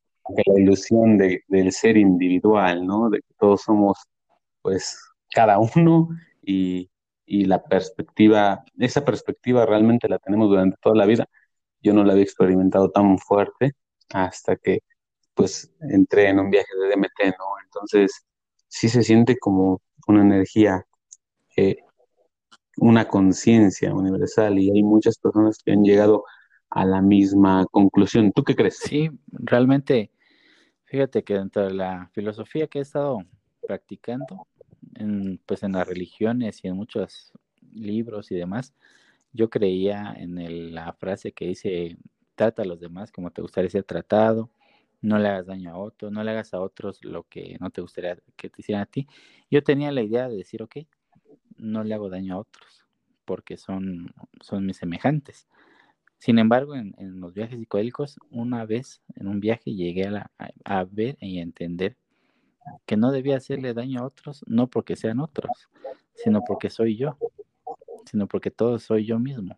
ilusión 0.56 1.18
de, 1.18 1.44
del 1.48 1.72
ser 1.72 1.98
individual, 1.98 2.86
¿no? 2.86 3.10
De 3.10 3.20
que 3.20 3.34
todos 3.38 3.62
somos, 3.62 3.98
pues, 4.62 4.98
cada 5.34 5.60
uno 5.60 6.10
y, 6.42 6.90
y 7.26 7.46
la 7.46 7.64
perspectiva, 7.64 8.64
esa 8.78 9.04
perspectiva 9.04 9.66
realmente 9.66 10.08
la 10.08 10.20
tenemos 10.20 10.50
durante 10.50 10.78
toda 10.82 10.96
la 10.96 11.06
vida. 11.06 11.28
Yo 11.82 11.94
no 11.94 12.04
la 12.04 12.14
había 12.14 12.24
experimentado 12.24 12.90
tan 12.90 13.18
fuerte 13.18 13.74
hasta 14.12 14.56
que, 14.56 14.80
pues, 15.34 15.72
entré 15.82 16.30
en 16.30 16.40
un 16.40 16.50
viaje 16.50 16.70
de 16.80 16.90
DMT, 16.90 17.36
¿no? 17.38 17.46
Entonces, 17.66 18.26
sí 18.68 18.90
se 18.90 19.04
siente 19.04 19.38
como 19.38 19.82
una 20.08 20.22
energía, 20.22 20.86
eh, 21.56 21.78
una 22.78 23.08
conciencia 23.08 23.94
universal 23.94 24.58
y 24.60 24.72
hay 24.72 24.84
muchas 24.84 25.18
personas 25.18 25.60
que 25.64 25.72
han 25.72 25.84
llegado 25.84 26.24
a 26.70 26.86
la 26.86 27.02
misma 27.02 27.66
conclusión. 27.72 28.32
¿Tú 28.32 28.44
qué 28.44 28.56
crees? 28.56 28.78
Sí, 28.78 29.12
realmente, 29.28 30.12
fíjate 30.86 31.24
que 31.24 31.36
dentro 31.36 31.66
de 31.66 31.74
la 31.74 32.10
filosofía 32.14 32.68
que 32.68 32.80
he 32.80 32.82
estado 32.82 33.20
practicando, 33.62 34.48
en, 34.96 35.40
pues 35.46 35.64
en 35.64 35.74
las 35.74 35.88
religiones 35.88 36.64
y 36.64 36.68
en 36.68 36.76
muchos 36.76 37.32
libros 37.74 38.32
y 38.32 38.36
demás, 38.36 38.74
yo 39.32 39.50
creía 39.50 40.16
en 40.18 40.74
la 40.74 40.94
frase 40.94 41.32
que 41.32 41.46
dice, 41.46 41.98
trata 42.36 42.64
a 42.64 42.66
los 42.66 42.80
demás 42.80 43.12
como 43.12 43.32
te 43.32 43.42
gustaría 43.42 43.70
ser 43.70 43.84
tratado, 43.84 44.50
no 45.02 45.20
le 45.20 45.28
hagas 45.28 45.46
daño 45.46 45.72
a 45.72 45.78
otros, 45.78 46.12
no 46.12 46.24
le 46.24 46.32
hagas 46.32 46.54
a 46.54 46.62
otros 46.62 47.04
lo 47.04 47.24
que 47.24 47.58
no 47.60 47.70
te 47.70 47.82
gustaría 47.82 48.18
que 48.38 48.50
te 48.50 48.62
hicieran 48.62 48.84
a 48.84 48.86
ti. 48.86 49.08
Yo 49.52 49.64
tenía 49.64 49.92
la 49.92 50.02
idea 50.02 50.30
de 50.30 50.38
decir, 50.38 50.64
ok, 50.64 50.78
no 51.58 51.84
le 51.84 51.94
hago 51.94 52.10
daño 52.10 52.36
a 52.36 52.40
otros, 52.40 52.86
porque 53.26 53.58
son, 53.58 54.14
son 54.40 54.66
mis 54.66 54.78
semejantes. 54.78 55.48
Sin 56.18 56.40
embargo, 56.40 56.74
en, 56.76 56.96
los 57.20 57.34
viajes 57.34 57.60
psicodélicos, 57.60 58.18
una 58.30 58.66
vez 58.66 59.02
en 59.16 59.28
un 59.28 59.42
viaje 59.42 59.76
llegué 59.76 60.08
a, 60.08 60.32
a 60.64 60.84
ver 60.86 61.18
y 61.20 61.40
a 61.40 61.44
entender 61.44 61.98
que 62.86 62.96
no 62.96 63.12
debía 63.12 63.36
hacerle 63.36 63.74
daño 63.74 64.00
a 64.00 64.06
otros, 64.06 64.42
no 64.48 64.68
porque 64.68 64.96
sean 64.96 65.20
otros, 65.20 65.70
sino 66.14 66.42
porque 66.48 66.70
soy 66.70 66.96
yo, 66.96 67.18
sino 68.06 68.28
porque 68.28 68.52
todo 68.52 68.80
soy 68.80 69.06
yo 69.06 69.20
mismo. 69.20 69.58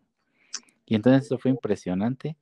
Y 0.88 0.96
entonces 0.96 1.26
eso 1.26 1.38
fue 1.38 1.52
impresionante 1.52 2.36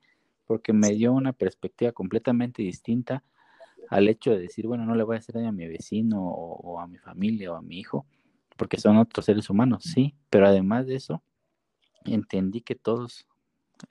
porque 0.45 0.73
me 0.73 0.89
dio 0.91 1.13
una 1.13 1.33
perspectiva 1.33 1.91
completamente 1.91 2.61
distinta 2.61 3.23
al 3.89 4.07
hecho 4.07 4.31
de 4.31 4.39
decir, 4.39 4.67
bueno, 4.67 4.85
no 4.85 4.95
le 4.95 5.03
voy 5.03 5.15
a 5.15 5.19
hacer 5.19 5.35
daño 5.35 5.49
a 5.49 5.53
mi 5.53 5.67
vecino 5.67 6.23
o, 6.23 6.79
a 6.79 6.87
mi 6.87 6.97
familia 6.97 7.51
o 7.51 7.55
a 7.55 7.61
mi 7.61 7.79
hijo, 7.79 8.05
porque 8.57 8.79
son 8.79 8.97
otros 8.97 9.25
seres 9.25 9.49
humanos, 9.49 9.83
sí, 9.83 10.15
pero 10.29 10.47
además 10.47 10.87
de 10.87 10.95
eso, 10.95 11.23
entendí 12.05 12.61
que 12.61 12.75
todos 12.75 13.27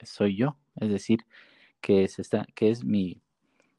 soy 0.03 0.35
yo, 0.35 0.57
es 0.75 0.89
decir, 0.89 1.25
que 1.81 2.03
es, 2.03 2.19
esta, 2.19 2.45
que 2.55 2.69
es 2.69 2.83
mi 2.83 3.21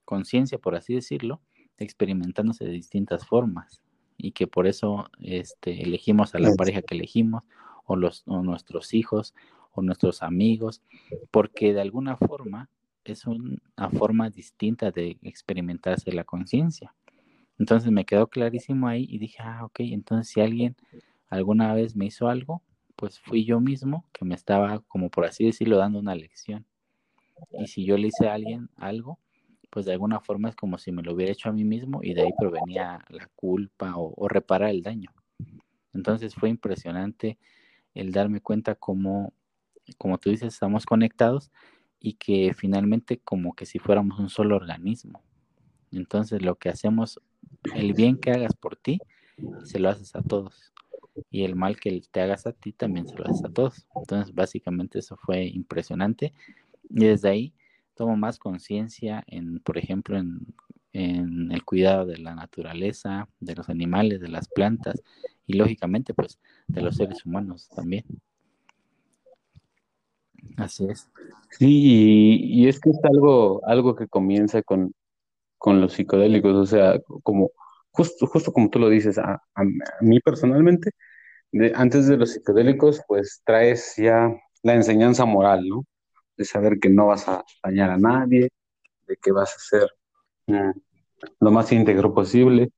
conciencia, 0.05 0.59
por 0.59 0.75
así 0.75 0.95
decirlo, 0.95 1.41
experimentándose 1.79 2.65
de 2.65 2.71
distintas 2.71 3.27
formas 3.27 3.81
y 4.17 4.33
que 4.33 4.47
por 4.47 4.67
eso 4.67 5.11
este, 5.21 5.83
elegimos 5.83 6.35
a 6.35 6.39
la 6.39 6.55
pareja 6.55 6.83
que 6.83 6.95
elegimos 6.95 7.49
o, 7.85 7.97
los, 7.97 8.23
o 8.27 8.43
nuestros 8.43 8.95
hijos 8.95 9.35
o 9.75 9.83
nuestros 9.83 10.23
amigos, 10.23 10.83
porque 11.31 11.75
de 11.75 11.81
alguna 11.81 12.17
forma 12.17 12.69
es 13.05 13.27
una 13.27 13.91
forma 13.99 14.31
distinta 14.31 14.91
de 14.91 15.19
experimentarse 15.23 16.13
la 16.13 16.25
conciencia. 16.25 16.95
Entonces 17.59 17.91
me 17.91 18.05
quedó 18.05 18.27
clarísimo 18.29 18.89
ahí 18.89 19.07
y 19.09 19.19
dije, 19.19 19.39
ah, 19.41 19.65
ok, 19.65 19.81
entonces 19.81 20.33
si 20.33 20.41
alguien 20.41 20.77
alguna 21.29 21.75
vez 21.75 21.95
me 21.95 22.07
hizo 22.07 22.29
algo, 22.29 22.63
pues 22.97 23.21
fui 23.21 23.45
yo 23.45 23.61
mismo 23.61 24.05
que 24.13 24.25
me 24.25 24.35
estaba, 24.35 24.81
como 24.89 25.11
por 25.11 25.25
así 25.25 25.45
decirlo, 25.45 25.77
dando 25.77 25.99
una 25.99 26.15
lección. 26.15 26.65
Y 27.53 27.67
si 27.67 27.85
yo 27.85 27.97
le 27.99 28.09
hice 28.09 28.29
a 28.29 28.35
alguien 28.35 28.71
algo, 28.77 29.19
pues 29.71 29.87
de 29.87 29.93
alguna 29.93 30.21
forma 30.21 30.49
es 30.49 30.57
como 30.57 30.79
si 30.79 30.93
me 30.93 31.03
lo 31.03 31.15
hubiera 31.15 31.33
hecho 31.33 31.49
a 31.49 31.53
mí 31.53 31.65
mismo 31.65 32.01
y 32.03 32.15
de 32.15 32.23
ahí 32.23 32.31
provenía 32.39 33.05
la 33.09 33.29
culpa 33.35 33.95
o, 33.97 34.29
reparar 34.29 34.71
el 34.71 34.83
daño. 34.83 35.11
Entonces 35.93 36.35
fue 36.35 36.49
impresionante 36.49 37.39
el 37.93 38.13
darme 38.13 38.41
cuenta 38.41 38.77
cómo, 38.77 39.33
como 39.93 40.19
tú 40.19 40.31
dices, 40.31 40.55
estamos 40.55 40.87
conectados 40.87 41.51
y 42.01 42.15
que 42.15 42.55
finalmente 42.55 43.19
como 43.19 43.55
que 43.55 43.67
si 43.67 43.79
fuéramos 43.79 44.19
un 44.19 44.29
solo 44.29 44.57
organismo. 44.57 45.23
Entonces 45.93 46.43
lo 46.43 46.57
que 46.57 46.69
hacemos, 46.69 47.21
el 47.75 47.93
bien 47.93 48.19
que 48.19 48.31
hagas 48.31 48.55
por 48.55 48.77
ti, 48.77 48.99
se 49.63 49.79
lo 49.79 49.89
haces 49.89 50.15
a 50.17 50.23
todos. 50.23 50.73
Y 51.31 51.45
el 51.45 51.55
mal 51.55 51.79
que 51.79 52.03
te 52.11 52.21
hagas 52.21 52.47
a 52.47 52.53
ti 52.53 52.73
también 52.73 53.07
se 53.07 53.17
lo 53.17 53.25
haces 53.25 53.45
a 53.45 53.53
todos. 53.53 53.87
Entonces 53.95 54.35
básicamente 54.35 54.99
eso 54.99 55.17
fue 55.17 55.45
impresionante. 55.47 56.33
Y 56.91 57.05
desde 57.05 57.29
ahí 57.29 57.55
tomo 57.95 58.17
más 58.17 58.39
conciencia 58.39 59.23
en, 59.27 59.61
por 59.61 59.79
ejemplo, 59.79 60.19
en, 60.19 60.55
en 60.93 61.53
el 61.53 61.65
cuidado 61.65 62.07
de 62.07 62.19
la 62.19 62.35
naturaleza, 62.35 63.29
de 63.41 63.55
los 63.55 63.69
animales, 63.69 64.21
de 64.21 64.29
las 64.29 64.49
plantas 64.49 65.03
y 65.47 65.55
lógicamente 65.55 66.15
pues 66.15 66.39
de 66.69 66.83
los 66.83 66.97
seres 66.97 67.27
humanos 67.27 67.69
también. 67.69 68.05
Así 70.57 70.87
es. 70.89 71.11
Sí, 71.51 72.41
y, 72.43 72.69
es 72.69 72.81
que 72.81 72.91
es 72.91 72.99
algo, 73.05 73.65
algo 73.67 73.95
que 73.95 74.09
comienza 74.09 74.63
con, 74.63 74.93
con 75.59 75.81
los 75.81 75.95
psicodélicos, 75.95 76.55
o 76.55 76.67
sea, 76.67 77.01
como 77.23 77.51
justo, 77.91 78.27
justo 78.27 78.53
como 78.53 78.71
tú 78.71 78.79
lo 78.79 78.89
dices, 78.89 79.19
a, 79.19 79.41
mí 80.01 80.21
personalmente, 80.21 80.91
antes 81.75 82.09
de 82.09 82.17
los 82.17 82.33
psicodélicos, 82.33 83.03
pues 83.07 83.43
traes 83.45 83.95
ya 83.97 84.31
la 84.63 84.75
enseñanza 84.75 85.25
moral, 85.25 85.69
¿no? 85.69 85.85
De 86.37 86.45
saber 86.45 86.79
que 86.81 86.89
no 86.89 87.07
vas 87.07 87.29
a 87.29 87.45
dañar 87.63 87.91
a 87.91 87.99
nadie, 87.99 88.49
de 89.07 89.17
que 89.23 89.33
vas 89.33 89.55
a 89.55 89.59
ser 89.59 89.89
mm, 90.47 90.71
lo 91.41 91.51
más 91.53 91.71
íntegro 91.73 92.15
posible, 92.15 92.71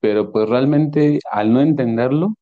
pero 0.00 0.32
pues 0.32 0.48
realmente 0.48 1.20
al 1.30 1.52
no 1.52 1.60
entenderlo, 1.60 2.34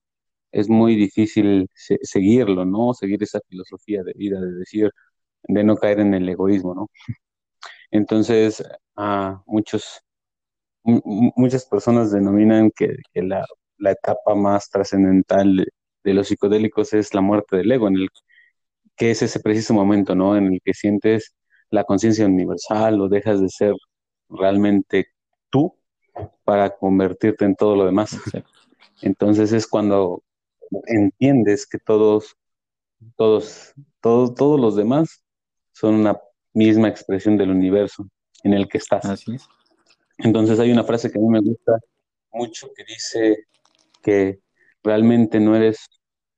es 0.52 0.68
muy 0.68 0.96
difícil 0.96 1.68
seguirlo, 1.74 2.64
¿no? 2.64 2.94
Seguir 2.94 3.22
esa 3.22 3.40
filosofía 3.48 4.02
de 4.04 4.12
vida, 4.14 4.40
de 4.40 4.52
decir, 4.52 4.90
de 5.44 5.64
no 5.64 5.76
caer 5.76 6.00
en 6.00 6.14
el 6.14 6.28
egoísmo, 6.28 6.74
¿no? 6.74 6.90
Entonces, 7.90 8.62
a 8.96 9.42
muchos, 9.46 10.02
muchas 10.84 11.66
personas 11.66 12.12
denominan 12.12 12.70
que, 12.76 12.96
la, 13.14 13.44
etapa 13.90 14.34
más 14.34 14.70
trascendental 14.70 15.66
de, 16.04 16.14
los 16.14 16.28
psicodélicos 16.28 16.92
es 16.94 17.14
la 17.14 17.20
muerte 17.20 17.56
del 17.56 17.72
ego, 17.72 17.88
en 17.88 17.96
el 17.96 18.08
que 18.96 19.10
es 19.10 19.22
ese 19.22 19.40
preciso 19.40 19.74
momento, 19.74 20.14
¿no? 20.14 20.36
En 20.36 20.54
el 20.54 20.60
que 20.64 20.74
sientes 20.74 21.34
la 21.70 21.84
conciencia 21.84 22.26
universal 22.26 23.00
o 23.00 23.08
dejas 23.08 23.40
de 23.40 23.48
ser 23.48 23.74
realmente 24.28 25.08
tú 25.50 25.76
para 26.44 26.76
convertirte 26.76 27.44
en 27.44 27.56
todo 27.56 27.76
lo 27.76 27.86
demás. 27.86 28.16
Entonces 29.02 29.52
es 29.52 29.66
cuando 29.66 30.22
entiendes 30.86 31.66
que 31.66 31.78
todos, 31.78 32.36
todos, 33.16 33.74
todos, 34.00 34.34
todos 34.34 34.60
los 34.60 34.76
demás 34.76 35.24
son 35.72 35.94
una 35.94 36.18
misma 36.54 36.88
expresión 36.88 37.36
del 37.36 37.50
universo 37.50 38.08
en 38.44 38.54
el 38.54 38.68
que 38.68 38.78
estás. 38.78 39.04
Así 39.04 39.34
es. 39.34 39.46
Entonces 40.18 40.58
hay 40.60 40.70
una 40.70 40.84
frase 40.84 41.10
que 41.10 41.18
a 41.18 41.22
mí 41.22 41.28
me 41.28 41.40
gusta 41.40 41.78
mucho 42.32 42.70
que 42.74 42.84
dice 42.84 43.46
que 44.02 44.40
realmente 44.82 45.40
no 45.40 45.56
eres 45.56 45.88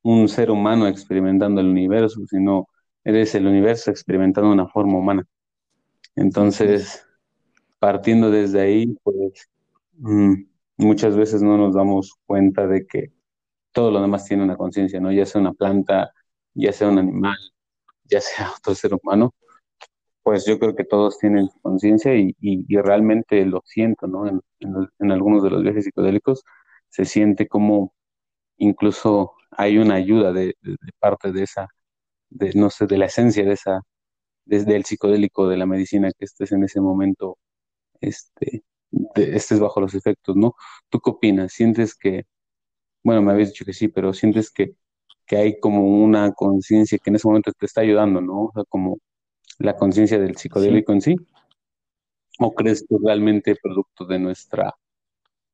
un 0.02 0.28
ser 0.28 0.50
humano 0.50 0.86
experimentando 0.86 1.60
el 1.60 1.68
universo, 1.68 2.20
sino 2.28 2.68
eres 3.04 3.34
el 3.34 3.46
universo 3.46 3.90
experimentando 3.90 4.50
una 4.50 4.68
forma 4.68 4.98
humana. 4.98 5.26
Entonces, 6.16 7.06
partiendo 7.78 8.30
desde 8.30 8.60
ahí, 8.60 8.96
pues 9.02 9.48
mm, 9.94 10.34
muchas 10.76 11.16
veces 11.16 11.42
no 11.42 11.56
nos 11.56 11.74
damos 11.74 12.14
cuenta 12.26 12.66
de 12.66 12.86
que 12.86 13.12
todo 13.74 13.90
lo 13.90 14.00
demás 14.00 14.24
tiene 14.26 14.44
una 14.44 14.56
conciencia, 14.56 15.00
¿no? 15.00 15.12
Ya 15.12 15.26
sea 15.26 15.40
una 15.40 15.52
planta, 15.52 16.12
ya 16.54 16.72
sea 16.72 16.88
un 16.88 16.98
animal, 16.98 17.36
ya 18.04 18.20
sea 18.20 18.50
otro 18.58 18.74
ser 18.74 18.94
humano, 18.94 19.34
pues 20.22 20.46
yo 20.46 20.58
creo 20.58 20.74
que 20.76 20.84
todos 20.84 21.18
tienen 21.18 21.48
conciencia 21.62 22.14
y, 22.16 22.34
realmente 22.82 23.44
lo 23.46 23.62
siento, 23.66 24.06
¿no? 24.06 24.26
En, 24.60 25.12
algunos 25.12 25.42
de 25.42 25.50
los 25.50 25.62
viajes 25.62 25.84
psicodélicos 25.84 26.44
se 26.88 27.04
siente 27.04 27.48
como 27.48 27.94
incluso 28.58 29.34
hay 29.50 29.78
una 29.78 29.96
ayuda 29.96 30.32
de, 30.32 30.56
parte 31.00 31.32
de 31.32 31.44
esa, 31.44 31.68
de, 32.30 32.52
no 32.54 32.70
sé, 32.70 32.86
de 32.86 32.98
la 32.98 33.06
esencia 33.06 33.44
de 33.44 33.52
esa, 33.54 33.82
desde 34.46 34.76
el 34.76 34.84
psicodélico, 34.84 35.48
de 35.48 35.58
la 35.58 35.66
medicina 35.66 36.10
que 36.18 36.26
estés 36.26 36.52
en 36.52 36.64
ese 36.64 36.80
momento, 36.80 37.38
este, 38.00 38.64
estés 39.16 39.60
bajo 39.60 39.80
los 39.80 39.94
efectos, 39.94 40.36
¿no? 40.36 40.54
¿Tú 40.90 41.00
qué 41.00 41.10
opinas? 41.10 41.52
¿Sientes 41.52 41.94
que 41.96 42.24
bueno, 43.04 43.20
me 43.22 43.32
habéis 43.32 43.50
dicho 43.50 43.64
que 43.66 43.74
sí, 43.74 43.88
pero 43.88 44.12
sientes 44.14 44.50
que, 44.50 44.74
hay 45.30 45.58
como 45.60 46.02
una 46.02 46.32
conciencia 46.32 46.98
que 46.98 47.10
en 47.10 47.16
ese 47.16 47.26
momento 47.26 47.52
te 47.52 47.66
está 47.66 47.82
ayudando, 47.82 48.20
¿no? 48.20 48.44
O 48.44 48.52
sea, 48.54 48.64
como 48.68 48.98
la 49.58 49.76
conciencia 49.76 50.18
del 50.18 50.36
psicodélico 50.36 50.92
en 50.92 51.00
sí. 51.00 51.16
¿O 52.38 52.54
crees 52.54 52.84
que 52.88 52.96
realmente 53.02 53.56
producto 53.60 54.04
de 54.04 54.18
nuestra, 54.18 54.74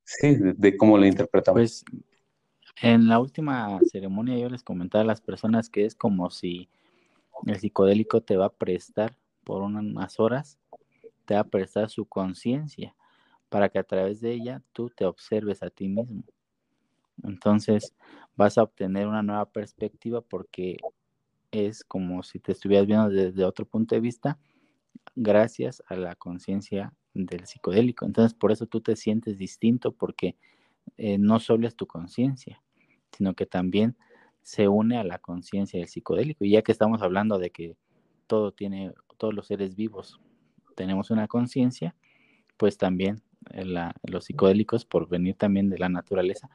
sí, 0.04 0.36
de, 0.38 0.76
cómo 0.76 0.96
la 0.96 1.06
interpretamos? 1.06 1.58
Pues 1.58 1.84
en 2.82 3.08
la 3.08 3.18
última 3.18 3.78
ceremonia 3.90 4.38
yo 4.38 4.48
les 4.48 4.62
comentaba 4.62 5.02
a 5.02 5.06
las 5.06 5.20
personas 5.20 5.68
que 5.68 5.84
es 5.84 5.94
como 5.94 6.30
si 6.30 6.68
el 7.46 7.58
psicodélico 7.58 8.22
te 8.22 8.36
va 8.36 8.46
a 8.46 8.52
prestar 8.52 9.16
por 9.44 9.62
unas 9.62 10.20
horas, 10.20 10.58
te 11.24 11.34
va 11.34 11.40
a 11.40 11.48
prestar 11.48 11.90
su 11.90 12.06
conciencia 12.06 12.94
para 13.48 13.68
que 13.68 13.78
a 13.78 13.84
través 13.84 14.20
de 14.20 14.32
ella 14.32 14.62
tú 14.72 14.90
te 14.90 15.04
observes 15.04 15.62
a 15.62 15.70
ti 15.70 15.88
mismo. 15.88 16.22
Entonces 17.24 17.94
vas 18.36 18.58
a 18.58 18.62
obtener 18.62 19.06
una 19.06 19.22
nueva 19.22 19.50
perspectiva 19.50 20.20
porque 20.20 20.76
es 21.50 21.84
como 21.84 22.22
si 22.22 22.38
te 22.38 22.52
estuvieras 22.52 22.86
viendo 22.86 23.08
desde 23.08 23.44
otro 23.44 23.66
punto 23.66 23.94
de 23.94 24.00
vista 24.00 24.38
gracias 25.16 25.82
a 25.88 25.96
la 25.96 26.14
conciencia 26.14 26.94
del 27.14 27.46
psicodélico. 27.46 28.06
Entonces 28.06 28.34
por 28.34 28.52
eso 28.52 28.66
tú 28.66 28.80
te 28.80 28.96
sientes 28.96 29.38
distinto 29.38 29.92
porque 29.92 30.36
eh, 30.96 31.18
no 31.18 31.40
solo 31.40 31.66
es 31.66 31.76
tu 31.76 31.86
conciencia, 31.86 32.62
sino 33.12 33.34
que 33.34 33.46
también 33.46 33.96
se 34.42 34.68
une 34.68 34.96
a 34.96 35.04
la 35.04 35.18
conciencia 35.18 35.78
del 35.78 35.88
psicodélico. 35.88 36.44
Y 36.44 36.52
ya 36.52 36.62
que 36.62 36.72
estamos 36.72 37.02
hablando 37.02 37.38
de 37.38 37.50
que 37.50 37.76
todo 38.26 38.52
tiene, 38.52 38.92
todos 39.18 39.34
los 39.34 39.46
seres 39.46 39.74
vivos 39.74 40.20
tenemos 40.76 41.10
una 41.10 41.28
conciencia, 41.28 41.94
pues 42.56 42.78
también 42.78 43.22
eh, 43.50 43.64
los 44.04 44.24
psicodélicos, 44.24 44.84
por 44.84 45.08
venir 45.08 45.34
también 45.34 45.68
de 45.68 45.78
la 45.78 45.88
naturaleza, 45.88 46.48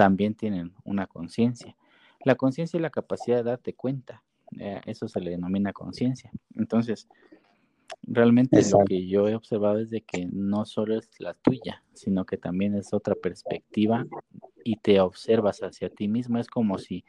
también 0.00 0.34
tienen 0.34 0.72
una 0.82 1.06
conciencia. 1.06 1.76
La 2.24 2.34
conciencia 2.34 2.78
y 2.78 2.80
la 2.80 2.88
capacidad 2.88 3.36
de 3.36 3.42
darte 3.42 3.74
cuenta, 3.74 4.22
eh, 4.58 4.80
eso 4.86 5.08
se 5.08 5.20
le 5.20 5.30
denomina 5.30 5.74
conciencia. 5.74 6.32
Entonces, 6.56 7.06
realmente 8.04 8.62
lo 8.70 8.78
que 8.86 9.06
yo 9.06 9.28
he 9.28 9.34
observado 9.34 9.78
es 9.78 9.90
de 9.90 10.00
que 10.00 10.26
no 10.32 10.64
solo 10.64 10.98
es 10.98 11.10
la 11.18 11.34
tuya, 11.34 11.84
sino 11.92 12.24
que 12.24 12.38
también 12.38 12.74
es 12.76 12.94
otra 12.94 13.14
perspectiva 13.14 14.06
y 14.64 14.76
te 14.76 15.00
observas 15.00 15.62
hacia 15.62 15.90
ti 15.90 16.08
mismo. 16.08 16.38
Es 16.38 16.48
como 16.48 16.78
si, 16.78 17.04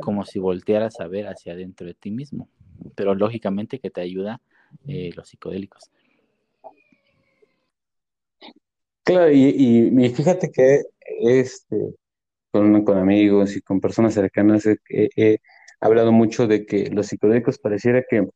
como 0.00 0.24
si 0.24 0.38
voltearas 0.38 1.00
a 1.00 1.08
ver 1.08 1.26
hacia 1.26 1.52
adentro 1.52 1.86
de 1.86 1.92
ti 1.92 2.10
mismo. 2.10 2.48
Pero 2.94 3.14
lógicamente 3.14 3.80
que 3.80 3.90
te 3.90 4.00
ayuda 4.00 4.40
eh, 4.86 5.10
los 5.14 5.28
psicodélicos. 5.28 5.90
Claro, 9.02 9.30
y, 9.30 9.90
y, 9.92 10.08
fíjate 10.08 10.50
que 10.50 10.80
este, 11.20 11.94
con, 12.60 12.98
amigos 12.98 13.56
y 13.56 13.62
con 13.62 13.80
personas 13.80 14.14
cercanas, 14.14 14.64
he, 14.66 15.38
hablado 15.80 16.12
mucho 16.12 16.46
de 16.46 16.64
que 16.64 16.88
los 16.90 17.08
psicodélicos 17.08 17.58
pareciera 17.58 18.04
que 18.08 18.28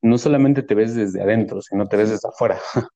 no 0.00 0.18
solamente 0.18 0.62
te 0.62 0.74
ves 0.74 0.94
desde 0.94 1.20
adentro, 1.20 1.60
sino 1.60 1.86
te 1.86 1.98
ves 1.98 2.10
desde 2.10 2.28
afuera, 2.28 2.58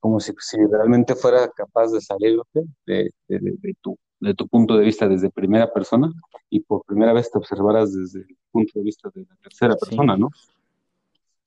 como 0.00 0.20
si, 0.20 0.32
si 0.38 0.58
realmente 0.70 1.16
fuera 1.16 1.48
capaz 1.48 1.90
de 1.90 2.00
salir 2.00 2.40
de, 2.86 3.10
de, 3.26 3.74
tu, 3.82 3.98
de 4.20 4.34
tu 4.34 4.46
punto 4.46 4.76
de 4.76 4.84
vista 4.84 5.08
desde 5.08 5.28
primera 5.28 5.70
persona 5.72 6.10
y 6.48 6.60
por 6.60 6.84
primera 6.84 7.12
vez 7.12 7.30
te 7.30 7.38
observaras 7.38 7.92
desde 7.92 8.20
el 8.20 8.38
punto 8.52 8.72
de 8.76 8.84
vista 8.84 9.10
de 9.12 9.22
la 9.22 9.36
tercera 9.42 9.74
persona, 9.74 10.16
¿no? 10.16 10.30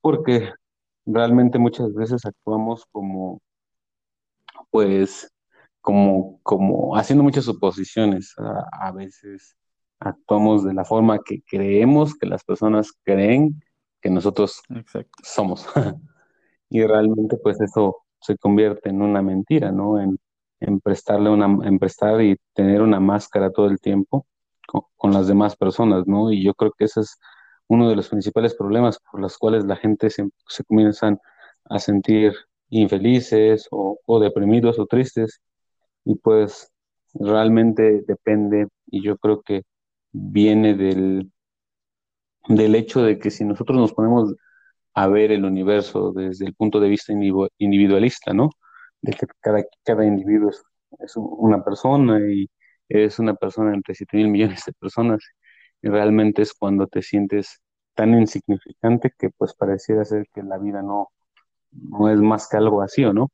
Porque 0.02 0.50
realmente 1.06 1.58
muchas 1.58 1.92
veces 1.94 2.24
actuamos 2.26 2.84
como, 2.92 3.40
pues, 4.70 5.33
como, 5.84 6.40
como 6.42 6.96
haciendo 6.96 7.22
muchas 7.22 7.44
suposiciones. 7.44 8.34
A, 8.72 8.90
veces 8.92 9.54
actuamos 10.00 10.64
de 10.64 10.72
la 10.72 10.86
forma 10.86 11.18
que 11.22 11.42
creemos 11.42 12.14
que 12.16 12.26
las 12.26 12.42
personas 12.42 12.90
creen 13.04 13.62
que 14.00 14.08
nosotros 14.08 14.62
somos. 15.22 15.66
y 16.70 16.82
realmente 16.86 17.36
pues 17.36 17.60
eso 17.60 17.98
se 18.18 18.38
convierte 18.38 18.88
en 18.88 19.02
una 19.02 19.20
mentira, 19.20 19.72
¿no? 19.72 20.00
En, 20.00 20.18
prestarle 20.82 21.28
una, 21.28 21.44
en 21.68 21.78
prestar 21.78 22.22
y 22.22 22.38
tener 22.54 22.80
una 22.80 22.98
máscara 22.98 23.52
todo 23.52 23.66
el 23.66 23.78
tiempo, 23.78 24.26
con, 24.96 25.12
las 25.12 25.26
demás 25.28 25.54
personas, 25.54 26.06
¿no? 26.06 26.32
Y 26.32 26.42
yo 26.42 26.54
creo 26.54 26.72
que 26.72 26.86
ese 26.86 27.00
es 27.00 27.18
uno 27.68 27.90
de 27.90 27.96
los 27.96 28.08
principales 28.08 28.54
problemas 28.54 28.98
por 29.10 29.20
los 29.20 29.36
cuales 29.36 29.66
la 29.66 29.76
gente 29.76 30.08
se, 30.08 30.26
se 30.48 30.64
comienzan 30.64 31.18
a 31.66 31.78
sentir 31.78 32.32
infelices 32.70 33.68
o, 33.70 33.98
o 34.06 34.18
deprimidos 34.18 34.78
o 34.78 34.86
tristes. 34.86 35.42
Y 36.04 36.16
pues 36.16 36.72
realmente 37.14 38.02
depende, 38.06 38.68
y 38.86 39.02
yo 39.02 39.16
creo 39.18 39.42
que 39.42 39.62
viene 40.12 40.74
del, 40.74 41.32
del 42.48 42.74
hecho 42.74 43.02
de 43.02 43.18
que 43.18 43.30
si 43.30 43.44
nosotros 43.44 43.78
nos 43.78 43.92
ponemos 43.94 44.34
a 44.94 45.08
ver 45.08 45.32
el 45.32 45.44
universo 45.44 46.12
desde 46.12 46.46
el 46.46 46.54
punto 46.54 46.80
de 46.80 46.88
vista 46.88 47.12
individualista, 47.58 48.32
¿no? 48.32 48.50
De 49.02 49.12
que 49.12 49.26
cada, 49.40 49.64
cada 49.84 50.06
individuo 50.06 50.50
es, 50.50 50.62
una 51.16 51.64
persona 51.64 52.20
y 52.32 52.48
es 52.88 53.18
una 53.18 53.34
persona 53.34 53.74
entre 53.74 53.94
7 53.94 54.16
mil 54.16 54.28
millones 54.28 54.64
de 54.66 54.72
personas, 54.74 55.20
y 55.82 55.88
realmente 55.88 56.42
es 56.42 56.54
cuando 56.54 56.86
te 56.86 57.02
sientes 57.02 57.60
tan 57.94 58.14
insignificante 58.14 59.12
que 59.18 59.30
pues 59.30 59.54
pareciera 59.54 60.04
ser 60.04 60.26
que 60.34 60.42
la 60.42 60.58
vida 60.58 60.82
no, 60.82 61.10
no 61.72 62.10
es 62.10 62.20
más 62.20 62.48
que 62.48 62.56
algo 62.56 62.78
vacío, 62.78 63.12
¿no? 63.12 63.30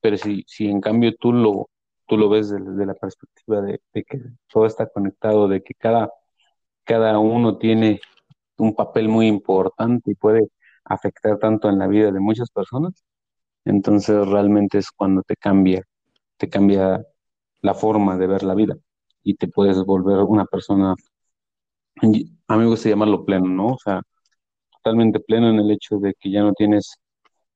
Pero 0.00 0.16
si, 0.16 0.44
si 0.46 0.68
en 0.68 0.80
cambio 0.80 1.14
tú 1.16 1.32
lo, 1.32 1.70
tú 2.06 2.16
lo 2.18 2.28
ves 2.28 2.50
desde, 2.50 2.86
la 2.86 2.94
perspectiva 2.94 3.60
de, 3.62 3.80
de, 3.92 4.04
que 4.04 4.20
todo 4.48 4.66
está 4.66 4.88
conectado, 4.88 5.48
de 5.48 5.62
que 5.62 5.74
cada, 5.74 6.10
cada 6.84 7.18
uno 7.18 7.58
tiene 7.58 8.00
un 8.58 8.74
papel 8.74 9.08
muy 9.08 9.26
importante 9.28 10.12
y 10.12 10.14
puede 10.14 10.48
afectar 10.84 11.38
tanto 11.38 11.68
en 11.68 11.78
la 11.78 11.86
vida 11.86 12.12
de 12.12 12.20
muchas 12.20 12.50
personas, 12.50 12.92
entonces 13.64 14.26
realmente 14.28 14.78
es 14.78 14.90
cuando 14.90 15.22
te 15.22 15.36
cambia, 15.36 15.82
te 16.36 16.48
cambia 16.48 17.04
la 17.62 17.74
forma 17.74 18.16
de 18.18 18.26
ver 18.26 18.42
la 18.44 18.54
vida 18.54 18.76
y 19.22 19.36
te 19.36 19.48
puedes 19.48 19.78
volver 19.84 20.18
una 20.20 20.44
persona, 20.46 20.94
a 22.02 22.06
mí 22.06 22.38
me 22.48 22.66
gusta 22.66 22.88
llamarlo 22.90 23.24
pleno, 23.24 23.46
¿no? 23.48 23.68
O 23.74 23.78
sea, 23.78 24.02
totalmente 24.72 25.20
pleno 25.20 25.50
en 25.50 25.60
el 25.60 25.70
hecho 25.70 25.98
de 25.98 26.14
que 26.20 26.30
ya 26.30 26.42
no 26.42 26.52
tienes 26.54 26.96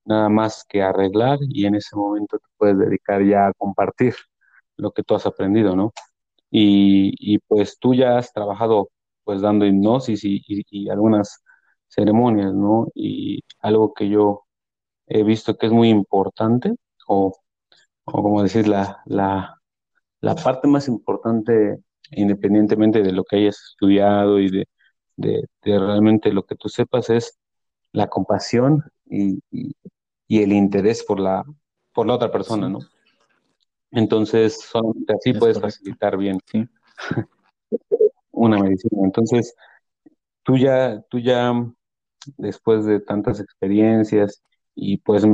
nada 0.05 0.29
más 0.31 0.65
que 0.69 0.83
arreglar 0.83 1.39
y 1.43 1.67
en 1.67 1.77
ese 1.77 1.97
momento 1.97 2.39
te 2.39 2.47
puedes 2.57 2.79
dedicar 2.79 3.23
ya 3.25 3.49
a 3.49 3.53
compartir 3.55 4.15
lo 4.79 4.93
que 4.93 5.03
tú 5.03 5.15
has 5.15 5.27
aprendido, 5.27 5.77
¿no? 5.77 5.93
Y, 6.51 7.15
y 7.19 7.39
pues 7.41 7.79
tú 7.79 7.95
ya 7.95 8.19
has 8.19 8.33
trabajado 8.33 8.91
pues 9.29 9.43
dando 9.43 9.67
hipnosis 9.67 10.23
y, 10.25 10.89
algunas 10.89 11.43
ceremonias, 11.89 12.55
¿no? 12.55 12.89
Y 12.95 13.43
algo 13.61 13.93
que 13.93 14.09
yo 14.09 14.45
he 15.07 15.23
visto 15.23 15.59
que 15.59 15.67
es 15.67 15.73
muy 15.73 15.91
importante, 15.91 16.75
o, 17.07 17.35
como 18.05 18.43
decir, 18.43 18.67
la, 18.69 19.03
la, 19.05 19.61
la, 20.23 20.35
parte 20.35 20.67
más 20.67 20.89
importante, 20.89 21.79
independientemente 22.13 23.03
de 23.03 23.13
lo 23.13 23.25
que 23.25 23.37
hayas 23.37 23.61
estudiado 23.73 24.41
y 24.41 24.51
de, 24.51 24.67
de, 25.17 25.47
realmente 25.63 26.33
lo 26.33 26.45
que 26.45 26.57
tú 26.57 26.71
sepas, 26.71 27.11
es 27.11 27.39
la 27.93 28.09
compasión 28.09 28.83
y, 29.05 29.43
el 30.29 30.53
interés 30.53 31.05
por 31.05 31.21
la, 31.21 31.45
por 31.93 32.07
la 32.07 32.15
otra 32.15 32.33
persona, 32.33 32.71
¿no? 32.71 32.79
Entonces, 33.91 34.61
solamente 34.61 35.15
así 35.15 35.33
puedes 35.33 35.61
facilitar 35.61 36.17
bien. 36.17 36.39
¿sí? 36.47 36.69
una 38.39 38.59
medicina. 38.59 39.03
Entonces, 39.05 39.55
tú 40.43 40.57
ya, 40.57 41.03
tú 41.11 41.19
ya, 41.19 41.53
después 42.37 42.85
de 42.85 43.01
tantas 43.01 43.41
experiencias, 43.41 44.43
y 44.75 44.99
pues 44.99 45.25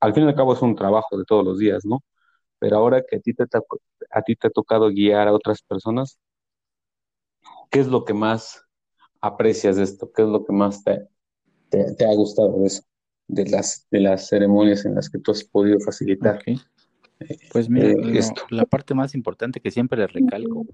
al 0.00 0.14
fin 0.14 0.24
y 0.24 0.26
al 0.28 0.34
cabo 0.34 0.54
es 0.54 0.62
un 0.62 0.76
trabajo 0.76 1.18
de 1.18 1.24
todos 1.24 1.44
los 1.44 1.58
días, 1.58 1.84
¿no? 1.84 2.02
Pero 2.58 2.76
ahora 2.76 3.02
que 3.08 3.16
a 3.16 3.20
ti 3.20 3.34
te, 3.34 3.44
a 4.10 4.22
ti 4.22 4.36
te 4.36 4.48
ha 4.48 4.50
tocado 4.50 4.88
guiar 4.88 5.28
a 5.28 5.32
otras 5.32 5.62
personas, 5.62 6.18
¿qué 7.70 7.80
es 7.80 7.88
lo 7.88 8.04
que 8.04 8.14
más 8.14 8.64
aprecias 9.20 9.76
de 9.76 9.84
esto? 9.84 10.10
¿Qué 10.12 10.22
es 10.22 10.28
lo 10.28 10.44
que 10.44 10.52
más 10.52 10.82
te, 10.84 11.08
te, 11.70 12.04
ha 12.04 12.14
gustado 12.14 12.60
de 12.60 12.66
eso? 12.66 12.82
De 13.26 13.44
las, 13.44 13.86
de 13.90 14.00
las 14.00 14.28
ceremonias 14.28 14.84
en 14.84 14.94
las 14.94 15.10
que 15.10 15.18
tú 15.18 15.32
has 15.32 15.44
podido 15.44 15.78
facilitar. 15.80 16.42
Pues 17.52 17.68
mira, 17.68 17.88
eh, 17.88 18.20
la 18.50 18.64
parte 18.64 18.94
más 18.94 19.14
importante 19.14 19.60
que 19.60 19.70
siempre 19.70 19.98
le 19.98 20.06
recalco 20.06 20.66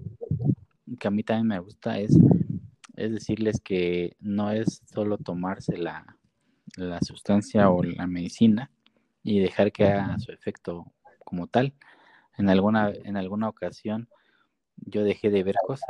que 0.99 1.07
a 1.07 1.11
mí 1.11 1.23
también 1.23 1.47
me 1.47 1.59
gusta 1.59 1.99
es, 1.99 2.17
es 2.95 3.11
decirles 3.11 3.59
que 3.61 4.15
no 4.19 4.51
es 4.51 4.81
solo 4.85 5.17
tomarse 5.17 5.77
la, 5.77 6.17
la 6.77 7.01
sustancia 7.01 7.69
o 7.69 7.83
la 7.83 8.07
medicina 8.07 8.71
y 9.23 9.39
dejar 9.39 9.71
que 9.71 9.85
haga 9.85 10.19
su 10.19 10.31
efecto 10.31 10.93
como 11.23 11.47
tal. 11.47 11.73
En 12.37 12.49
alguna, 12.49 12.91
en 12.91 13.17
alguna 13.17 13.49
ocasión 13.49 14.07
yo 14.77 15.03
dejé 15.03 15.29
de 15.29 15.43
ver 15.43 15.55
cosas 15.65 15.89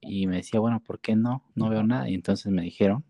y 0.00 0.26
me 0.26 0.36
decía, 0.36 0.58
bueno, 0.58 0.80
¿por 0.80 1.00
qué 1.00 1.14
no? 1.14 1.44
No 1.54 1.68
veo 1.68 1.82
nada. 1.82 2.08
Y 2.08 2.14
entonces 2.14 2.50
me 2.50 2.62
dijeron, 2.62 3.04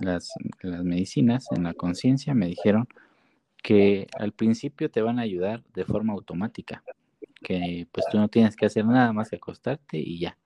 las, 0.00 0.30
las 0.62 0.82
medicinas 0.82 1.46
en 1.54 1.64
la 1.64 1.74
conciencia 1.74 2.34
me 2.34 2.46
dijeron 2.46 2.88
que 3.62 4.06
al 4.18 4.32
principio 4.32 4.90
te 4.90 5.02
van 5.02 5.18
a 5.18 5.22
ayudar 5.22 5.62
de 5.74 5.84
forma 5.84 6.12
automática, 6.12 6.82
que 7.42 7.86
pues 7.92 8.06
tú 8.10 8.18
no 8.18 8.28
tienes 8.28 8.56
que 8.56 8.66
hacer 8.66 8.84
nada 8.84 9.12
más 9.12 9.30
que 9.30 9.36
acostarte 9.36 9.98
y 9.98 10.18
ya. 10.18 10.38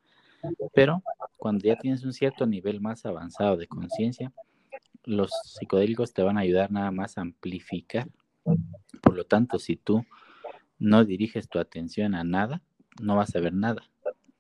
Pero 0.75 1.03
cuando 1.37 1.65
ya 1.65 1.77
tienes 1.77 2.05
un 2.05 2.13
cierto 2.13 2.47
nivel 2.47 2.81
más 2.81 3.07
avanzado 3.07 3.57
de 3.57 3.67
conciencia, 3.67 4.33
los 5.05 5.31
psicodélicos 5.45 6.13
te 6.13 6.23
van 6.23 6.39
a 6.39 6.43
ayudar 6.43 6.71
nada 6.71 6.91
más 6.91 7.19
a 7.19 7.23
amplificar. 7.23 8.09
Por 9.03 9.15
lo 9.15 9.25
tanto, 9.25 9.59
si 9.59 9.77
tú 9.77 10.05
no 10.79 11.05
diriges 11.05 11.49
tu 11.49 11.59
atención 11.59 12.15
a 12.15 12.25
nada, 12.25 12.63
no 13.01 13.17
vas 13.17 13.35
a 13.35 13.41
ver 13.41 13.53
nada. 13.53 13.83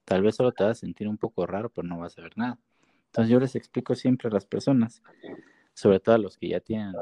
Tal 0.04 0.22
vez 0.22 0.36
solo 0.36 0.52
te 0.52 0.64
vas 0.64 0.78
a 0.78 0.80
sentir 0.80 1.08
un 1.08 1.18
poco 1.18 1.46
raro, 1.46 1.70
pero 1.70 1.86
no 1.86 1.98
vas 1.98 2.18
a 2.18 2.22
ver 2.22 2.36
nada. 2.36 2.58
Entonces 3.06 3.30
yo 3.30 3.40
les 3.40 3.54
explico 3.54 3.94
siempre 3.94 4.28
a 4.28 4.32
las 4.32 4.44
personas, 4.44 5.02
sobre 5.72 6.00
todo 6.00 6.14
a 6.14 6.18
los 6.18 6.36
que 6.36 6.48
ya 6.48 6.60
tienen 6.60 6.94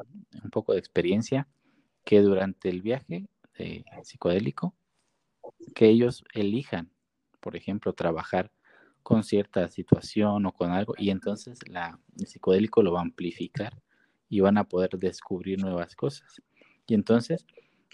un 0.44 0.50
poco 0.50 0.72
de 0.72 0.78
experiencia, 0.78 1.48
que 2.04 2.20
durante 2.20 2.68
el 2.68 2.82
viaje 2.82 3.28
psicodélico, 4.02 4.74
que 5.74 5.88
ellos 5.88 6.24
elijan, 6.34 6.90
por 7.40 7.56
ejemplo, 7.56 7.92
trabajar 7.92 8.50
con 9.02 9.24
cierta 9.24 9.68
situación 9.68 10.46
o 10.46 10.52
con 10.52 10.70
algo 10.70 10.94
y 10.96 11.10
entonces 11.10 11.58
la, 11.68 11.98
el 12.18 12.26
psicodélico 12.26 12.82
lo 12.82 12.92
va 12.92 13.00
a 13.00 13.02
amplificar 13.02 13.80
y 14.28 14.40
van 14.40 14.58
a 14.58 14.64
poder 14.64 14.90
descubrir 14.98 15.60
nuevas 15.60 15.94
cosas. 15.94 16.40
Y 16.86 16.94
entonces, 16.94 17.44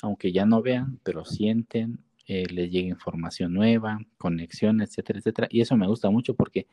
aunque 0.03 0.33
ya 0.33 0.47
no 0.47 0.63
vean, 0.63 1.01
pero 1.03 1.25
sienten, 1.25 1.99
eh, 2.27 2.47
les 2.51 2.71
llega 2.71 2.89
información 2.89 3.55
nueva, 3.55 3.99
conexión, 4.19 4.81
etcétera, 4.81 5.19
etcétera. 5.19 5.49
Y 5.51 5.63
eso 5.63 5.77
me 5.77 5.87
gusta 5.87 6.11
mucho 6.11 6.35
porque 6.35 6.67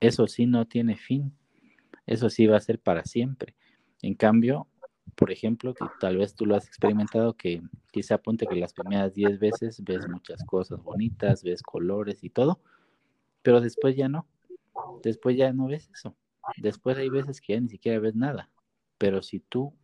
eso 0.00 0.26
sí 0.26 0.46
no 0.46 0.66
tiene 0.66 0.96
fin. 0.96 1.32
Eso 2.06 2.30
sí 2.30 2.46
va 2.46 2.56
a 2.56 2.60
ser 2.60 2.78
para 2.78 3.04
siempre. 3.04 3.54
En 4.00 4.14
cambio, 4.14 4.66
por 5.14 5.30
ejemplo, 5.30 5.74
que 5.74 5.84
tal 6.00 6.16
vez 6.16 6.34
tú 6.34 6.46
lo 6.46 6.56
has 6.56 6.66
experimentado, 6.66 7.36
que 7.36 7.62
quizá 7.90 8.16
apunte 8.16 8.46
que 8.46 8.56
las 8.56 8.72
primeras 8.72 9.14
10 9.14 9.38
veces 9.38 9.82
ves 9.84 10.08
muchas 10.08 10.44
cosas 10.44 10.82
bonitas, 10.82 11.42
ves 11.42 11.62
colores 11.62 12.24
y 12.24 12.30
todo, 12.30 12.60
pero 13.42 13.60
después 13.60 13.96
ya 13.96 14.08
no. 14.08 14.26
Después 15.02 15.36
ya 15.36 15.52
no 15.52 15.66
ves 15.66 15.90
eso. 15.90 16.16
Después 16.56 16.96
hay 16.96 17.08
veces 17.08 17.40
que 17.40 17.54
ya 17.54 17.60
ni 17.60 17.68
siquiera 17.68 17.98
ves 17.98 18.14
nada. 18.14 18.50
Pero 18.98 19.22
si 19.22 19.40
tú 19.40 19.74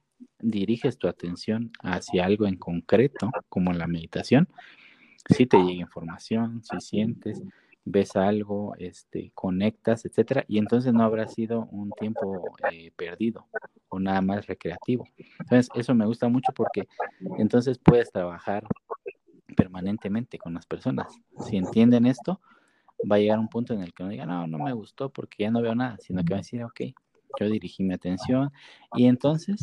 diriges 0.40 0.98
tu 0.98 1.08
atención 1.08 1.70
hacia 1.82 2.24
algo 2.24 2.46
en 2.46 2.56
concreto, 2.56 3.30
como 3.48 3.72
la 3.72 3.86
meditación, 3.86 4.48
si 5.28 5.46
te 5.46 5.58
llega 5.58 5.82
información, 5.82 6.62
si 6.62 6.80
sientes, 6.80 7.42
ves 7.90 8.16
algo, 8.16 8.74
este, 8.78 9.32
conectas, 9.34 10.04
etcétera, 10.04 10.44
y 10.46 10.58
entonces 10.58 10.92
no 10.92 11.02
habrá 11.02 11.26
sido 11.26 11.66
un 11.70 11.90
tiempo 11.92 12.42
eh, 12.70 12.92
perdido 12.96 13.46
o 13.88 13.98
nada 13.98 14.20
más 14.20 14.46
recreativo. 14.46 15.06
Entonces, 15.40 15.68
eso 15.74 15.94
me 15.94 16.06
gusta 16.06 16.28
mucho 16.28 16.52
porque 16.54 16.88
entonces 17.38 17.78
puedes 17.78 18.12
trabajar 18.12 18.66
permanentemente 19.56 20.38
con 20.38 20.54
las 20.54 20.66
personas. 20.66 21.08
Si 21.46 21.56
entienden 21.56 22.06
esto, 22.06 22.40
va 23.10 23.16
a 23.16 23.18
llegar 23.18 23.38
un 23.38 23.48
punto 23.48 23.72
en 23.72 23.82
el 23.82 23.92
que 23.94 24.02
no 24.02 24.10
diga, 24.10 24.26
no, 24.26 24.46
no 24.46 24.58
me 24.58 24.72
gustó 24.72 25.10
porque 25.10 25.44
ya 25.44 25.50
no 25.50 25.62
veo 25.62 25.74
nada, 25.74 25.96
sino 25.98 26.22
que 26.24 26.34
va 26.34 26.38
a 26.38 26.42
decir, 26.42 26.62
ok, 26.62 26.80
yo 27.40 27.48
dirigí 27.48 27.82
mi 27.82 27.94
atención 27.94 28.50
y 28.96 29.06
entonces 29.06 29.62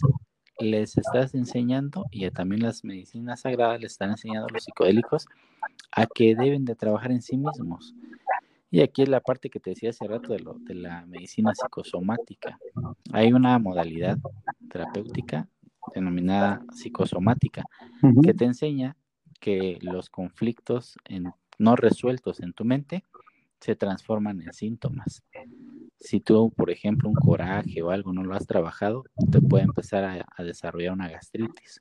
les 0.60 0.98
estás 0.98 1.36
enseñando 1.36 2.06
y 2.12 2.30
también 2.32 2.64
las 2.64 2.84
medicinas 2.84 3.42
sagradas 3.42 3.82
les 3.82 3.92
están 3.92 4.12
enseñando 4.12 4.48
a 4.48 4.54
los 4.54 4.64
psicodélicos 4.64 5.28
a 5.92 6.06
que 6.08 6.36
deben 6.36 6.66
de 6.66 6.76
trabajar 6.76 7.12
en 7.12 7.22
sí 7.22 7.38
mismos. 7.38 7.94
Y 8.76 8.82
aquí 8.82 9.04
es 9.04 9.08
la 9.08 9.22
parte 9.22 9.50
que 9.50 9.62
te 9.62 9.70
decía 9.70 9.92
hace 9.92 10.06
rato 10.06 10.34
de, 10.34 10.40
lo, 10.40 10.56
de 10.56 10.76
la 10.76 11.06
medicina 11.06 11.54
psicosomática. 11.56 12.60
Hay 13.14 13.32
una 13.32 13.58
modalidad 13.58 14.18
terapéutica 14.70 15.48
denominada 15.94 16.62
psicosomática 16.74 17.64
que 18.22 18.34
te 18.34 18.44
enseña 18.44 18.98
que 19.40 19.80
los 19.80 20.10
conflictos 20.10 20.98
en, 21.06 21.32
no 21.58 21.78
resueltos 21.78 22.42
en 22.42 22.52
tu 22.52 22.66
mente 22.66 23.06
se 23.62 23.78
transforman 23.78 24.42
en 24.42 24.52
síntomas. 24.52 25.24
Si 25.98 26.20
tú, 26.20 26.52
por 26.52 26.70
ejemplo, 26.70 27.08
un 27.08 27.16
coraje 27.16 27.82
o 27.82 27.92
algo 27.92 28.12
no 28.12 28.26
lo 28.26 28.36
has 28.36 28.46
trabajado, 28.46 29.06
te 29.32 29.40
puede 29.40 29.64
empezar 29.64 30.04
a, 30.04 30.44
desarrollar 30.44 30.92
una 30.92 31.08
gastritis. 31.08 31.80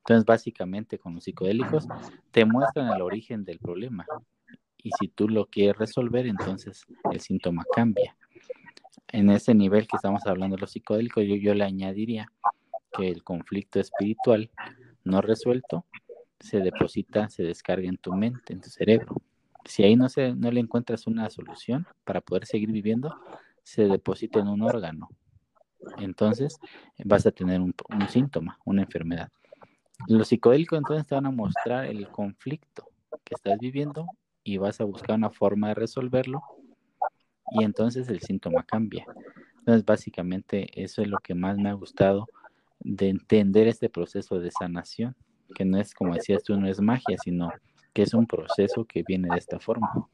Entonces, 0.00 0.26
básicamente 0.26 0.98
con 0.98 1.14
los 1.14 1.24
psicodélicos 1.24 1.88
te 2.32 2.44
muestran 2.44 2.94
el 2.94 3.00
origen 3.00 3.46
del 3.46 3.60
problema 3.60 4.04
y 4.82 4.90
si 4.98 5.08
tú 5.08 5.28
lo 5.28 5.46
quieres 5.46 5.76
resolver, 5.76 6.26
entonces 6.26 6.86
el 7.10 7.20
síntoma 7.20 7.64
cambia. 7.74 8.16
En 9.08 9.30
ese 9.30 9.54
nivel 9.54 9.86
que 9.86 9.96
estamos 9.96 10.26
hablando 10.26 10.56
de 10.56 10.60
los 10.60 10.72
psicodélicos, 10.72 11.24
yo, 11.26 11.54
le 11.54 11.64
añadiría 11.64 12.30
que 12.92 13.08
el 13.08 13.22
conflicto 13.22 13.80
espiritual 13.80 14.50
no 15.04 15.20
resuelto 15.20 15.86
se 16.40 16.60
deposita, 16.60 17.28
se 17.28 17.42
descarga 17.42 17.88
en 17.88 17.96
tu 17.96 18.12
mente, 18.12 18.52
en 18.52 18.60
tu 18.60 18.70
cerebro. 18.70 19.16
Si 19.64 19.82
ahí 19.82 19.96
no, 19.96 20.08
se, 20.08 20.34
no 20.34 20.50
le 20.50 20.60
encuentras 20.60 21.06
una 21.06 21.28
solución 21.30 21.86
para 22.04 22.20
poder 22.20 22.46
seguir 22.46 22.70
viviendo, 22.70 23.14
se 23.62 23.86
deposita 23.86 24.38
en 24.38 24.48
un 24.48 24.62
órgano. 24.62 25.08
Entonces 25.98 26.58
vas 27.04 27.26
a 27.26 27.32
tener 27.32 27.60
un 27.60 27.74
síntoma, 28.08 28.58
una 28.64 28.82
enfermedad. 28.82 29.30
Los 30.06 30.28
psicodélicos 30.28 30.78
entonces 30.78 31.06
te 31.06 31.14
van 31.14 31.26
a 31.26 31.30
mostrar 31.30 31.86
el 31.86 32.08
conflicto 32.08 32.88
que 33.24 33.34
estás 33.34 33.58
viviendo 33.58 34.06
y 34.48 34.56
vas 34.56 34.80
a 34.80 34.84
buscar 34.84 35.16
una 35.16 35.28
forma 35.28 35.68
de 35.68 35.74
resolverlo 35.74 36.42
y 37.50 37.64
entonces 37.64 38.08
el 38.08 38.20
síntoma 38.20 38.62
cambia. 38.62 39.04
Entonces 39.58 39.84
básicamente 39.84 40.68
eso 40.82 41.02
es 41.02 41.08
lo 41.08 41.18
que 41.18 41.34
más 41.34 41.58
me 41.58 41.68
ha 41.68 41.74
gustado 41.74 42.26
de 42.80 43.10
entender 43.10 43.68
este 43.68 43.90
proceso 43.90 44.40
de 44.40 44.50
sanación, 44.50 45.14
que 45.54 45.66
no 45.66 45.78
es 45.78 45.92
como 45.92 46.14
decías 46.14 46.42
tú, 46.42 46.58
no 46.58 46.66
es 46.66 46.80
magia, 46.80 47.18
sino 47.22 47.50
que 47.92 48.02
es 48.02 48.14
un 48.14 48.26
proceso 48.26 48.86
que 48.86 49.02
viene 49.06 49.28
de 49.30 49.38
esta 49.38 49.58
forma. 49.58 50.08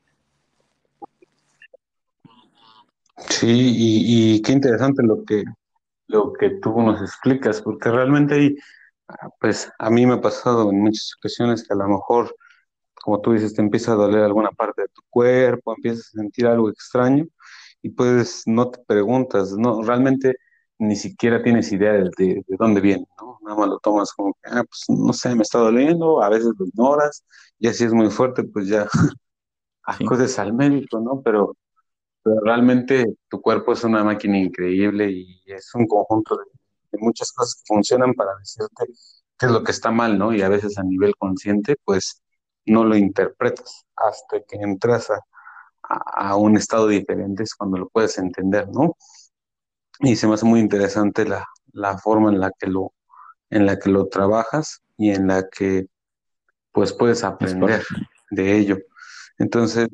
Sí, 3.28 3.72
y, 3.76 4.42
qué 4.42 4.50
interesante 4.50 5.04
lo 5.04 5.24
que, 5.24 5.44
lo 6.08 6.32
que 6.32 6.58
tú 6.60 6.82
nos 6.82 7.00
explicas, 7.00 7.62
porque 7.62 7.88
realmente 7.88 8.56
pues 9.38 9.70
a 9.78 9.90
mí 9.90 10.06
me 10.06 10.14
ha 10.14 10.20
pasado 10.20 10.70
en 10.70 10.80
muchas 10.80 11.12
ocasiones 11.18 11.62
que 11.62 11.74
a 11.74 11.76
lo 11.76 11.88
mejor, 11.88 12.34
como 13.04 13.20
tú 13.20 13.32
dices, 13.32 13.52
te 13.54 13.60
empieza 13.60 13.92
a 13.92 13.96
doler 13.96 14.22
alguna 14.24 14.50
parte 14.50 14.82
de 14.82 14.88
tu 14.88 15.02
cuerpo, 15.10 15.74
empiezas 15.76 16.06
a 16.08 16.20
sentir 16.20 16.46
algo 16.46 16.70
extraño 16.70 17.26
y 17.82 17.90
pues 17.90 18.44
no 18.46 18.70
te 18.70 18.80
preguntas, 18.86 19.52
no, 19.58 19.82
realmente 19.82 20.36
ni 20.78 20.96
siquiera 20.96 21.42
tienes 21.42 21.70
idea 21.72 21.92
de, 21.92 22.10
de, 22.16 22.44
dónde 22.58 22.80
viene, 22.80 23.06
¿no? 23.20 23.38
Nada 23.42 23.58
más 23.58 23.68
lo 23.68 23.78
tomas 23.80 24.12
como 24.14 24.32
que, 24.34 24.50
ah, 24.50 24.64
pues 24.64 24.84
no 24.88 25.12
sé, 25.12 25.34
me 25.34 25.42
está 25.42 25.58
doliendo, 25.58 26.22
a 26.22 26.30
veces 26.30 26.52
lo 26.58 26.66
ignoras, 26.66 27.24
y 27.58 27.68
así 27.68 27.84
es 27.84 27.92
muy 27.92 28.10
fuerte, 28.10 28.44
pues 28.44 28.68
ya 28.68 28.88
acudes 29.84 30.38
al 30.38 30.54
médico, 30.54 30.98
¿no? 31.00 31.20
Pero, 31.22 31.56
pero 32.22 32.40
realmente 32.42 33.06
tu 33.28 33.40
cuerpo 33.42 33.72
es 33.74 33.84
una 33.84 34.04
máquina 34.04 34.38
increíble 34.38 35.10
y 35.12 35.42
es 35.46 35.70
un 35.74 35.86
conjunto 35.86 36.36
de, 36.38 36.44
muchas 37.00 37.32
cosas 37.32 37.56
que 37.56 37.74
funcionan 37.74 38.14
para 38.14 38.36
decirte 38.38 38.86
qué 39.38 39.46
es 39.46 39.52
lo 39.52 39.64
que 39.64 39.72
está 39.72 39.90
mal, 39.90 40.18
¿no? 40.18 40.32
Y 40.34 40.42
a 40.42 40.48
veces 40.48 40.78
a 40.78 40.84
nivel 40.84 41.14
consciente, 41.18 41.76
pues 41.84 42.23
no 42.66 42.84
lo 42.84 42.96
interpretas 42.96 43.86
hasta 43.96 44.40
que 44.40 44.56
entras 44.56 45.10
a, 45.10 45.20
a, 45.82 46.28
a 46.30 46.36
un 46.36 46.56
estado 46.56 46.88
diferente, 46.88 47.42
es 47.42 47.54
cuando 47.54 47.78
lo 47.78 47.88
puedes 47.88 48.18
entender, 48.18 48.68
¿no? 48.68 48.96
y 50.00 50.16
se 50.16 50.26
me 50.26 50.34
hace 50.34 50.46
muy 50.46 50.60
interesante 50.60 51.24
la, 51.24 51.46
la 51.72 51.98
forma 51.98 52.30
en 52.30 52.40
la 52.40 52.50
que 52.58 52.66
lo 52.66 52.92
en 53.50 53.66
la 53.66 53.78
que 53.78 53.90
lo 53.90 54.08
trabajas 54.08 54.82
y 54.96 55.10
en 55.10 55.28
la 55.28 55.48
que 55.48 55.86
pues 56.72 56.92
puedes 56.92 57.22
aprender 57.22 57.84
de 58.30 58.56
ello. 58.56 58.78
Entonces, 59.38 59.88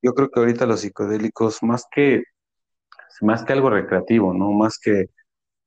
yo 0.00 0.14
creo 0.14 0.30
que 0.30 0.40
ahorita 0.40 0.64
los 0.64 0.80
psicodélicos, 0.80 1.62
más 1.62 1.84
que, 1.90 2.22
más 3.20 3.44
que 3.44 3.52
algo 3.52 3.68
recreativo, 3.68 4.32
¿no? 4.32 4.52
Más 4.52 4.78
que, 4.78 5.10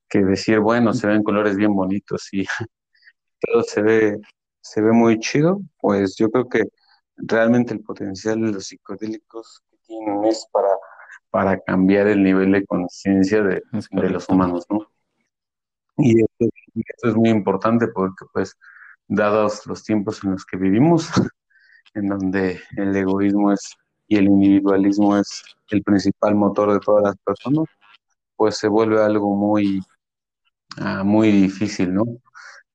que 0.10 0.24
decir, 0.24 0.60
bueno, 0.60 0.93
se 0.93 1.06
ven 1.06 1.22
colores 1.22 1.58
bien 1.58 1.76
bonitos 1.76 2.28
y 2.34 2.45
todo 3.41 3.62
se 3.64 3.82
ve, 3.84 4.18
se 4.72 4.82
ve 4.82 4.91
muy 4.91 5.20
chido, 5.20 5.61
pues 5.80 6.15
yo 6.18 6.30
creo 6.30 6.49
que 6.49 6.63
realmente 7.18 7.74
el 7.74 7.82
potencial 7.82 8.41
de 8.41 8.51
los 8.53 8.68
psicodélicos 8.68 9.63
que 9.70 9.78
tienen 9.88 10.26
es 10.26 10.47
para 10.51 10.70
para 11.30 11.59
cambiar 11.59 12.07
el 12.07 12.24
nivel 12.24 12.51
de 12.51 12.65
conciencia 12.65 13.43
de, 13.43 13.61
los 13.91 14.30
humanos, 14.30 14.65
¿no? 14.70 14.88
Y 15.97 16.22
esto, 16.22 16.49
es 17.03 17.15
muy 17.15 17.30
importante 17.30 17.88
porque, 17.88 18.26
pues, 18.34 18.55
dados 19.07 19.65
los 19.65 19.84
tiempos 19.84 20.24
en 20.24 20.32
los 20.32 20.45
que 20.45 20.57
vivimos, 20.57 21.09
en 21.93 22.07
donde 22.07 22.61
el 22.76 22.95
egoísmo 22.95 23.51
es 23.51 23.76
y 24.07 24.18
el 24.18 24.26
individualismo 24.26 25.18
es 25.18 25.43
el 25.70 25.84
principal 25.84 26.34
motor 26.34 26.74
de 26.74 26.80
todas 26.80 27.03
las 27.03 27.18
personas, 27.18 27.65
pues 28.36 28.57
se 28.57 28.68
vuelve 28.70 29.01
algo 29.01 29.36
muy, 29.36 29.82
ah, 30.78 31.03
muy 31.03 31.32
difícil, 31.32 31.93
¿no? 31.93 32.05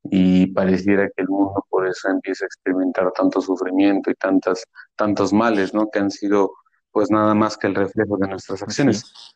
Y 0.05 0.49
pareciera 0.49 1.09
que 1.09 1.23
el 1.23 1.29
mundo 1.29 1.62
por 1.83 1.89
eso 1.89 2.09
empieza 2.09 2.45
a 2.45 2.47
experimentar 2.47 3.11
tanto 3.13 3.41
sufrimiento 3.41 4.09
y 4.09 4.15
tantas, 4.15 4.65
tantos 4.95 5.33
males, 5.33 5.75
¿no? 5.75 5.91
Que 5.91 5.99
han 5.99 6.13
sido 6.13 6.53
pues 6.93 7.11
nada 7.11 7.35
más 7.35 7.59
que 7.59 7.67
el 7.67 7.75
reflejo 7.75 8.17
de 8.19 8.29
nuestras 8.29 8.63
acciones. 8.63 9.35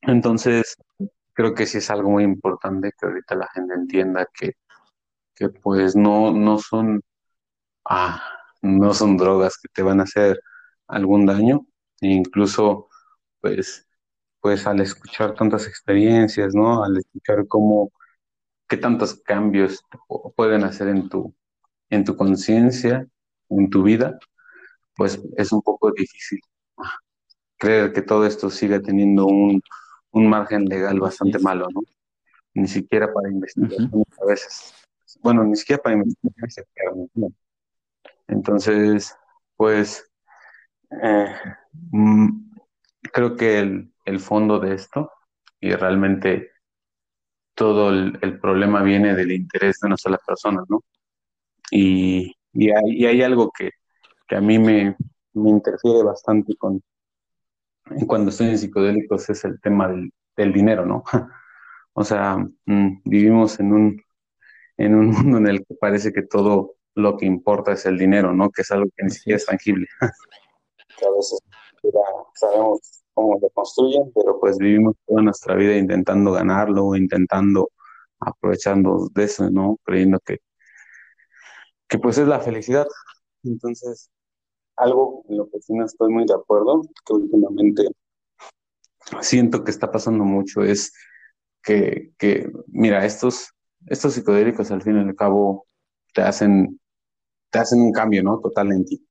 Entonces, 0.00 0.76
creo 1.34 1.52
que 1.54 1.66
sí 1.66 1.76
es 1.78 1.90
algo 1.90 2.08
muy 2.08 2.24
importante 2.24 2.92
que 2.98 3.06
ahorita 3.06 3.34
la 3.34 3.48
gente 3.48 3.74
entienda 3.74 4.26
que, 4.32 4.52
que 5.34 5.50
pues 5.50 5.94
no, 5.94 6.32
no 6.32 6.58
son, 6.58 7.02
ah, 7.84 8.22
no 8.62 8.94
son 8.94 9.18
drogas 9.18 9.58
que 9.58 9.68
te 9.74 9.82
van 9.82 10.00
a 10.00 10.04
hacer 10.04 10.40
algún 10.86 11.26
daño, 11.26 11.66
e 12.00 12.08
incluso 12.08 12.88
pues, 13.42 13.86
pues 14.40 14.66
al 14.66 14.80
escuchar 14.80 15.34
tantas 15.34 15.66
experiencias, 15.66 16.54
¿no? 16.54 16.82
Al 16.82 16.96
escuchar 16.96 17.46
cómo, 17.46 17.92
qué 18.68 18.78
tantos 18.78 19.16
cambios 19.22 19.84
pueden 20.34 20.64
hacer 20.64 20.88
en 20.88 21.08
tu, 21.08 21.34
en 21.92 22.04
tu 22.04 22.16
conciencia, 22.16 23.06
en 23.50 23.68
tu 23.68 23.82
vida, 23.82 24.18
pues 24.96 25.20
es 25.36 25.52
un 25.52 25.60
poco 25.60 25.92
difícil 25.92 26.40
creer 27.58 27.92
que 27.92 28.02
todo 28.02 28.26
esto 28.26 28.48
siga 28.48 28.80
teniendo 28.80 29.26
un, 29.26 29.62
margen 30.12 30.64
legal 30.64 30.98
bastante 31.00 31.38
malo, 31.38 31.68
¿no? 31.72 31.82
Ni 32.54 32.66
siquiera 32.66 33.12
para 33.12 33.30
investigación 33.30 34.04
a 34.20 34.26
veces. 34.26 34.74
Bueno, 35.22 35.44
ni 35.44 35.56
siquiera 35.56 35.82
para 35.82 35.96
investigación. 35.96 37.10
Entonces, 38.26 39.14
pues, 39.56 40.10
eh, 41.02 41.34
mm, 41.92 42.50
creo 43.12 43.36
que 43.36 43.58
el, 44.04 44.20
fondo 44.20 44.58
de 44.58 44.74
esto, 44.74 45.10
y 45.60 45.72
realmente 45.74 46.50
todo 47.54 47.90
el, 47.90 48.40
problema 48.40 48.82
viene 48.82 49.14
del 49.14 49.30
interés 49.32 49.78
de 49.80 49.86
una 49.86 49.96
sola 49.96 50.18
persona, 50.26 50.62
¿no? 50.68 50.82
Y, 51.74 52.36
hay, 52.70 53.22
algo 53.22 53.50
que, 53.50 53.70
a 54.36 54.40
mí 54.40 54.58
me, 54.58 54.94
me 55.32 55.50
interfiere 55.50 56.02
bastante 56.02 56.54
con, 56.56 56.82
cuando 58.06 58.30
estoy 58.30 58.48
en 58.48 58.58
psicodélicos 58.58 59.30
es 59.30 59.44
el 59.44 59.58
tema 59.60 59.88
del, 59.88 60.52
dinero, 60.52 60.86
¿no? 60.86 61.04
O 61.94 62.04
sea, 62.04 62.38
mm, 62.64 63.02
vivimos 63.04 63.60
en 63.60 63.72
un, 63.72 64.02
en 64.78 64.94
un 64.94 65.06
mundo 65.10 65.38
en 65.38 65.46
el 65.46 65.64
que 65.66 65.74
parece 65.74 66.12
que 66.12 66.22
todo 66.22 66.76
lo 66.94 67.16
que 67.18 67.26
importa 67.26 67.72
es 67.72 67.84
el 67.86 67.98
dinero, 67.98 68.32
¿no? 68.34 68.50
Que 68.50 68.62
es 68.62 68.70
algo 68.70 68.88
que 68.96 69.04
ni 69.04 69.10
siquiera 69.10 69.36
es 69.36 69.46
tangible. 69.46 69.86
Que 70.98 71.06
a 71.06 71.10
veces 71.10 71.40
sabemos 72.34 73.02
cómo 73.14 73.38
lo 73.40 73.48
construyen, 73.50 74.12
pero 74.14 74.38
pues 74.38 74.58
vivimos 74.58 74.94
toda 75.06 75.22
nuestra 75.22 75.54
vida 75.54 75.76
intentando 75.76 76.32
ganarlo, 76.32 76.94
intentando 76.94 77.70
aprovechando 78.20 79.08
de 79.14 79.24
eso, 79.24 79.50
¿no? 79.50 79.78
Creyendo 79.84 80.20
que, 80.20 80.38
que 81.92 81.98
pues 81.98 82.16
es 82.16 82.26
la 82.26 82.40
felicidad. 82.40 82.86
Entonces, 83.44 84.10
algo 84.76 85.26
en 85.28 85.36
lo 85.36 85.50
que 85.50 85.60
sí 85.60 85.74
no 85.74 85.84
estoy 85.84 86.10
muy 86.10 86.24
de 86.24 86.32
acuerdo, 86.32 86.80
que 87.04 87.12
últimamente 87.12 87.86
siento 89.20 89.62
que 89.62 89.70
está 89.70 89.92
pasando 89.92 90.24
mucho, 90.24 90.62
es 90.62 90.94
que, 91.62 92.12
que 92.16 92.50
mira, 92.68 93.04
estos, 93.04 93.50
estos 93.86 94.14
psicodélicos 94.14 94.70
al 94.70 94.80
fin 94.80 94.96
y 94.96 95.00
al 95.00 95.14
cabo 95.14 95.66
te 96.14 96.22
hacen, 96.22 96.80
te 97.50 97.58
hacen 97.58 97.82
un 97.82 97.92
cambio, 97.92 98.22
¿no? 98.22 98.40
Total 98.40 98.72
en 98.72 98.86
ti. 98.86 99.06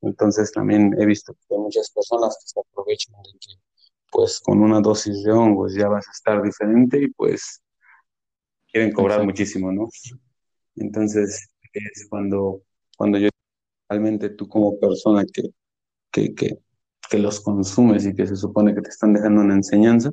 Entonces 0.00 0.50
también 0.50 0.94
he 0.98 1.04
visto 1.04 1.34
que 1.34 1.54
hay 1.54 1.60
muchas 1.60 1.90
personas 1.90 2.38
que 2.40 2.48
se 2.48 2.58
aprovechan 2.58 3.16
de 3.20 3.38
que 3.38 3.54
pues 4.10 4.40
con 4.40 4.62
una 4.62 4.80
dosis 4.80 5.22
de 5.24 5.32
hongos 5.32 5.74
ya 5.74 5.88
vas 5.88 6.08
a 6.08 6.12
estar 6.12 6.40
diferente 6.40 7.02
y 7.02 7.08
pues 7.08 7.62
quieren 8.72 8.92
cobrar 8.92 9.22
muchísimo, 9.24 9.70
¿no? 9.70 9.88
Entonces 10.74 11.50
es 11.72 12.06
cuando, 12.08 12.62
cuando 12.96 13.18
yo 13.18 13.28
realmente 13.88 14.30
tú 14.30 14.48
como 14.48 14.78
persona 14.78 15.24
que, 15.32 15.50
que, 16.10 16.34
que, 16.34 16.58
que, 17.10 17.18
los 17.18 17.40
consumes 17.40 18.06
y 18.06 18.14
que 18.14 18.26
se 18.26 18.36
supone 18.36 18.74
que 18.74 18.82
te 18.82 18.90
están 18.90 19.14
dejando 19.14 19.40
una 19.42 19.54
enseñanza 19.54 20.10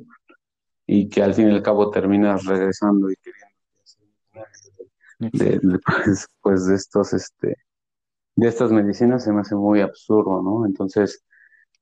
y 0.86 1.08
que 1.08 1.22
al 1.22 1.34
fin 1.34 1.48
y 1.48 1.52
al 1.52 1.62
cabo 1.62 1.90
terminas 1.90 2.44
regresando 2.44 3.10
y 3.10 3.16
queriendo 3.16 3.56
de, 5.18 5.58
de, 5.62 5.78
pues, 5.78 6.26
pues, 6.42 6.66
de 6.66 6.74
estos 6.74 7.12
este 7.12 7.56
de 8.36 8.48
estas 8.48 8.70
medicinas 8.70 9.24
se 9.24 9.32
me 9.32 9.40
hace 9.40 9.54
muy 9.54 9.80
absurdo, 9.80 10.42
¿no? 10.42 10.66
Entonces, 10.66 11.24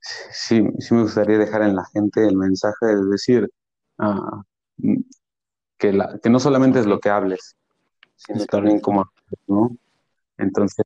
sí, 0.01 0.65
sí 0.79 0.95
me 0.95 1.03
gustaría 1.03 1.39
dejar 1.39 1.63
en 1.63 1.75
la 1.75 1.85
gente 1.87 2.25
el 2.27 2.37
mensaje 2.37 2.87
de 2.87 3.05
decir 3.11 3.51
ah, 3.99 4.43
que, 5.77 5.93
la, 5.93 6.19
que 6.23 6.31
no 6.31 6.39
solamente 6.39 6.79
es 6.79 6.87
lo 6.87 7.01
que 7.01 7.11
hables, 7.11 7.57
sino 8.17 8.45
también 8.47 8.81
cómo, 8.81 9.11
¿no? 9.47 9.77
Entonces, 10.39 10.85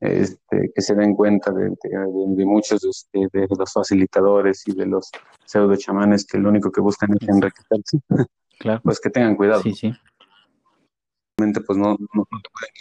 este, 0.00 0.72
que 0.74 0.80
se 0.80 0.94
den 0.94 1.14
cuenta 1.14 1.52
de, 1.52 1.76
muchos 2.46 2.84
este, 2.84 3.28
de, 3.32 3.46
los 3.56 3.72
facilitadores 3.72 4.66
y 4.66 4.72
de 4.72 4.86
los 4.86 5.10
pseudo 5.44 5.76
chamanes 5.76 6.24
que 6.24 6.38
lo 6.38 6.48
único 6.48 6.70
que 6.72 6.80
buscan 6.80 7.10
es 7.20 7.28
enriquecerse. 7.28 7.98
Claro. 8.60 8.82
Pues 8.84 9.00
que 9.00 9.08
tengan 9.08 9.36
cuidado. 9.36 9.62
Sí, 9.62 9.72
sí. 9.72 9.90
Pues 11.34 11.78
no, 11.78 11.96
no, 11.96 11.96
te 11.96 12.50
pueden 12.52 12.74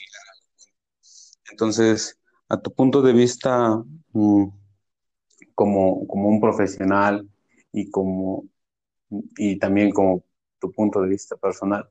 Entonces, 1.52 2.20
a 2.50 2.60
tu 2.60 2.74
punto 2.74 3.02
de 3.02 3.14
vista, 3.14 3.82
mm, 4.12 4.48
como, 5.56 6.06
como 6.06 6.28
un 6.28 6.42
profesional 6.42 7.26
y 7.72 7.90
como 7.90 8.44
y 9.38 9.58
también 9.58 9.92
como 9.92 10.24
tu 10.60 10.72
punto 10.72 11.02
de 11.02 11.10
vista 11.10 11.36
personal, 11.38 11.90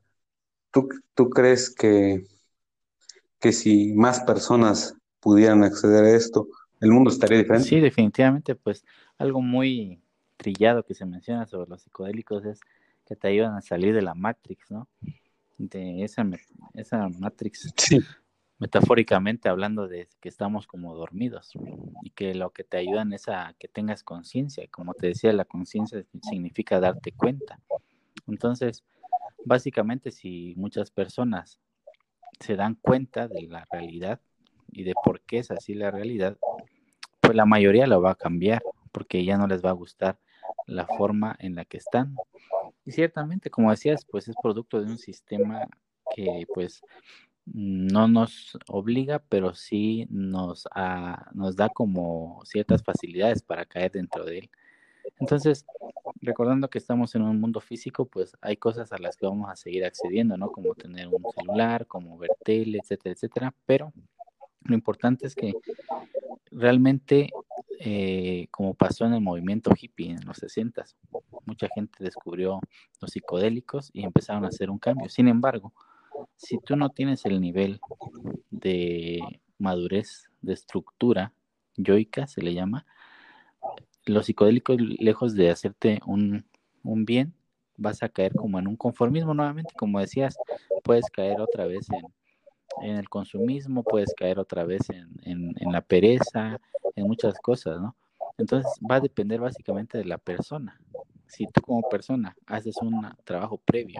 ¿tú, 0.71 0.89
tú 1.13 1.29
crees 1.29 1.73
que, 1.73 2.25
que 3.39 3.51
si 3.51 3.93
más 3.93 4.21
personas 4.21 4.95
pudieran 5.19 5.63
acceder 5.63 6.05
a 6.05 6.15
esto, 6.15 6.47
el 6.79 6.91
mundo 6.91 7.09
estaría 7.09 7.39
diferente. 7.39 7.67
Sí, 7.67 7.79
definitivamente, 7.79 8.55
pues 8.55 8.85
algo 9.17 9.41
muy 9.41 10.01
trillado 10.37 10.83
que 10.83 10.93
se 10.93 11.05
menciona 11.05 11.45
sobre 11.45 11.69
los 11.69 11.81
psicodélicos 11.81 12.45
es 12.45 12.61
que 13.05 13.15
te 13.15 13.27
ayudan 13.27 13.55
a 13.55 13.61
salir 13.61 13.93
de 13.93 14.01
la 14.01 14.13
Matrix, 14.13 14.71
¿no? 14.71 14.87
De 15.57 16.03
esa, 16.03 16.25
esa 16.73 17.09
Matrix, 17.09 17.73
metafóricamente 18.59 19.49
hablando 19.49 19.87
de 19.87 20.07
que 20.21 20.29
estamos 20.29 20.67
como 20.67 20.95
dormidos 20.95 21.51
y 22.01 22.11
que 22.11 22.33
lo 22.33 22.51
que 22.51 22.63
te 22.63 22.77
ayudan 22.77 23.11
es 23.11 23.27
a 23.27 23.55
que 23.59 23.67
tengas 23.67 24.03
conciencia. 24.03 24.65
Como 24.71 24.93
te 24.93 25.07
decía, 25.07 25.33
la 25.33 25.45
conciencia 25.45 26.05
significa 26.21 26.79
darte 26.79 27.11
cuenta. 27.11 27.59
Entonces, 28.27 28.83
básicamente, 29.45 30.11
si 30.11 30.53
muchas 30.57 30.91
personas 30.91 31.59
se 32.39 32.55
dan 32.55 32.75
cuenta 32.75 33.27
de 33.27 33.43
la 33.43 33.65
realidad, 33.71 34.21
y 34.71 34.83
de 34.83 34.93
por 35.03 35.21
qué 35.21 35.39
es 35.39 35.51
así 35.51 35.73
la 35.73 35.91
realidad, 35.91 36.37
pues 37.19 37.35
la 37.35 37.45
mayoría 37.45 37.87
lo 37.87 38.01
va 38.01 38.11
a 38.11 38.15
cambiar 38.15 38.61
porque 38.91 39.23
ya 39.23 39.37
no 39.37 39.47
les 39.47 39.63
va 39.63 39.69
a 39.69 39.73
gustar 39.73 40.19
la 40.65 40.85
forma 40.85 41.35
en 41.39 41.55
la 41.55 41.65
que 41.65 41.77
están. 41.77 42.15
Y 42.85 42.91
ciertamente, 42.91 43.49
como 43.49 43.71
decías, 43.71 44.05
pues 44.09 44.27
es 44.27 44.35
producto 44.41 44.81
de 44.81 44.87
un 44.87 44.97
sistema 44.97 45.67
que 46.15 46.45
pues 46.53 46.81
no 47.45 48.07
nos 48.07 48.57
obliga, 48.67 49.19
pero 49.27 49.53
sí 49.53 50.07
nos, 50.09 50.67
nos 51.33 51.55
da 51.55 51.69
como 51.69 52.41
ciertas 52.45 52.83
facilidades 52.83 53.41
para 53.43 53.65
caer 53.65 53.91
dentro 53.91 54.25
de 54.25 54.39
él. 54.39 54.51
Entonces, 55.17 55.65
recordando 56.21 56.69
que 56.69 56.77
estamos 56.77 57.15
en 57.15 57.21
un 57.21 57.39
mundo 57.39 57.59
físico, 57.59 58.05
pues 58.05 58.37
hay 58.41 58.57
cosas 58.57 58.91
a 58.91 58.97
las 58.97 59.15
que 59.17 59.25
vamos 59.25 59.49
a 59.49 59.55
seguir 59.55 59.85
accediendo, 59.85 60.37
¿no? 60.37 60.51
Como 60.51 60.73
tener 60.75 61.07
un 61.07 61.23
celular, 61.35 61.87
como 61.87 62.17
ver 62.17 62.31
tele, 62.43 62.79
etcétera, 62.81 63.13
etcétera, 63.13 63.55
pero 63.65 63.93
lo 64.63 64.75
importante 64.75 65.27
es 65.27 65.35
que 65.35 65.53
realmente, 66.51 67.29
eh, 67.79 68.47
como 68.51 68.73
pasó 68.73 69.05
en 69.05 69.13
el 69.13 69.21
movimiento 69.21 69.71
hippie 69.79 70.11
en 70.11 70.25
los 70.25 70.37
60, 70.37 70.85
mucha 71.45 71.67
gente 71.73 72.03
descubrió 72.03 72.59
los 73.01 73.11
psicodélicos 73.11 73.89
y 73.93 74.03
empezaron 74.03 74.45
a 74.45 74.49
hacer 74.49 74.69
un 74.69 74.79
cambio. 74.79 75.09
Sin 75.09 75.27
embargo, 75.27 75.73
si 76.35 76.57
tú 76.59 76.75
no 76.75 76.89
tienes 76.89 77.25
el 77.25 77.39
nivel 77.39 77.79
de 78.49 79.19
madurez, 79.57 80.29
de 80.41 80.53
estructura 80.53 81.33
yoica, 81.75 82.27
se 82.27 82.41
le 82.41 82.53
llama, 82.53 82.85
los 84.05 84.25
psicodélicos, 84.25 84.77
lejos 84.79 85.35
de 85.35 85.49
hacerte 85.49 85.99
un, 86.05 86.45
un 86.83 87.05
bien, 87.05 87.33
vas 87.77 88.03
a 88.03 88.09
caer 88.09 88.33
como 88.33 88.59
en 88.59 88.67
un 88.67 88.75
conformismo 88.75 89.33
nuevamente, 89.33 89.73
como 89.77 89.99
decías, 89.99 90.37
puedes 90.83 91.09
caer 91.09 91.39
otra 91.41 91.65
vez 91.65 91.89
en 91.91 92.05
en 92.81 92.97
el 92.97 93.09
consumismo, 93.09 93.83
puedes 93.83 94.13
caer 94.13 94.39
otra 94.39 94.63
vez 94.63 94.81
en, 94.89 95.53
la 95.71 95.81
pereza, 95.81 96.59
en 96.95 97.07
muchas 97.07 97.39
cosas, 97.39 97.81
¿no? 97.81 97.95
Entonces 98.37 98.71
va 98.89 98.95
a 98.95 99.01
depender 99.01 99.39
básicamente 99.39 99.97
de 99.97 100.05
la 100.05 100.17
persona. 100.17 100.79
Si 101.27 101.45
tú 101.47 101.61
como 101.61 101.87
persona 101.89 102.35
haces 102.45 102.77
un 102.81 103.07
trabajo 103.23 103.57
previo, 103.57 103.99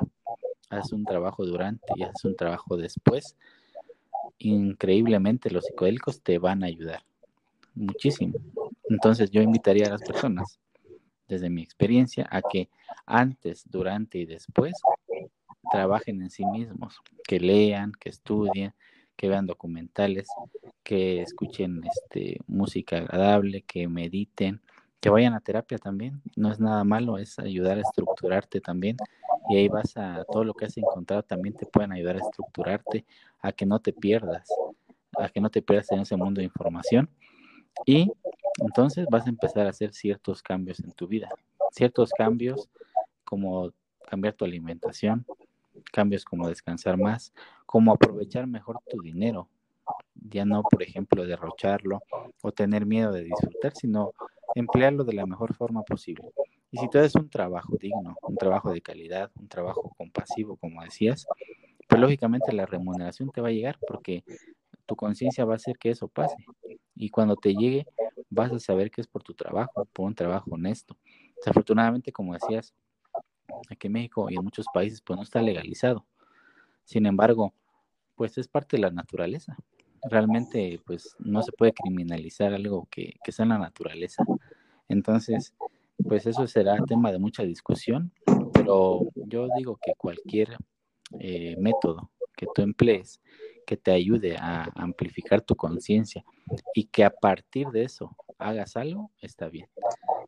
haces 0.69 0.93
un 0.93 1.03
trabajo 1.03 1.45
durante 1.45 1.85
y 1.95 2.03
haces 2.03 2.23
un 2.25 2.35
trabajo 2.35 2.77
después, 2.77 3.35
increíblemente 4.37 5.51
los 5.51 5.65
psicodélicos 5.65 6.21
te 6.21 6.37
van 6.37 6.63
a 6.63 6.67
ayudar 6.67 7.03
muchísimo. 7.75 8.33
Entonces 8.89 9.31
yo 9.31 9.41
invitaría 9.41 9.87
a 9.87 9.91
las 9.91 10.01
personas, 10.01 10.59
desde 11.27 11.49
mi 11.49 11.61
experiencia, 11.61 12.27
a 12.29 12.41
que 12.41 12.69
antes, 13.05 13.63
durante 13.69 14.17
y 14.17 14.25
después 14.25 14.73
trabajen 15.71 16.21
en 16.21 16.29
sí 16.29 16.43
mismos, 16.45 16.99
que 17.23 17.39
lean, 17.39 17.91
que 17.99 18.09
estudien, 18.09 18.73
que 19.15 19.29
vean 19.29 19.45
documentales, 19.45 20.27
que 20.83 21.21
escuchen 21.21 21.81
este, 21.83 22.39
música 22.47 22.97
agradable, 22.97 23.61
que 23.61 23.87
mediten, 23.87 24.61
que 24.99 25.09
vayan 25.09 25.33
a 25.33 25.41
terapia 25.41 25.77
también. 25.77 26.21
No 26.35 26.51
es 26.51 26.59
nada 26.59 26.83
malo, 26.83 27.17
es 27.17 27.37
ayudar 27.37 27.77
a 27.77 27.81
estructurarte 27.81 28.59
también. 28.59 28.97
Y 29.49 29.57
ahí 29.57 29.67
vas 29.67 29.95
a 29.97 30.23
todo 30.31 30.43
lo 30.43 30.53
que 30.53 30.65
has 30.65 30.77
encontrado 30.77 31.23
también 31.23 31.55
te 31.55 31.65
pueden 31.65 31.91
ayudar 31.91 32.15
a 32.15 32.19
estructurarte, 32.19 33.05
a 33.39 33.51
que 33.51 33.65
no 33.65 33.79
te 33.79 33.93
pierdas, 33.93 34.47
a 35.17 35.29
que 35.29 35.41
no 35.41 35.49
te 35.49 35.61
pierdas 35.61 35.91
en 35.91 35.99
ese 35.99 36.15
mundo 36.15 36.39
de 36.39 36.45
información. 36.45 37.09
Y 37.85 38.11
entonces 38.61 39.07
vas 39.09 39.25
a 39.25 39.29
empezar 39.29 39.65
a 39.65 39.69
hacer 39.69 39.93
ciertos 39.93 40.41
cambios 40.41 40.79
en 40.79 40.91
tu 40.91 41.07
vida, 41.07 41.29
ciertos 41.71 42.11
cambios 42.11 42.69
como 43.23 43.71
cambiar 44.09 44.33
tu 44.33 44.45
alimentación, 44.45 45.25
cambios 45.91 46.25
como 46.25 46.47
descansar 46.47 46.97
más, 46.97 47.33
como 47.65 47.91
aprovechar 47.91 48.47
mejor 48.47 48.79
tu 48.89 49.01
dinero, 49.01 49.49
ya 50.15 50.45
no, 50.45 50.63
por 50.63 50.83
ejemplo, 50.83 51.25
derrocharlo 51.25 52.01
o 52.41 52.51
tener 52.51 52.85
miedo 52.85 53.11
de 53.11 53.23
disfrutar, 53.23 53.73
sino 53.75 54.13
emplearlo 54.55 55.03
de 55.03 55.13
la 55.13 55.25
mejor 55.25 55.53
forma 55.53 55.83
posible. 55.83 56.31
Y 56.71 56.77
si 56.77 56.89
tú 56.89 56.99
haces 56.99 57.15
un 57.15 57.29
trabajo 57.29 57.77
digno, 57.79 58.15
un 58.21 58.35
trabajo 58.35 58.71
de 58.71 58.81
calidad, 58.81 59.31
un 59.39 59.47
trabajo 59.47 59.91
compasivo, 59.97 60.57
como 60.57 60.83
decías, 60.83 61.25
pues 61.87 61.99
lógicamente 61.99 62.53
la 62.53 62.65
remuneración 62.65 63.31
te 63.31 63.41
va 63.41 63.47
a 63.47 63.51
llegar 63.51 63.79
porque 63.87 64.23
tu 64.85 64.95
conciencia 64.95 65.45
va 65.45 65.53
a 65.53 65.55
hacer 65.55 65.77
que 65.77 65.89
eso 65.89 66.07
pase. 66.07 66.35
Y 66.95 67.09
cuando 67.09 67.35
te 67.35 67.55
llegue, 67.55 67.87
vas 68.29 68.51
a 68.51 68.59
saber 68.59 68.91
que 68.91 69.01
es 69.01 69.07
por 69.07 69.23
tu 69.23 69.33
trabajo, 69.33 69.85
por 69.93 70.05
un 70.05 70.15
trabajo 70.15 70.51
honesto. 70.51 70.97
Desafortunadamente, 71.37 72.11
como 72.11 72.33
decías, 72.33 72.73
aquí 73.69 73.87
en 73.87 73.93
México 73.93 74.29
y 74.29 74.35
en 74.35 74.43
muchos 74.43 74.65
países 74.73 75.01
pues 75.01 75.17
no 75.17 75.23
está 75.23 75.41
legalizado. 75.41 76.05
Sin 76.83 77.05
embargo, 77.05 77.53
pues 78.15 78.37
es 78.37 78.47
parte 78.47 78.77
de 78.77 78.81
la 78.81 78.91
naturaleza. 78.91 79.57
Realmente 80.03 80.81
pues 80.85 81.15
no 81.19 81.41
se 81.41 81.51
puede 81.51 81.73
criminalizar 81.73 82.53
algo 82.53 82.87
que, 82.89 83.15
que 83.23 83.31
sea 83.31 83.43
en 83.43 83.49
la 83.49 83.59
naturaleza. 83.59 84.23
Entonces, 84.87 85.53
pues 86.07 86.25
eso 86.25 86.47
será 86.47 86.77
tema 86.87 87.11
de 87.11 87.19
mucha 87.19 87.43
discusión, 87.43 88.11
pero 88.53 89.01
yo 89.15 89.47
digo 89.57 89.77
que 89.81 89.93
cualquier 89.97 90.57
eh, 91.19 91.55
método 91.57 92.11
que 92.35 92.47
tú 92.53 92.61
emplees 92.61 93.21
que 93.69 93.77
te 93.77 93.91
ayude 93.91 94.35
a 94.35 94.67
amplificar 94.73 95.41
tu 95.41 95.55
conciencia 95.55 96.25
y 96.73 96.85
que 96.85 97.03
a 97.03 97.11
partir 97.11 97.67
de 97.67 97.83
eso 97.83 98.15
hagas 98.39 98.75
algo, 98.75 99.11
está 99.21 99.47
bien. 99.47 99.67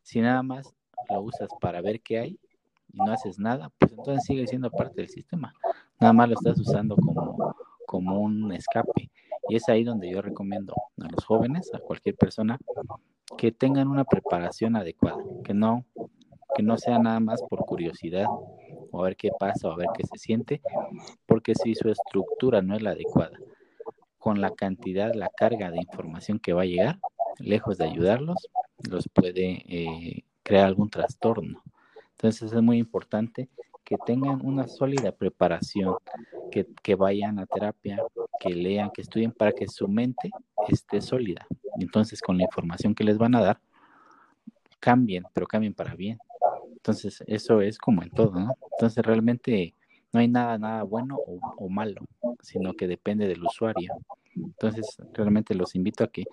Si 0.04 0.20
nada 0.20 0.44
más 0.44 0.72
lo 1.10 1.22
usas 1.22 1.48
para 1.60 1.80
ver 1.80 2.00
qué 2.02 2.20
hay, 2.20 2.38
y 2.92 2.98
no 2.98 3.10
haces 3.10 3.40
nada, 3.40 3.72
pues 3.76 3.90
entonces 3.90 4.22
sigue 4.26 4.46
siendo 4.46 4.70
parte 4.70 5.00
del 5.00 5.08
sistema. 5.08 5.52
Nada 5.98 6.12
más 6.12 6.28
lo 6.28 6.34
estás 6.36 6.56
usando 6.60 6.94
como, 6.94 7.56
como 7.84 8.20
un 8.20 8.52
escape. 8.52 9.10
Y 9.48 9.56
es 9.56 9.68
ahí 9.68 9.82
donde 9.82 10.08
yo 10.08 10.22
recomiendo 10.22 10.72
a 11.00 11.08
los 11.10 11.24
jóvenes, 11.24 11.68
a 11.74 11.80
cualquier 11.80 12.14
persona, 12.14 12.60
que 13.36 13.50
tengan 13.50 13.88
una 13.88 14.04
preparación 14.04 14.76
adecuada, 14.76 15.20
que 15.42 15.52
no, 15.52 15.84
que 16.54 16.62
no 16.62 16.78
sea 16.78 17.00
nada 17.00 17.18
más 17.18 17.42
por 17.42 17.64
curiosidad 17.64 18.26
o 18.92 19.00
a 19.00 19.04
ver 19.04 19.16
qué 19.16 19.30
pasa 19.36 19.68
o 19.68 19.72
a 19.72 19.76
ver 19.76 19.88
qué 19.96 20.04
se 20.06 20.16
siente, 20.16 20.62
porque 21.42 21.56
si 21.56 21.74
su 21.74 21.88
estructura 21.90 22.62
no 22.62 22.76
es 22.76 22.82
la 22.82 22.90
adecuada, 22.90 23.36
con 24.16 24.40
la 24.40 24.52
cantidad, 24.52 25.12
la 25.12 25.28
carga 25.28 25.72
de 25.72 25.78
información 25.78 26.38
que 26.38 26.52
va 26.52 26.62
a 26.62 26.66
llegar, 26.66 27.00
lejos 27.40 27.78
de 27.78 27.86
ayudarlos, 27.86 28.48
los 28.88 29.08
puede 29.08 29.64
eh, 29.66 30.24
crear 30.44 30.66
algún 30.66 30.88
trastorno. 30.88 31.60
Entonces 32.12 32.52
es 32.52 32.62
muy 32.62 32.78
importante 32.78 33.48
que 33.82 33.96
tengan 34.06 34.46
una 34.46 34.68
sólida 34.68 35.10
preparación, 35.10 35.96
que, 36.52 36.94
vayan 36.94 37.40
a 37.40 37.46
terapia, 37.46 38.00
que 38.38 38.50
lean, 38.50 38.92
que 38.92 39.02
estudien 39.02 39.32
para 39.32 39.50
que 39.50 39.66
su 39.66 39.88
mente 39.88 40.30
esté 40.68 41.00
sólida. 41.00 41.44
Entonces 41.80 42.20
con 42.20 42.36
la 42.36 42.44
información 42.44 42.94
que 42.94 43.02
les 43.02 43.18
van 43.18 43.34
a 43.34 43.40
dar, 43.40 43.60
cambien, 44.78 45.24
pero 45.32 45.48
cambien 45.48 45.74
para 45.74 45.96
bien. 45.96 46.18
Entonces 46.70 47.24
eso 47.26 47.60
es 47.60 47.78
como 47.78 48.04
en 48.04 48.10
todo. 48.10 48.38
Entonces 48.78 49.04
realmente 49.04 49.74
no 50.12 50.20
hay 50.20 50.28
nada, 50.28 50.58
nada 50.58 50.82
bueno 50.82 51.16
o, 51.16 51.68
malo, 51.68 52.02
sino 52.42 52.74
que 52.74 52.86
depende 52.86 53.26
del 53.26 53.42
usuario. 53.42 53.94
Entonces 54.34 54.96
realmente 55.12 55.54
los 55.54 55.74
invito 55.74 56.04
a 56.04 56.08
que 56.08 56.24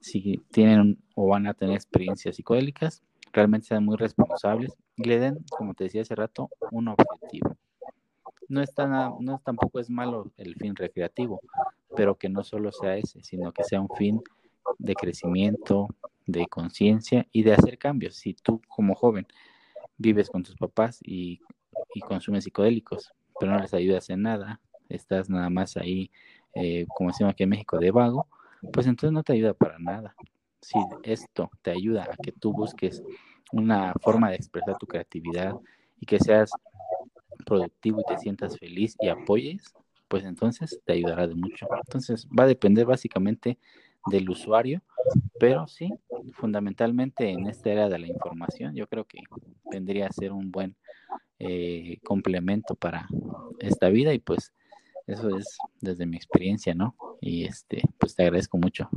si 0.00 0.42
tienen 0.50 0.98
o 1.14 1.28
van 1.28 1.46
a 1.46 1.54
tener 1.54 1.74
experiencias 1.74 2.36
psicodélicas, 2.36 3.02
realmente 3.32 3.68
sean 3.68 3.84
muy 3.84 3.96
responsables 3.96 4.72
y 4.96 5.04
le 5.04 5.18
den, 5.18 5.38
como 5.50 5.74
te 5.74 5.84
decía 5.84 6.02
hace 6.02 6.14
rato, 6.14 6.50
un 6.70 6.88
objetivo. 6.88 7.56
No, 8.48 8.60
está 8.60 8.86
nada, 8.86 9.14
no 9.20 9.40
tampoco 9.42 9.80
es 9.80 9.88
malo 9.88 10.30
el 10.36 10.54
fin 10.56 10.76
recreativo, 10.76 11.40
pero 11.96 12.16
que 12.16 12.28
no 12.28 12.44
solo 12.44 12.72
sea 12.72 12.96
ese, 12.96 13.22
sino 13.22 13.52
que 13.52 13.64
sea 13.64 13.80
un 13.80 13.88
fin 13.96 14.20
de 14.78 14.94
crecimiento, 14.94 15.88
de 16.26 16.46
conciencia 16.46 17.26
y 17.32 17.42
de 17.42 17.54
hacer 17.54 17.78
cambios. 17.78 18.16
Si 18.16 18.34
tú 18.34 18.60
como 18.68 18.94
joven 18.94 19.26
vives 19.96 20.30
con 20.30 20.42
tus 20.42 20.56
papás 20.56 21.00
y, 21.02 21.40
y 21.94 22.00
consumes 22.00 22.44
psicodélicos, 22.44 23.12
pero 23.38 23.52
no 23.52 23.58
les 23.60 23.72
ayudas 23.72 24.10
en 24.10 24.22
nada, 24.22 24.60
estás 24.88 25.30
nada 25.30 25.48
más 25.50 25.76
ahí, 25.76 26.10
eh, 26.54 26.86
como 26.96 27.10
decimos 27.10 27.32
aquí 27.32 27.44
en 27.44 27.50
México, 27.50 27.78
de 27.78 27.90
vago, 27.90 28.28
pues 28.72 28.86
entonces 28.86 29.12
no 29.12 29.22
te 29.22 29.32
ayuda 29.32 29.54
para 29.54 29.78
nada. 29.78 30.14
Si 30.60 30.78
esto 31.02 31.50
te 31.62 31.70
ayuda 31.70 32.04
a 32.04 32.16
que 32.16 32.32
tú 32.32 32.52
busques 32.52 33.02
una 33.52 33.92
forma 34.00 34.30
de 34.30 34.36
expresar 34.36 34.76
tu 34.78 34.86
creatividad 34.86 35.54
y 36.00 36.06
que 36.06 36.18
seas 36.18 36.50
productivo 37.44 38.00
y 38.00 38.04
te 38.04 38.18
sientas 38.18 38.58
feliz 38.58 38.96
y 39.00 39.08
apoyes, 39.08 39.74
pues 40.08 40.24
entonces 40.24 40.80
te 40.84 40.94
ayudará 40.94 41.26
de 41.26 41.34
mucho. 41.34 41.66
Entonces 41.86 42.26
va 42.28 42.44
a 42.44 42.48
depender 42.48 42.86
básicamente 42.86 43.58
del 44.10 44.28
usuario, 44.28 44.82
pero 45.38 45.66
sí, 45.66 45.90
fundamentalmente 46.32 47.30
en 47.30 47.46
esta 47.46 47.70
era 47.70 47.88
de 47.88 47.98
la 47.98 48.06
información, 48.06 48.74
yo 48.74 48.86
creo 48.86 49.04
que 49.04 49.18
vendría 49.70 50.06
a 50.06 50.12
ser 50.12 50.32
un 50.32 50.50
buen 50.50 50.76
eh, 51.46 51.98
complemento 52.04 52.74
para 52.74 53.06
esta 53.58 53.88
vida 53.90 54.14
y 54.14 54.18
pues 54.18 54.52
eso 55.06 55.36
es 55.36 55.58
desde 55.80 56.06
mi 56.06 56.16
experiencia, 56.16 56.74
¿no? 56.74 56.96
Y 57.20 57.44
este, 57.44 57.82
pues 57.98 58.14
te 58.14 58.22
agradezco 58.22 58.56
mucho 58.56 58.88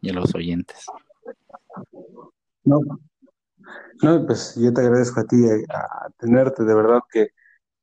y 0.00 0.10
a 0.10 0.14
los 0.14 0.34
oyentes. 0.34 0.86
No, 2.64 2.80
no, 4.02 4.26
pues 4.26 4.54
yo 4.56 4.72
te 4.72 4.80
agradezco 4.80 5.20
a 5.20 5.24
ti 5.24 5.36
eh, 5.36 5.64
a, 5.68 6.08
tenerte, 6.18 6.64
de 6.64 6.74
verdad 6.74 7.00
que 7.10 7.28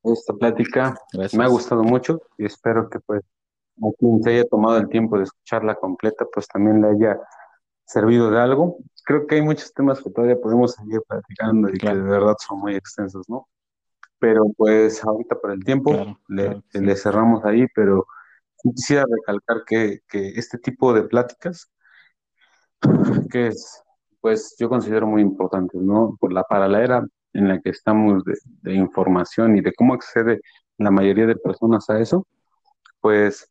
esta 0.03 0.33
plática 0.33 0.97
me 1.33 1.43
ha 1.43 1.47
gustado 1.47 1.83
mucho 1.83 2.21
y 2.37 2.45
espero 2.45 2.89
que 2.89 2.99
pues 2.99 3.21
a 3.83 3.91
quien 3.99 4.23
se 4.23 4.31
haya 4.31 4.45
tomado 4.45 4.77
el 4.77 4.87
tiempo 4.87 5.17
de 5.17 5.25
escucharla 5.25 5.75
completa, 5.75 6.25
pues 6.33 6.47
también 6.47 6.81
le 6.81 6.87
haya 6.89 7.19
servido 7.85 8.31
de 8.31 8.39
algo. 8.39 8.77
Creo 9.03 9.27
que 9.27 9.35
hay 9.35 9.41
muchos 9.41 9.73
temas 9.73 10.01
que 10.01 10.09
todavía 10.09 10.39
podemos 10.39 10.73
seguir 10.73 11.01
platicando 11.07 11.69
y 11.69 11.77
que 11.77 11.87
de 11.87 12.01
verdad 12.01 12.35
son 12.39 12.59
muy 12.59 12.75
extensos, 12.75 13.27
¿no? 13.29 13.47
Pero 14.25 14.45
pues 14.57 15.03
ahorita 15.03 15.35
por 15.35 15.51
el 15.51 15.63
tiempo 15.63 16.17
le, 16.29 16.95
cerramos 16.95 17.45
ahí, 17.45 17.67
pero 17.75 18.07
quisiera 18.57 19.05
recalcar 19.07 19.63
que, 19.67 19.99
que 20.07 20.29
este 20.29 20.57
tipo 20.57 20.95
de 20.95 21.03
pláticas, 21.03 21.71
que 23.31 23.49
es, 23.49 23.83
pues 24.21 24.55
yo 24.57 24.67
considero 24.67 25.05
muy 25.05 25.21
importantes, 25.21 25.79
¿no? 25.79 26.17
Por 26.19 26.33
la, 26.33 26.41
para 26.41 26.67
la 26.67 26.83
era 26.83 27.05
en 27.33 27.47
la 27.49 27.61
que 27.61 27.69
estamos 27.69 28.25
de, 28.25 28.33
de 28.63 28.73
información 28.73 29.57
y 29.57 29.61
de 29.61 29.73
cómo 29.73 29.93
accede 29.93 30.41
la 30.79 30.89
mayoría 30.89 31.27
de 31.27 31.35
personas 31.35 31.87
a 31.91 31.99
eso, 31.99 32.25
pues 33.01 33.47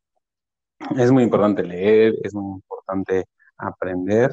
es 0.98 1.12
muy 1.12 1.22
importante 1.22 1.62
leer, 1.62 2.16
es 2.24 2.34
muy 2.34 2.56
importante 2.56 3.26
aprender 3.58 4.32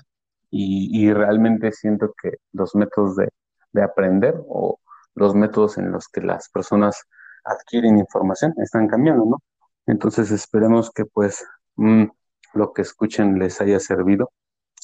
y, 0.50 0.90
y 1.06 1.14
realmente 1.14 1.72
siento 1.72 2.16
que 2.20 2.38
los 2.52 2.74
métodos 2.74 3.16
de, 3.18 3.30
de, 3.74 3.84
aprender 3.84 4.34
o 4.48 4.80
los 5.16 5.36
métodos 5.36 5.78
en 5.78 5.92
los 5.92 6.08
que 6.08 6.22
las 6.22 6.50
personas 6.50 7.04
adquieren 7.44 8.00
información 8.00 8.54
están 8.58 8.88
cambiando, 8.88 9.26
¿no? 9.26 9.38
Entonces 9.86 10.32
esperemos 10.32 10.92
que 10.92 11.06
pues 11.06 11.46
mm, 11.76 12.06
lo 12.54 12.74
que 12.74 12.84
escuchen 12.84 13.40
les 13.40 13.62
haya 13.62 13.80
servido 13.80 14.32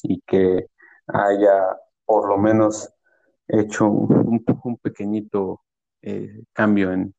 y 0.02 0.20
que 0.26 0.66
haya 1.06 1.76
por 2.04 2.28
lo 2.28 2.38
menos 2.38 2.90
hecho 3.48 3.86
un, 3.86 4.44
un 4.64 4.76
pequeñito 4.78 5.62
eh, 6.02 6.42
cambio 6.52 6.92
en, 6.92 7.14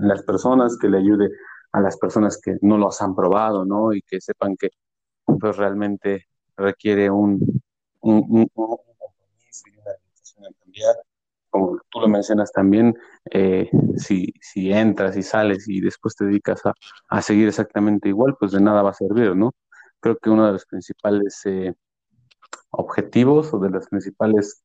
las 0.00 0.22
personas, 0.22 0.76
que 0.78 0.88
le 0.88 0.98
ayude 0.98 1.30
a 1.72 1.80
las 1.80 1.96
personas 1.96 2.38
que 2.38 2.58
no 2.60 2.76
los 2.76 3.00
han 3.00 3.14
probado, 3.14 3.64
¿no? 3.64 3.94
Y 3.94 4.02
que 4.02 4.20
sepan 4.20 4.54
que 4.54 4.68
pues 5.24 5.56
realmente 5.56 6.26
requiere 6.58 7.08
un, 7.08 7.40
compromiso 8.00 9.64
y 9.66 9.78
una 9.78 9.92
dedicación 9.92 10.44
a 10.44 10.50
cambiar. 10.60 10.94
Como 11.54 11.78
tú 11.88 12.00
lo 12.00 12.08
mencionas 12.08 12.50
también, 12.50 12.98
eh, 13.30 13.70
si, 13.96 14.34
si 14.40 14.72
entras 14.72 15.16
y 15.16 15.22
sales 15.22 15.68
y 15.68 15.80
después 15.80 16.16
te 16.16 16.24
dedicas 16.24 16.66
a, 16.66 16.72
a, 17.08 17.22
seguir 17.22 17.46
exactamente 17.46 18.08
igual, 18.08 18.34
pues 18.40 18.50
de 18.50 18.60
nada 18.60 18.82
va 18.82 18.90
a 18.90 18.94
servir, 18.94 19.36
¿no? 19.36 19.52
Creo 20.00 20.18
que 20.18 20.30
uno 20.30 20.46
de 20.46 20.52
los 20.54 20.66
principales 20.66 21.40
eh, 21.44 21.72
objetivos 22.70 23.54
o 23.54 23.60
de 23.60 23.70
las 23.70 23.86
principales 23.86 24.64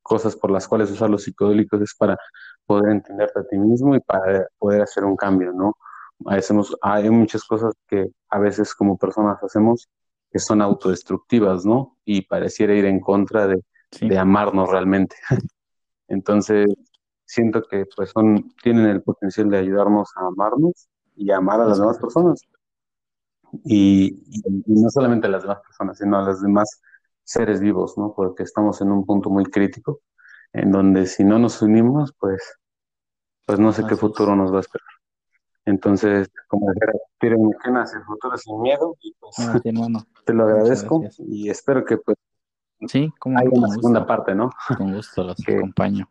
cosas 0.00 0.34
por 0.34 0.50
las 0.50 0.66
cuales 0.66 0.90
usar 0.90 1.10
los 1.10 1.24
psicodélicos 1.24 1.82
es 1.82 1.94
para 1.94 2.16
poder 2.64 2.90
entenderte 2.92 3.40
a 3.40 3.44
ti 3.46 3.58
mismo 3.58 3.94
y 3.94 4.00
para 4.00 4.48
poder 4.56 4.80
hacer 4.80 5.04
un 5.04 5.16
cambio, 5.16 5.52
¿no? 5.52 5.76
Hacemos, 6.24 6.74
hay 6.80 7.10
muchas 7.10 7.44
cosas 7.44 7.74
que 7.86 8.06
a 8.30 8.38
veces 8.38 8.74
como 8.74 8.96
personas 8.96 9.42
hacemos 9.42 9.90
que 10.32 10.38
son 10.38 10.62
autodestructivas, 10.62 11.66
¿no? 11.66 11.98
Y 12.06 12.22
pareciera 12.22 12.74
ir 12.74 12.86
en 12.86 13.00
contra 13.00 13.46
de, 13.46 13.60
sí. 13.90 14.08
de 14.08 14.16
amarnos 14.16 14.70
realmente. 14.70 15.16
Entonces, 16.08 16.66
siento 17.24 17.62
que 17.62 17.86
pues 17.96 18.10
son, 18.10 18.52
tienen 18.62 18.86
el 18.86 19.02
potencial 19.02 19.48
de 19.50 19.58
ayudarnos 19.58 20.10
a 20.16 20.26
amarnos 20.26 20.88
y 21.16 21.30
a 21.30 21.38
amar 21.38 21.60
a 21.60 21.66
las 21.66 21.78
demás 21.78 21.98
personas. 21.98 22.40
Y, 23.64 24.20
y, 24.26 24.42
y, 24.66 24.82
no 24.82 24.90
solamente 24.90 25.26
a 25.28 25.30
las 25.30 25.42
demás 25.42 25.60
personas, 25.60 25.98
sino 25.98 26.18
a 26.18 26.22
los 26.22 26.42
demás 26.42 26.80
seres 27.22 27.60
vivos, 27.60 27.96
¿no? 27.96 28.14
Porque 28.14 28.42
estamos 28.42 28.80
en 28.80 28.90
un 28.90 29.06
punto 29.06 29.30
muy 29.30 29.44
crítico, 29.44 30.00
en 30.52 30.70
donde 30.70 31.06
si 31.06 31.24
no 31.24 31.38
nos 31.38 31.62
unimos, 31.62 32.12
pues, 32.18 32.42
pues 33.46 33.58
no 33.58 33.72
sé 33.72 33.82
Así 33.82 33.90
qué 33.90 33.96
futuro 33.96 34.32
es. 34.32 34.38
nos 34.38 34.52
va 34.52 34.58
a 34.58 34.60
esperar. 34.60 34.88
Entonces, 35.66 36.28
como 36.48 36.70
dijera, 36.72 36.92
tiren 37.18 37.50
genas, 37.62 37.94
el 37.94 38.02
futuro 38.04 38.36
sin 38.36 38.60
miedo, 38.60 38.96
y 39.00 39.14
pues 39.18 39.34
ah, 39.38 39.58
sí, 39.62 39.70
te 40.26 40.34
lo 40.34 40.44
agradezco 40.44 41.02
y 41.18 41.48
espero 41.48 41.84
que 41.84 41.96
pues 41.96 42.16
sí, 42.88 43.12
como 43.18 43.38
haya 43.38 43.50
una 43.52 43.68
segunda 43.68 44.06
parte, 44.06 44.34
¿no? 44.34 44.50
Con 44.76 44.94
gusto 44.94 45.24
los 45.24 45.36
que, 45.44 45.56
acompaño. 45.56 46.08